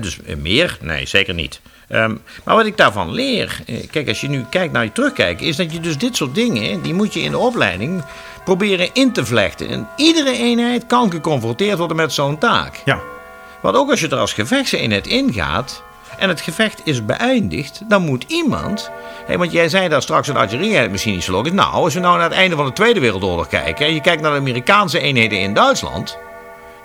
[0.00, 0.78] Dus eh, meer?
[0.80, 1.60] Nee, zeker niet.
[1.88, 5.46] Ehm, maar wat ik daarvan leer, eh, kijk, als je nu kijkt naar je terugkijken,
[5.46, 8.04] is dat je dus dit soort dingen, die moet je in de opleiding
[8.44, 9.68] proberen in te vlechten.
[9.68, 12.80] En iedere eenheid kan geconfronteerd worden met zo'n taak.
[12.84, 13.00] Ja.
[13.60, 15.82] Want ook als je er als gevechtseenheid ingaat
[16.22, 18.90] en het gevecht is beëindigd, dan moet iemand.
[19.26, 21.52] Hé, want jij zei daar straks een artillerie misschien niet zo logisch.
[21.52, 24.22] Nou, als we nou naar het einde van de Tweede Wereldoorlog kijken en je kijkt
[24.22, 26.18] naar de Amerikaanse eenheden in Duitsland,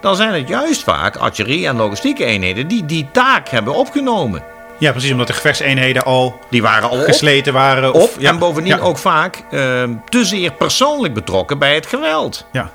[0.01, 4.43] dan zijn het juist vaak artillerie- en logistieke eenheden die die taak hebben opgenomen.
[4.77, 7.93] ja, precies, omdat de gevechtseenheden al Die waren al op, gesleten waren.
[7.93, 8.29] op Of, ja.
[8.29, 8.83] en bovendien ja.
[8.83, 12.45] ook vaak ehm, te zeer persoonlijk betrokken bij het geweld.
[12.51, 12.71] Ja.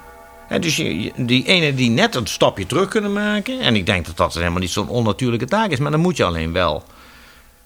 [0.60, 0.76] Dus
[1.16, 3.60] die ene die net een stapje terug kunnen maken.
[3.60, 5.78] En ik denk dat dat helemaal niet zo'n onnatuurlijke taak is.
[5.78, 6.84] Maar dan moet je alleen wel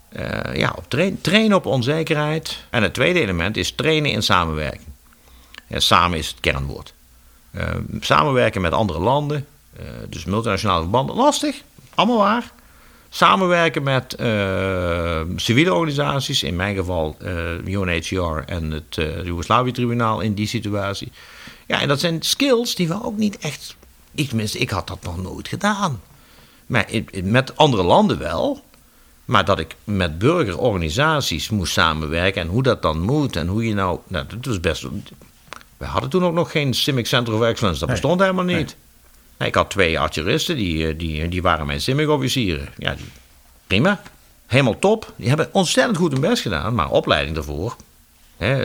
[0.09, 2.65] eh, ja, op train- trainen op onzekerheid.
[2.71, 4.87] En het tweede element is trainen in samenwerking.
[5.69, 6.95] En samen is het kernwoord.
[7.51, 7.65] Eh,
[8.01, 9.47] samenwerken met andere landen.
[9.77, 11.17] eh, dus multinationale verbanden.
[11.17, 11.63] Lastig,
[11.95, 12.51] allemaal waar.
[13.09, 14.17] Samenwerken met
[15.37, 17.17] civiele organisaties, in mijn geval
[17.65, 21.13] UNHCR en het Joegoslavië-tribunaal in die situatie.
[21.67, 23.77] Ja, en dat zijn skills die we ook niet echt.
[24.15, 26.01] Ik, tenminste, ik had dat nog nooit gedaan.
[26.67, 26.89] Maar
[27.23, 28.65] met andere landen wel.
[29.25, 33.75] Maar dat ik met burgerorganisaties moest samenwerken en hoe dat dan moet en hoe je
[33.75, 33.99] nou.
[34.09, 34.87] nou dat was best.
[35.77, 37.99] We hadden toen ook nog geen Simic Center of Excellence, dat Nee.
[38.01, 38.77] bestond helemaal niet.
[39.37, 39.49] Nee.
[39.49, 42.69] Ik had twee artilleristen, die, eh, die, die waren mijn Simic-officieren.
[42.79, 43.05] Ja, die,
[43.67, 44.01] prima.
[44.47, 45.13] Helemaal top.
[45.17, 47.77] Die hebben ontzettend goed hun best gedaan, maar opleiding daarvoor.
[48.39, 48.59] Eh,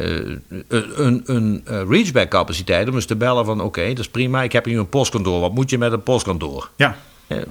[0.67, 4.43] een een eh, reachback capaciteit om eens te bellen van oké, dat is prima.
[4.43, 5.39] Ik heb hier een postkantoor.
[5.39, 6.69] Wat moet je met een postkantoor?
[6.76, 6.95] Ja.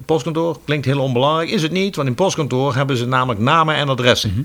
[0.04, 1.50] Postkantoor klinkt heel onbelangrijk.
[1.50, 4.30] Is het niet, want in postkantoor hebben ze namelijk namen en adressen.
[4.30, 4.42] Mhm.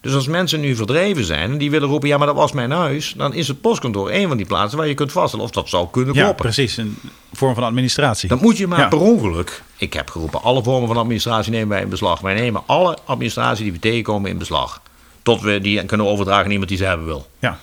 [0.00, 2.70] Dus als mensen nu verdreven zijn en die willen roepen: ja, maar dat was mijn
[2.70, 3.14] huis.
[3.16, 5.88] dan is het postkantoor een van die plaatsen waar je kunt vaststellen of dat zou
[5.90, 6.44] kunnen ja, kloppen.
[6.44, 6.76] precies.
[6.76, 6.96] Een
[7.32, 8.28] vorm van administratie.
[8.28, 8.88] Dan moet je maar Ja.
[8.88, 9.62] per ongeluk.
[9.76, 12.20] Ik heb geroepen: alle vormen van administratie nemen wij in beslag.
[12.20, 14.81] Wij nemen alle administratie die we tegenkomen in beslag.
[15.22, 17.26] Tot we die kunnen overdragen aan iemand die ze hebben wil.
[17.38, 17.58] Ja.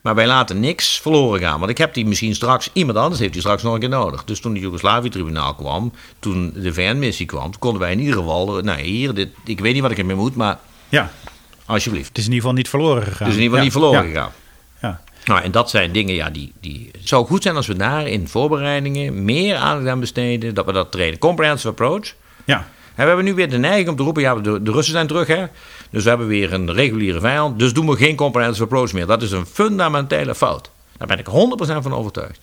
[0.00, 1.58] Maar wij laten niks verloren gaan.
[1.58, 4.24] Want ik heb die misschien straks, iemand anders heeft die straks nog een keer nodig.
[4.24, 8.60] Dus toen het Joegoslavië-tribunaal kwam, toen de VN-missie kwam, toen konden wij in ieder geval,
[8.60, 11.10] nou hier, dit, ik weet niet wat ik ermee moet, maar ja.
[11.66, 12.08] alsjeblieft.
[12.08, 13.26] Het is in ieder geval niet verloren gegaan.
[13.26, 13.62] Het is in ieder geval Ja.
[13.64, 14.22] niet verloren Ja.
[14.22, 14.32] gegaan.
[14.82, 15.00] Ja.
[15.24, 16.88] Nou, en dat zijn dingen, ja, die, die...
[16.92, 20.72] Het zou goed zijn als we daar in voorbereidingen meer aandacht aan besteden, dat we
[20.72, 21.18] dat trainen.
[21.18, 22.14] Comprehensive approach.
[22.44, 22.68] Ja.
[22.94, 25.06] En we hebben nu weer de neiging om te roepen, ja, de, de Russen zijn
[25.06, 25.46] terug, hè.
[25.90, 29.06] Dus we hebben weer een reguliere vijand, dus doen we geen comprehensive approach meer.
[29.06, 30.70] Dat is een fundamentele fout.
[30.96, 32.40] Daar ben ik 100% van overtuigd.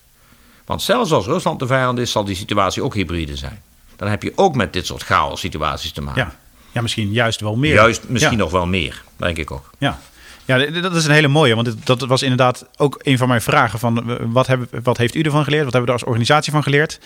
[0.66, 3.62] Want zelfs als Rusland de vijand is, zal die situatie ook hybride zijn.
[3.96, 6.22] Dan heb je ook met dit soort chaos situaties te maken.
[6.22, 6.36] Ja.
[6.72, 7.74] ja, misschien juist wel meer.
[7.74, 8.38] Juist misschien ja.
[8.38, 9.70] nog wel meer, denk ik ook.
[9.78, 10.00] Ja.
[10.46, 13.80] Ja, dat is een hele mooie, want dat was inderdaad ook een van mijn vragen.
[13.80, 15.64] Van, wat, hebben, wat heeft u ervan geleerd?
[15.64, 17.00] Wat hebben we er als organisatie van geleerd?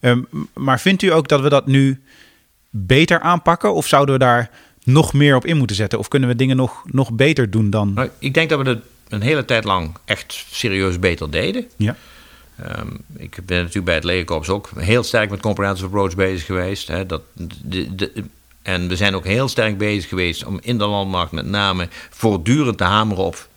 [0.00, 0.20] Ehm,
[0.54, 2.02] maar vindt u ook dat we dat nu
[2.70, 3.74] beter aanpakken?
[3.74, 4.50] Of zouden we daar
[4.84, 5.98] nog meer op in moeten zetten?
[5.98, 7.92] Of kunnen we dingen nog, nog beter doen dan...
[7.92, 11.66] Nou, ik denk dat we het een hele tijd lang echt serieus beter deden.
[11.76, 11.96] Ja,
[12.64, 16.88] Ehm, ik ben natuurlijk bij het legerkorps ook heel sterk met comprehensive approach bezig geweest.
[16.88, 18.24] Hè, dat, de, de,
[18.62, 22.78] en we zijn ook heel sterk bezig geweest om in de landmacht met name voortdurend
[22.78, 23.48] te hameren op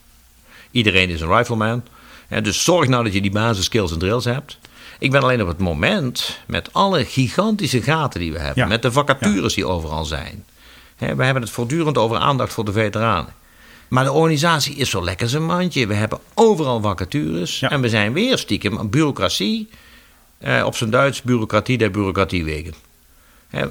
[0.71, 1.83] iedereen is een rifleman.
[2.27, 4.57] Hè, dus zorg nou dat je die basiskills en drills hebt.
[5.03, 8.69] Ik ben alleen op het moment, met alle gigantische gaten die we hebben, Ja.
[8.69, 10.45] met de vacatures die overal zijn.
[10.95, 13.33] Hè, we hebben het voortdurend over aandacht voor de veteranen.
[13.87, 15.87] Maar de organisatie is zo lekker zijn mandje.
[15.87, 17.59] We hebben overal vacatures.
[17.59, 17.69] Ja.
[17.69, 19.69] En we zijn weer stiekem aan bureaucratie.
[20.37, 22.73] Eh, op zijn Duits, bureaucratie der bureaucratie wegen.
[23.49, 23.63] Eh,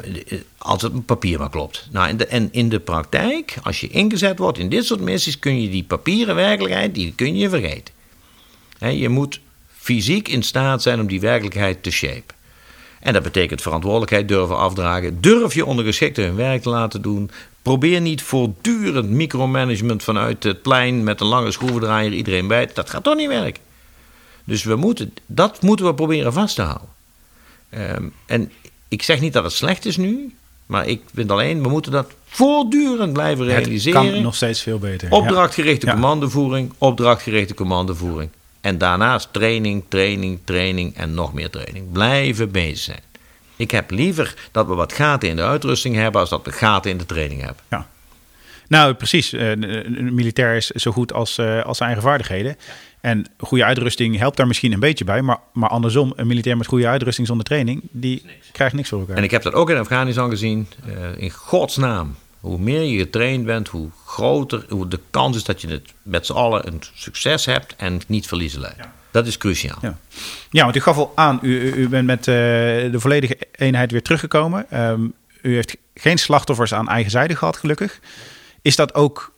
[0.59, 1.89] als het papier maar klopt.
[1.91, 5.39] Nou, in de, en in de praktijk, als je ingezet wordt in dit soort missies,
[5.39, 7.95] kun je die papieren werkelijkheid, die kun je vergeten.
[8.78, 9.41] Je moet
[9.83, 12.35] fysiek in staat zijn om die werkelijkheid te shapen.
[13.01, 15.20] En dat betekent verantwoordelijkheid durven afdragen.
[15.20, 17.30] Durf je ondergeschikten hun werk te laten doen.
[17.62, 22.70] Probeer niet voortdurend micromanagement vanuit het plein met een lange schroevendraaier iedereen bij.
[22.74, 23.62] Dat gaat toch niet werken.
[24.45, 26.89] Dus we moeten, dat moeten we proberen vast te houden.
[27.70, 28.53] Ehm, en
[28.89, 30.35] ik zeg niet dat het slecht is nu,
[30.66, 34.12] maar ik vind alleen, we moeten dat voortdurend blijven het realiseren.
[34.12, 35.11] kan nog steeds veel beter.
[35.11, 35.93] Opdrachtgerichte Ja.
[35.93, 38.30] commandovoering, opdrachtgerichte commandovoering.
[38.63, 41.93] En daarnaast training, training, training en nog meer training.
[41.93, 43.01] Blijven bezig zijn.
[43.57, 46.91] Ik heb liever dat we wat gaten in de uitrusting hebben, als dat we gaten
[46.91, 47.63] in de training hebben.
[47.71, 47.87] Ja.
[48.69, 49.33] Nou, precies.
[49.33, 52.57] Eh, Een militair is zo goed als, eh, als zijn eigen vaardigheden.
[53.01, 55.23] En goede uitrusting helpt daar misschien een beetje bij.
[55.23, 59.17] Maar, maar andersom, een militair met goede uitrusting zonder training, die krijgt niks voor elkaar.
[59.17, 60.69] En ik heb dat ook in Afghanistan gezien.
[60.87, 62.17] eh, in godsnaam.
[62.43, 66.26] Hoe meer je getraind bent, hoe groter hoe de kans is dat je het met
[66.26, 68.80] z'n allen een succes hebt en niet verliezen leidt.
[69.11, 69.78] Dat is cruciaal.
[69.80, 69.99] Ja.
[70.51, 74.70] ja, want u gaf al aan, u, bent met eh, de volledige eenheid weer teruggekomen.
[74.70, 75.05] Ehm,
[75.43, 78.01] u heeft geen slachtoffers aan eigen zijde gehad, gelukkig.
[78.62, 79.32] Is dat ook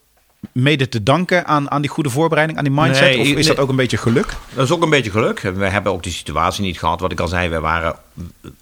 [0.51, 3.01] mede te danken aan, aan die goede voorbereiding, aan die mindset?
[3.01, 3.43] Nee, of is nee.
[3.43, 4.33] dat ook een beetje geluk?
[4.53, 5.39] Dat is ook een beetje geluk.
[5.39, 6.99] We hebben ook die situatie niet gehad.
[6.99, 7.95] Wat ik al zei, wij waren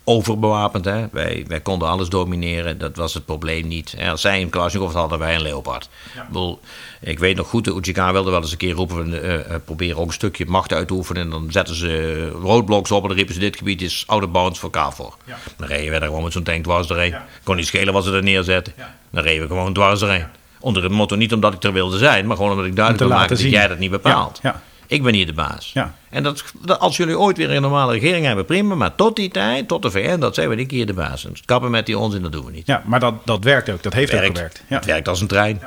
[0.03, 0.85] overbewapend.
[0.85, 1.05] Hè?
[1.11, 2.77] Wij, wij konden alles domineren.
[2.77, 3.95] Dat was het probleem niet.
[4.09, 5.89] Als zij een Kalashnikov hadden, wij een Leopard.
[6.15, 6.59] Ik, bedoel,
[7.01, 9.09] ik weet nog goed, de UGK wilde wel eens een keer roepen...
[9.09, 11.21] we eh, eh, proberen ook een stukje macht uit te oefenen.
[11.23, 13.39] En dan zetten ze roadblocks op en dan riepen ze...
[13.39, 15.15] dit gebied is out of bounds voor KFOR.
[15.57, 17.15] Dan reden we daar gewoon met zo'n tank dwars doorheen.
[17.43, 18.73] Kon niet schelen wat ze er neerzetten.
[19.09, 20.25] Dan reden we gewoon dwars doorheen.
[20.63, 22.25] Onder het motto niet omdat ik er wilde zijn...
[22.27, 24.39] maar gewoon omdat ik duidelijk wil maken dat jij dat niet bepaalt.
[24.41, 24.61] Ja, ja.
[24.87, 25.71] Ik ben hier de baas.
[25.73, 25.95] Ja.
[26.09, 28.75] En dat, dat- als jullie ooit weer een normale regering hebben, prima.
[28.75, 31.25] Maar tot die tijd, tot de VN, dat zijn we ik hier de baas.
[31.25, 32.67] En kappen met die onzin, dat doen we niet.
[32.67, 33.83] Ja, maar dat, dat werkt ook.
[33.83, 34.35] Dat heeft ook werkt.
[34.35, 34.63] gewerkt.
[34.67, 34.75] Ja.
[34.75, 35.61] Het werkt als een trein.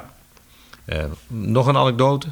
[0.85, 2.27] Eh, nog een anekdote.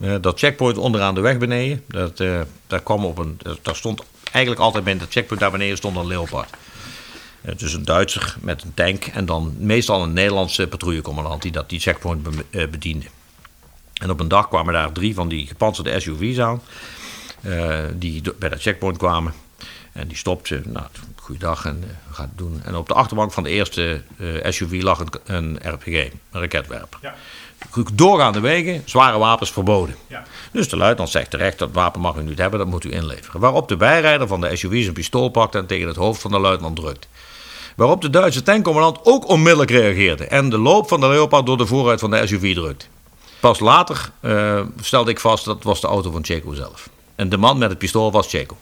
[0.00, 1.82] Eh, dat checkpoint onderaan de weg beneden.
[1.88, 4.02] Dat, eh, daar, kwam op een, daar stond
[4.32, 6.48] eigenlijk altijd bij dat checkpoint daar beneden stond een Leopard.
[7.56, 9.04] Dus een Duitser met een tank.
[9.06, 13.06] En dan meestal een Nederlandse patrouillecommandant die dat, die checkpoint be- eh, bediende.
[14.00, 16.62] En op een dag kwamen daar drie van die gepantserde SUV's aan.
[17.40, 19.32] eh, die bij dat checkpoint kwamen.
[19.92, 20.60] En die stopte.
[20.64, 20.86] Nou,
[21.16, 22.60] goeiedag en eh, we gaan het doen.
[22.64, 24.02] En op de achterbank van de eerste
[24.48, 26.98] SUV lag een, een RPG, een raketwerper.
[27.02, 27.14] Ja.
[27.92, 29.96] Doorgaande wegen, zware wapens verboden.
[30.06, 30.22] Ja.
[30.52, 33.40] Dus de luitenant zegt terecht, dat wapen mag u niet hebben, dat moet u inleveren.
[33.40, 36.38] Waarop de bijrijder van de SUV zijn pistool pakt en tegen het hoofd van de
[36.38, 37.08] luitenant drukt.
[37.76, 41.66] Waarop de Duitse tankcommandant ook onmiddellijk reageerde en de loop van de Leopard door de
[41.66, 42.88] voorruit van de SUV drukt.
[43.40, 46.88] Pas later eh, stelde ik vast dat was de auto van Checo zelf.
[47.14, 48.56] En de man met het pistool was Checo.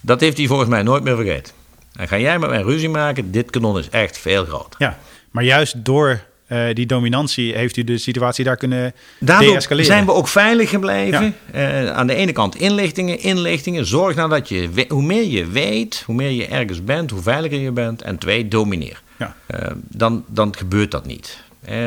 [0.00, 1.52] Dat heeft hij volgens mij nooit meer vergeten.
[1.92, 3.30] En ga jij met mij ruzie maken?
[3.30, 4.74] Dit kanon is echt veel groter.
[4.78, 4.98] Ja,
[5.30, 6.24] maar juist door
[6.54, 9.90] eh, die dominantie heeft u de situatie daar kunnen Daardoor deescaleren.
[9.90, 11.36] zijn we ook veilig gebleven.
[11.52, 13.86] Eh, aan de ene kant inlichtingen, inlichtingen.
[13.86, 17.58] Zorg nou dat je, hoe meer je weet, hoe meer je ergens bent, hoe veiliger
[17.58, 18.02] je bent.
[18.02, 19.02] En twee, domineer.
[19.18, 19.36] Ja.
[19.46, 21.42] Eh, dan, dan gebeurt dat niet.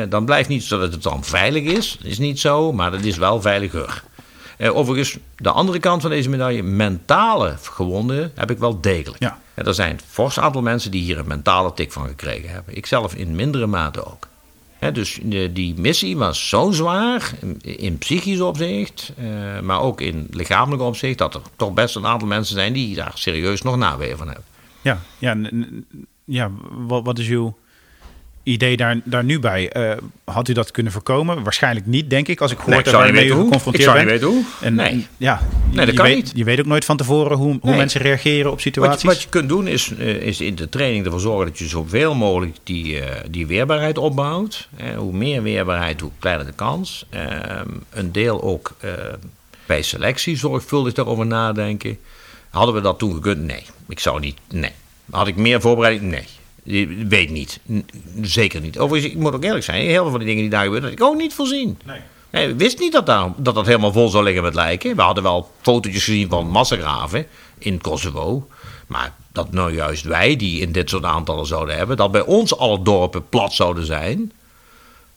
[0.08, 1.96] Dan blijft niet dat het dan veilig is.
[1.98, 4.02] Dat is niet zo, maar het is wel veiliger.
[4.58, 9.22] Overigens, de andere kant van deze medaille, mentale gewonden, heb ik wel degelijk.
[9.22, 9.38] Ja.
[9.54, 12.76] Er zijn een fors aantal mensen die hier een mentale tik van gekregen hebben.
[12.76, 14.27] Ik zelf in mindere mate ook.
[14.92, 15.18] Dus
[15.50, 21.34] die missie was zo zwaar, in, psychisch opzicht, eh, maar ook in lichamelijk opzicht, dat
[21.34, 24.44] er toch best een aantal mensen zijn die daar serieus nog naweer van hebben.
[24.82, 25.36] Ja, ja,
[26.24, 27.56] ja wat, wat is uw
[28.52, 29.70] idee daar, daar nu bij?
[29.70, 31.42] Eh, had u dat kunnen voorkomen?
[31.42, 34.20] Waarschijnlijk niet, denk ik, als ik zou niet waarmee u geconfronteerd Ik zou niet bent.
[34.20, 34.44] weten hoe.
[34.60, 35.06] En, Nee.
[35.16, 36.32] ja, Nee, dat je, kan weet, niet.
[36.34, 37.76] je weet ook nooit van tevoren hoe, hoe Nee.
[37.76, 39.02] mensen reageren op Wat situaties.
[39.02, 41.68] je, wat je kunt doen is, eh, is in de training ervoor zorgen dat je
[41.68, 44.68] zoveel mogelijk die, eh, die weerbaarheid opbouwt.
[44.96, 47.06] Hoe meer weerbaarheid, hoe kleiner de kans.
[47.10, 48.76] Ehm, een deel ook
[49.66, 51.98] bij selectie zorgvuldig daarover nadenken.
[52.50, 53.42] Hadden we dat toen gekund?
[53.44, 53.62] Nee.
[53.88, 54.36] Ik zou niet.
[54.50, 54.70] Nee.
[55.10, 56.10] Had ik meer voorbereiding?
[56.10, 56.24] Nee.
[57.08, 57.60] Weet niet.
[58.22, 58.78] Zeker niet.
[58.78, 59.82] Overigens, ik moet ook eerlijk zijn.
[59.82, 61.78] Heel veel van die dingen die daar gebeuren, had ik ook niet voorzien.
[61.84, 62.00] Nee.
[62.30, 64.96] Nee, we wisten niet dat, daar, dat dat helemaal vol zou liggen met lijken.
[64.96, 67.26] We hadden wel fotootjes gezien van massagraven
[67.58, 68.48] in Kosovo.
[68.86, 71.96] Maar dat nou juist wij, die in dit soort aantallen zouden hebben...
[71.96, 74.32] dat bij ons alle dorpen plat zouden zijn...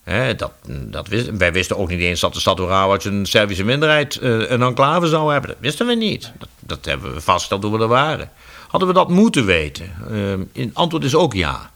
[0.03, 3.63] Hè, dat, dat wist, wij wisten ook niet eens dat de stad Oerawac een Servische
[3.63, 4.15] minderheid...
[4.15, 5.49] eh, een enclave zou hebben.
[5.49, 6.31] Dat wisten we niet.
[6.39, 8.31] Dat, dat hebben we vastgesteld toen we er waren.
[8.71, 9.91] Hadden we dat moeten weten?
[10.11, 11.71] Uh, het antwoord is ook ja.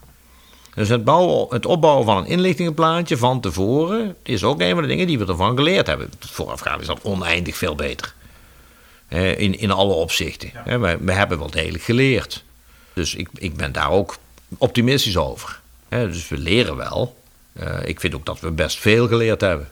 [0.76, 4.88] Dus het, bouwen, het opbouwen van een inlichtingenplaatje van tevoren is ook een van de
[4.88, 6.10] dingen die we ervan geleerd hebben.
[6.20, 8.14] Voorafgaan is dat oneindig veel beter.
[9.10, 10.52] In, in alle opzichten.
[10.66, 12.44] We, we hebben wel degelijk geleerd.
[12.94, 14.18] Dus ik, ik ben daar ook
[14.58, 15.60] optimistisch over.
[15.90, 17.16] Dus we leren wel.
[17.54, 19.70] Eh, ik vind ook dat we best veel geleerd hebben.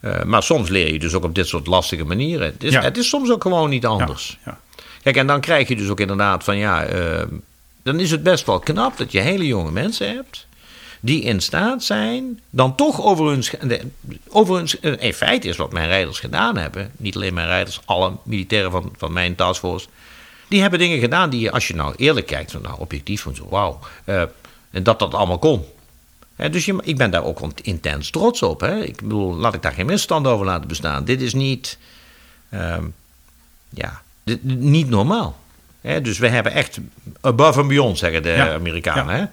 [0.00, 2.46] Eh, maar soms leer je dus ook op dit soort lastige manieren.
[2.46, 2.82] Het is, Ja.
[2.82, 4.38] het is soms ook gewoon niet anders.
[4.44, 4.60] ja.
[5.02, 7.22] Kijk, en dan krijg je dus ook inderdaad van ja, eh,
[7.82, 10.46] dan is het best wel knap dat je hele jonge mensen hebt.
[11.00, 13.44] Die in staat zijn, dan toch over hun.
[14.28, 16.90] over hun eh, in feite is wat mijn rijders gedaan hebben.
[16.96, 19.86] Niet alleen mijn rijders, alle militairen van, van mijn taskforce.
[20.48, 23.46] Die hebben dingen gedaan die, als je nou eerlijk kijkt, zo, nou objectief van zo,
[23.50, 23.78] wauw.
[24.04, 24.22] eh,
[24.70, 25.64] en dat dat allemaal kon.
[26.36, 28.60] Hè, dus je, ik ben daar ook intens trots op.
[28.60, 28.82] Hè.
[28.84, 31.04] Ik bedoel, laat ik daar geen misstand over laten bestaan.
[31.04, 31.78] Dit is niet.
[32.50, 32.84] ehm,
[33.68, 34.02] ja,
[34.42, 35.40] niet normaal.
[35.80, 36.78] Hè, dus we hebben echt
[37.20, 39.14] above and beyond, zeggen de Ja, Amerikanen.
[39.14, 39.24] Hè?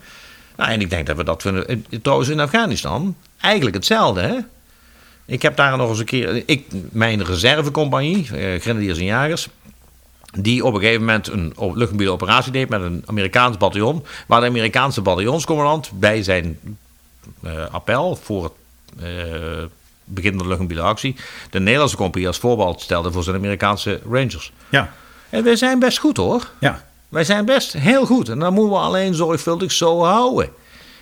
[0.56, 1.68] Nou, en ik denk dat we dat vinden.
[1.68, 4.22] eh, Trouwens, in Afghanistan eigenlijk hetzelfde.
[4.22, 4.36] Hè?
[5.26, 6.44] Ik heb daar nog eens een keer.
[6.46, 9.48] Ik, mijn reservecompagnie, eh, Grenadiers en Jagers.
[10.40, 14.06] Die op een gegeven moment een luchtmobiele operatie deed met een Amerikaans bataljon.
[14.28, 16.60] Waar de Amerikaanse bataljonscommandant bij zijn
[17.44, 18.54] eh, appel voor het
[19.04, 19.08] eh,
[20.10, 21.16] begin van de luchtmobiele actie.
[21.50, 24.52] de Nederlandse compagnie als voorbeeld stelde voor zijn Amerikaanse Rangers.
[24.70, 24.94] Ja,
[25.30, 26.50] En wij zijn best goed hoor.
[26.60, 26.88] ja.
[27.10, 28.30] Wij zijn best heel goed.
[28.30, 30.50] En dan moeten we alleen zorgvuldig zo houden.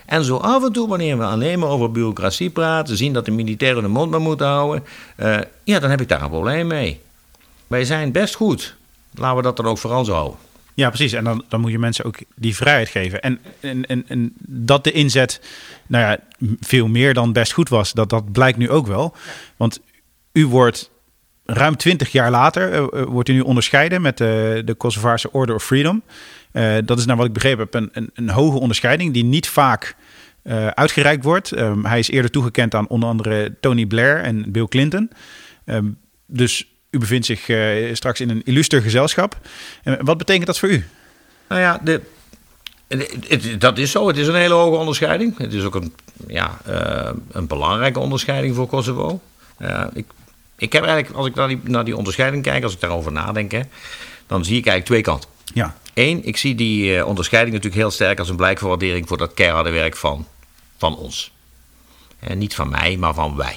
[0.05, 3.31] En zo af en toe, wanneer we alleen maar over bureaucratie praten, zien dat de
[3.31, 4.83] militairen de mond maar moeten houden,
[5.15, 7.01] eh, ja, dan heb ik daar een probleem mee.
[7.67, 8.75] Wij zijn best goed.
[9.15, 10.37] Laten we dat dan ook vooral zo houden.
[10.77, 11.13] Ja, precies.
[11.13, 13.21] En dan, dan moet je mensen ook die vrijheid geven.
[13.21, 15.41] En, en, en, dat de inzet,
[15.87, 16.19] nou ja,
[16.59, 19.15] veel meer dan best goed was, dat, dat blijkt nu ook wel.
[19.55, 19.81] Want
[20.31, 20.91] u wordt
[21.45, 25.55] ruim twintig jaar later, eh, eh, wordt u nu onderscheiden met de, de Kosovaarse Order
[25.55, 26.03] of Freedom.
[26.51, 29.95] Eh, dat is naar wat ik begrepen heb een, een, hoge onderscheiding die niet vaak
[30.41, 31.51] eh, uitgereikt wordt.
[31.51, 35.09] Ehm, hij is eerder toegekend aan onder andere Tony Blair en Bill Clinton.
[35.65, 35.85] Ehm,
[36.25, 39.37] dus u bevindt zich eh, straks in een illuster gezelschap.
[39.83, 40.85] En wat betekent dat voor u?
[41.49, 42.01] Nou ja, de,
[42.87, 44.07] het- het- dat is zo.
[44.07, 45.37] Het is een hele hoge onderscheiding.
[45.37, 45.93] Het is ook een,
[46.27, 49.21] ja, eh, een belangrijke onderscheiding voor Kosovo.
[49.57, 50.05] Eh, ik,
[50.57, 53.51] ik heb eigenlijk, als ik naar die, naar die onderscheiding kijk, als ik daarover nadenk,
[53.51, 53.61] hè,
[54.27, 55.29] dan zie ik eigenlijk twee kanten.
[55.53, 59.17] Ja, Eén, ik zie die onderscheiding natuurlijk heel sterk als een blijk van waardering voor
[59.17, 60.27] dat keiharde werk van,
[60.77, 61.31] van ons.
[62.19, 63.55] En niet van mij, maar van wij.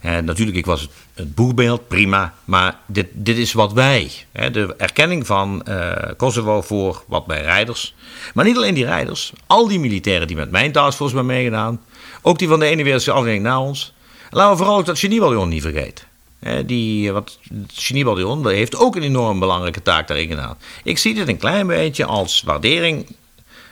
[0.00, 2.34] En natuurlijk, ik was het, boegbeeld, prima.
[2.44, 4.10] Maar dit, dit is wat wij.
[4.32, 7.94] Hè, de erkenning van eh, Kosovo voor wat wij rijders.
[8.34, 9.32] Maar niet alleen die rijders.
[9.46, 11.80] Al die militairen die met mijn taskforce hebben meegedaan.
[12.22, 13.92] Ook die van de ene wereldse afdeling na ons.
[14.30, 16.04] Laten we vooral ook dat geniebataljon niet vergeten.
[16.38, 20.58] Hè, die, wat, het geniebataljon heeft ook een enorm belangrijke taak daarin gedaan.
[20.82, 23.16] Ik zie dit een klein beetje als waardering.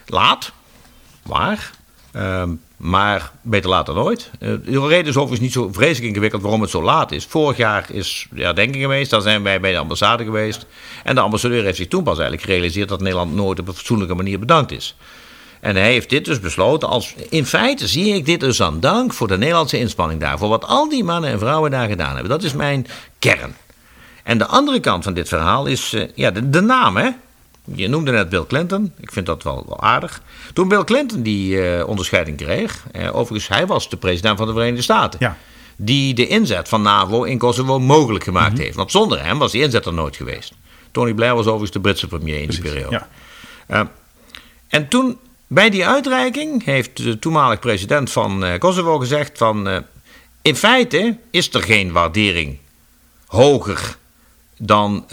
[0.07, 0.53] Laat,
[1.23, 1.70] waar.
[2.12, 4.30] Ehm, maar beter laat dan nooit.
[4.40, 7.24] Eh, de reden is overigens niet zo vreselijk ingewikkeld waarom het zo laat is.
[7.24, 10.66] Vorig jaar is de herdenking geweest, daar zijn wij bij de ambassade geweest.
[11.05, 14.14] En de ambassadeur heeft zich toen pas eigenlijk gerealiseerd dat Nederland nooit op een fatsoenlijke
[14.14, 14.97] manier bedankt is.
[15.60, 17.14] En hij heeft dit dus besloten als.
[17.28, 20.39] In feite zie ik dit dus aan dank voor de Nederlandse inspanning daar.
[20.39, 22.28] Voor wat al die mannen en vrouwen daar gedaan hebben.
[22.28, 22.86] Dat is mijn
[23.18, 23.56] kern.
[24.22, 25.93] En de andere kant van dit verhaal is.
[25.93, 27.10] eh, ja, de, de naam, hè?
[27.74, 28.93] Je noemde net Bill Clinton.
[29.01, 30.23] Ik vind dat wel, wel aardig.
[30.53, 34.53] Toen Bill Clinton die uh, onderscheiding kreeg, uh, overigens, hij was de president van de
[34.53, 35.19] Verenigde Staten.
[35.23, 35.36] Ja.
[35.77, 38.77] Die de inzet van NAVO in Kosovo mogelijk gemaakt heeft.
[38.77, 40.53] Want zonder hem was die inzet er nooit geweest.
[40.90, 43.07] Tony Blair was overigens de Britse premier in die periode.
[43.69, 43.81] Ja.
[43.81, 43.86] Uh,
[44.69, 49.85] en toen, bij die uitreiking, heeft de toenmalig president van Kosovo gezegd van...
[50.43, 52.59] in feite is er geen waardering
[53.27, 53.97] hoger
[54.59, 55.05] dan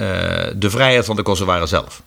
[0.56, 2.04] de vrijheid van de Kosovaren zelf.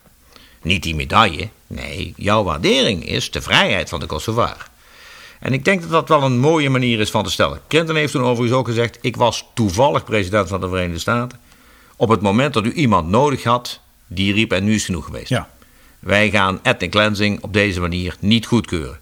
[0.61, 1.49] Niet die medaille.
[1.67, 4.69] Nee, jouw waardering is de vrijheid van de Kosovaar.
[5.39, 7.61] En ik denk dat dat wel een mooie manier is van te stellen.
[7.67, 11.39] Clinton heeft toen overigens ook gezegd: Ik was toevallig president van de Verenigde Staten.
[11.95, 15.29] Op het moment dat u iemand nodig had, die riep: En nu is genoeg geweest.
[15.29, 15.49] Ja.
[15.99, 18.99] Wij gaan ethnic cleansing op deze manier niet goedkeuren.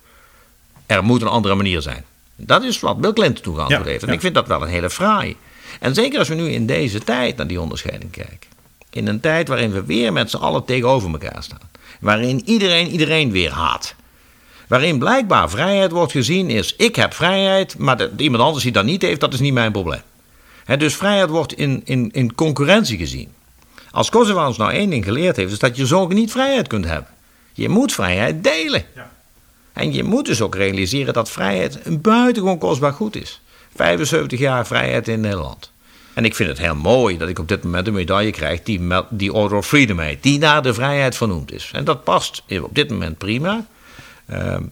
[0.86, 2.06] Er moet een andere manier zijn.
[2.36, 4.02] Dat is wat Bill Clinton toen geantwoord Ja, heeft.
[4.02, 4.14] En ja.
[4.14, 5.36] ik vind dat wel een hele fraai.
[5.80, 8.50] En zeker als we nu in deze tijd naar die onderscheiding kijken.
[8.98, 11.70] In een tijd waarin we weer met z'n allen tegenover elkaar staan.
[12.00, 13.96] Waarin iedereen iedereen weer haat.
[14.68, 18.86] Waarin blijkbaar vrijheid wordt gezien is: ik heb vrijheid, maar de, iemand anders die dat
[18.86, 20.02] niet heeft, dat is niet mijn probleem.
[20.78, 23.30] Dus vrijheid wordt in, in, in concurrentie gezien.
[23.92, 26.86] Als Kosovo ons nou één ding geleerd heeft, is dat je zo niet vrijheid kunt
[26.86, 27.12] hebben.
[27.54, 28.86] Je moet vrijheid delen.
[28.96, 29.12] Ja.
[29.74, 33.42] En je moet dus ook realiseren dat vrijheid een buitengewoon kostbaar goed is.
[33.76, 35.72] 75 jaar vrijheid in Nederland.
[36.18, 38.82] En ik vind het heel mooi dat ik op dit moment een medaille krijg die,
[39.10, 41.70] die Order of Freedom heet, die naar de vrijheid vernoemd is.
[41.74, 43.66] En dat past op dit moment prima.
[44.26, 44.64] Ehm,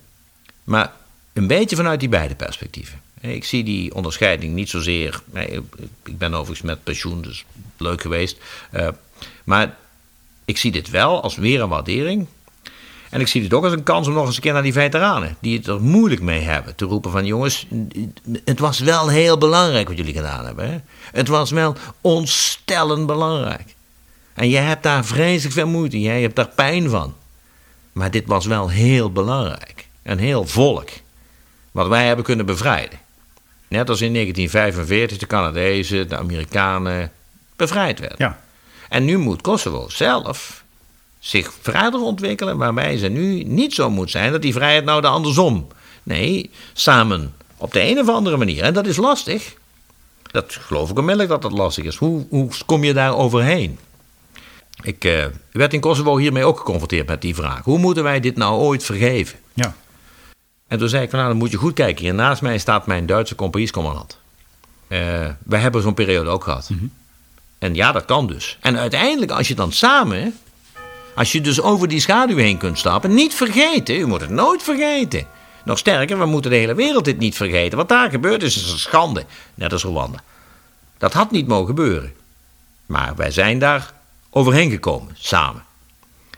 [0.64, 0.92] maar
[1.34, 3.02] een beetje vanuit die beide perspectieven.
[3.22, 5.22] Ik zie die onderscheiding niet zozeer.
[5.26, 5.48] Nee,
[6.04, 7.46] ik- ben overigens met pensioen, dus
[7.78, 8.38] leuk geweest.
[8.72, 8.88] Eh,
[9.44, 9.76] maar
[10.46, 12.28] ik zie dit wel als weer een waardering.
[13.16, 14.74] En ik zie dit ook als een kans om nog eens een keer naar die
[14.74, 17.68] veteranen, die het er moeilijk mee hebben, te roepen van jongens,
[18.46, 20.72] het was wel heel belangrijk wat jullie gedaan hebben.
[20.72, 20.78] Hè?
[21.12, 23.76] Het was wel ontstellend belangrijk.
[24.34, 27.16] En jij hebt daar vreselijk veel moeite, jij hebt daar pijn van.
[27.92, 29.88] Maar dit was wel heel belangrijk.
[30.04, 30.90] Een heel volk.
[31.72, 33.00] Wat wij hebben kunnen bevrijden.
[33.68, 37.12] Net als in 1945 de Canadezen, de Amerikanen
[37.56, 38.18] bevrijd werden.
[38.20, 38.40] Ja.
[38.90, 40.64] En nu moet Kosovo zelf
[41.26, 45.08] zich verder ontwikkelen, waarbij ze nu niet zo moet zijn dat die vrijheid nou de
[45.08, 45.68] andersom.
[46.04, 48.64] Nee, samen op de een of andere manier.
[48.64, 49.54] En dat is lastig.
[50.32, 51.96] Dat geloof ik onmiddellijk dat dat lastig is.
[51.96, 53.80] Hoe, hoe kom je daar overheen?
[54.82, 57.64] Ik eh, werd in Kosovo hiermee ook geconfronteerd met die vraag.
[57.64, 59.40] Hoe moeten wij dit nou ooit vergeven?
[59.54, 59.76] Ja.
[60.68, 62.04] En toen zei ik van nou, dan moet je goed kijken.
[62.04, 64.20] Hier naast mij staat mijn Duitse compagniescommandant.
[64.88, 66.70] Eh wij hebben zo'n periode ook gehad.
[67.60, 68.58] En ja, dat kan dus.
[68.62, 70.36] En uiteindelijk, als je dan samen,
[71.16, 74.64] als je dus over die schaduw heen kunt stappen, niet vergeten, u moet het nooit
[74.64, 75.28] vergeten.
[75.66, 77.78] Nog sterker, we moeten de hele wereld dit niet vergeten.
[77.78, 79.26] Wat daar gebeurd is, een schande.
[79.56, 80.24] Net als Rwanda.
[80.98, 82.14] Dat had niet mogen gebeuren.
[82.86, 83.94] Maar wij zijn daar
[84.30, 85.64] overheen gekomen, samen.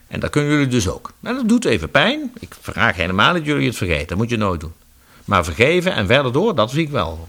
[0.07, 1.11] En dat kunnen jullie dus ook.
[1.19, 2.31] Nou, dat doet even pijn.
[2.39, 4.07] Ik vraag helemaal dat jullie het vergeten.
[4.07, 4.73] Dat moet je nooit doen.
[5.25, 7.27] Maar vergeven en verder door, dat zie ik wel.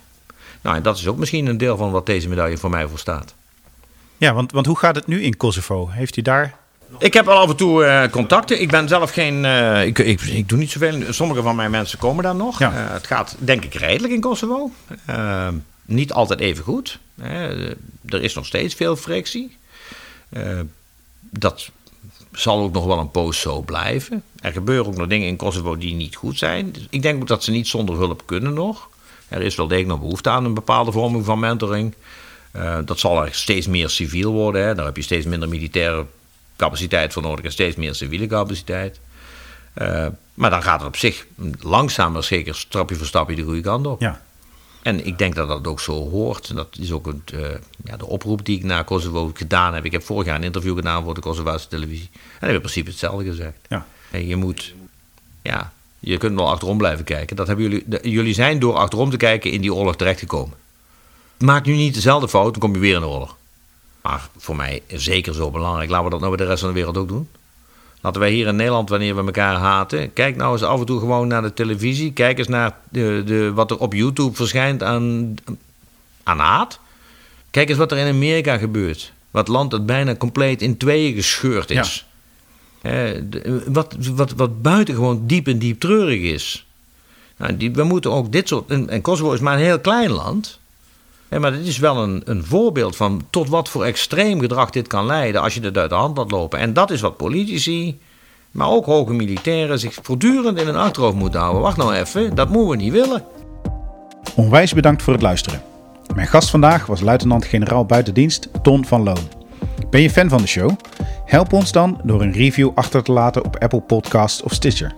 [0.60, 2.98] Nou, en dat is ook misschien een deel van wat deze medaille voor mij voor
[2.98, 3.34] staat.
[4.16, 5.88] Ja, want, want hoe gaat het nu in Kosovo?
[5.88, 6.56] Heeft u daar...
[6.98, 8.60] Ik heb al af en toe eh, contacten.
[8.60, 9.44] Ik ben zelf geen.
[9.44, 11.12] eh, ik, ik, ik doe niet zoveel.
[11.12, 12.58] Sommige van mijn mensen komen daar nog.
[12.58, 12.72] Ja.
[12.72, 14.70] Eh, het gaat denk ik redelijk in Kosovo.
[15.84, 16.98] Niet altijd even goed.
[18.04, 19.56] er is nog steeds veel frictie.
[21.20, 21.70] Dat
[22.32, 24.22] zal ook nog wel een poos zo blijven.
[24.40, 26.74] Er gebeuren ook nog dingen in Kosovo die niet goed zijn.
[26.90, 28.88] Ik denk ook dat ze niet zonder hulp kunnen nog.
[29.28, 31.94] Er is wel degelijk nog behoefte aan een bepaalde vorm van mentoring.
[32.84, 34.66] Dat zal er steeds meer civiel worden.
[34.66, 34.74] Hè.
[34.74, 36.06] Daar heb je steeds minder militaire
[36.58, 39.00] capaciteit voor nodig en steeds meer civiele capaciteit.
[39.74, 41.26] Eh, maar dan gaat het op zich
[41.60, 44.00] langzaam maar zeker stapje voor stapje de goede kant op.
[44.00, 44.22] Ja.
[44.82, 46.48] En ik denk dat dat ook zo hoort.
[46.48, 47.40] En dat is ook eh,
[47.84, 49.84] ja, de oproep die ik naar Kosovo gedaan heb.
[49.84, 52.08] Ik heb vorig jaar een interview gedaan voor de Kosovaarse televisie.
[52.12, 53.56] En ik heb in principe hetzelfde gezegd.
[53.68, 53.86] Ja.
[54.10, 54.74] En je moet,
[55.42, 57.36] ja, je kunt wel achterom blijven kijken.
[57.36, 60.56] Dat hebben jullie, de- jullie zijn door achterom te kijken in die oorlog terechtgekomen.
[61.38, 63.36] Maak nu niet dezelfde fout, dan kom je weer in de oorlog.
[64.08, 65.90] Maar voor mij zeker zo belangrijk.
[65.90, 67.28] Laten we dat nou bij de rest van de wereld ook doen.
[68.00, 70.98] Laten wij hier in Nederland, wanneer we elkaar haten, kijk nou eens af en toe
[70.98, 72.12] gewoon naar de televisie.
[72.12, 75.34] Kijk eens naar de, de, wat er op YouTube verschijnt aan,
[76.22, 76.80] aan haat.
[77.50, 79.12] Kijk eens wat er in Amerika gebeurt.
[79.30, 82.06] Wat land dat bijna compleet in tweeën gescheurd is.
[82.80, 82.92] Eh,
[83.24, 86.66] de- wat, wat, wat buitengewoon diep en diep treurig is.
[87.36, 88.70] Nou, die, we moeten ook dit soort.
[88.70, 90.58] En, en Kosovo is maar een heel klein land.
[91.28, 94.86] Hè, maar dit is wel een, een voorbeeld van tot wat voor extreem gedrag dit
[94.86, 96.58] kan leiden als je het uit de hand laat lopen.
[96.58, 97.98] En dat is wat politici,
[98.50, 101.62] maar ook hoge militairen zich voortdurend in hun achterhoofd moeten houden.
[101.62, 103.24] Wacht nou even, dat moeten we niet willen.
[104.36, 105.62] Onwijs bedankt voor het luisteren.
[106.14, 109.28] Mijn gast vandaag was luitenant-generaal buitendienst Ton van Loon.
[109.90, 110.70] Ben je fan van de show?
[111.24, 114.94] Help ons dan door een review achter te laten op Apple Podcasts of Stitcher.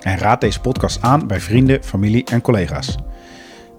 [0.00, 2.96] En raad deze podcast aan bij vrienden, familie en collega's.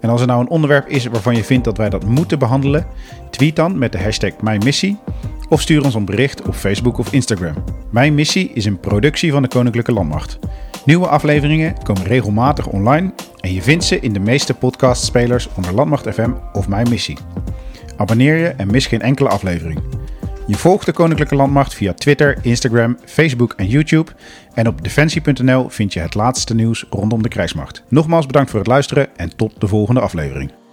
[0.04, 2.86] En als er nou een onderwerp is waarvan je vindt dat wij dat moeten behandelen,
[3.30, 4.98] tweet dan met de hashtag MijnMissie
[5.48, 7.54] of stuur ons een bericht op Facebook of Instagram.
[7.90, 10.38] Mijn Missie is een productie van de Koninklijke Landmacht.
[10.84, 16.14] Nieuwe afleveringen komen regelmatig online en je vindt ze in de meeste podcastspelers onder Landmacht
[16.14, 17.18] FM of Mijn Missie.
[17.96, 19.80] Abonneer je en mis geen enkele aflevering.
[20.46, 24.10] Je volgt de Koninklijke Landmacht via Twitter, Instagram, Facebook en YouTube.
[24.54, 27.82] En op defensie.nl vind je het laatste nieuws rondom de krijgsmacht.
[27.88, 30.63] Nogmaals bedankt voor het luisteren en tot de volgende aflevering.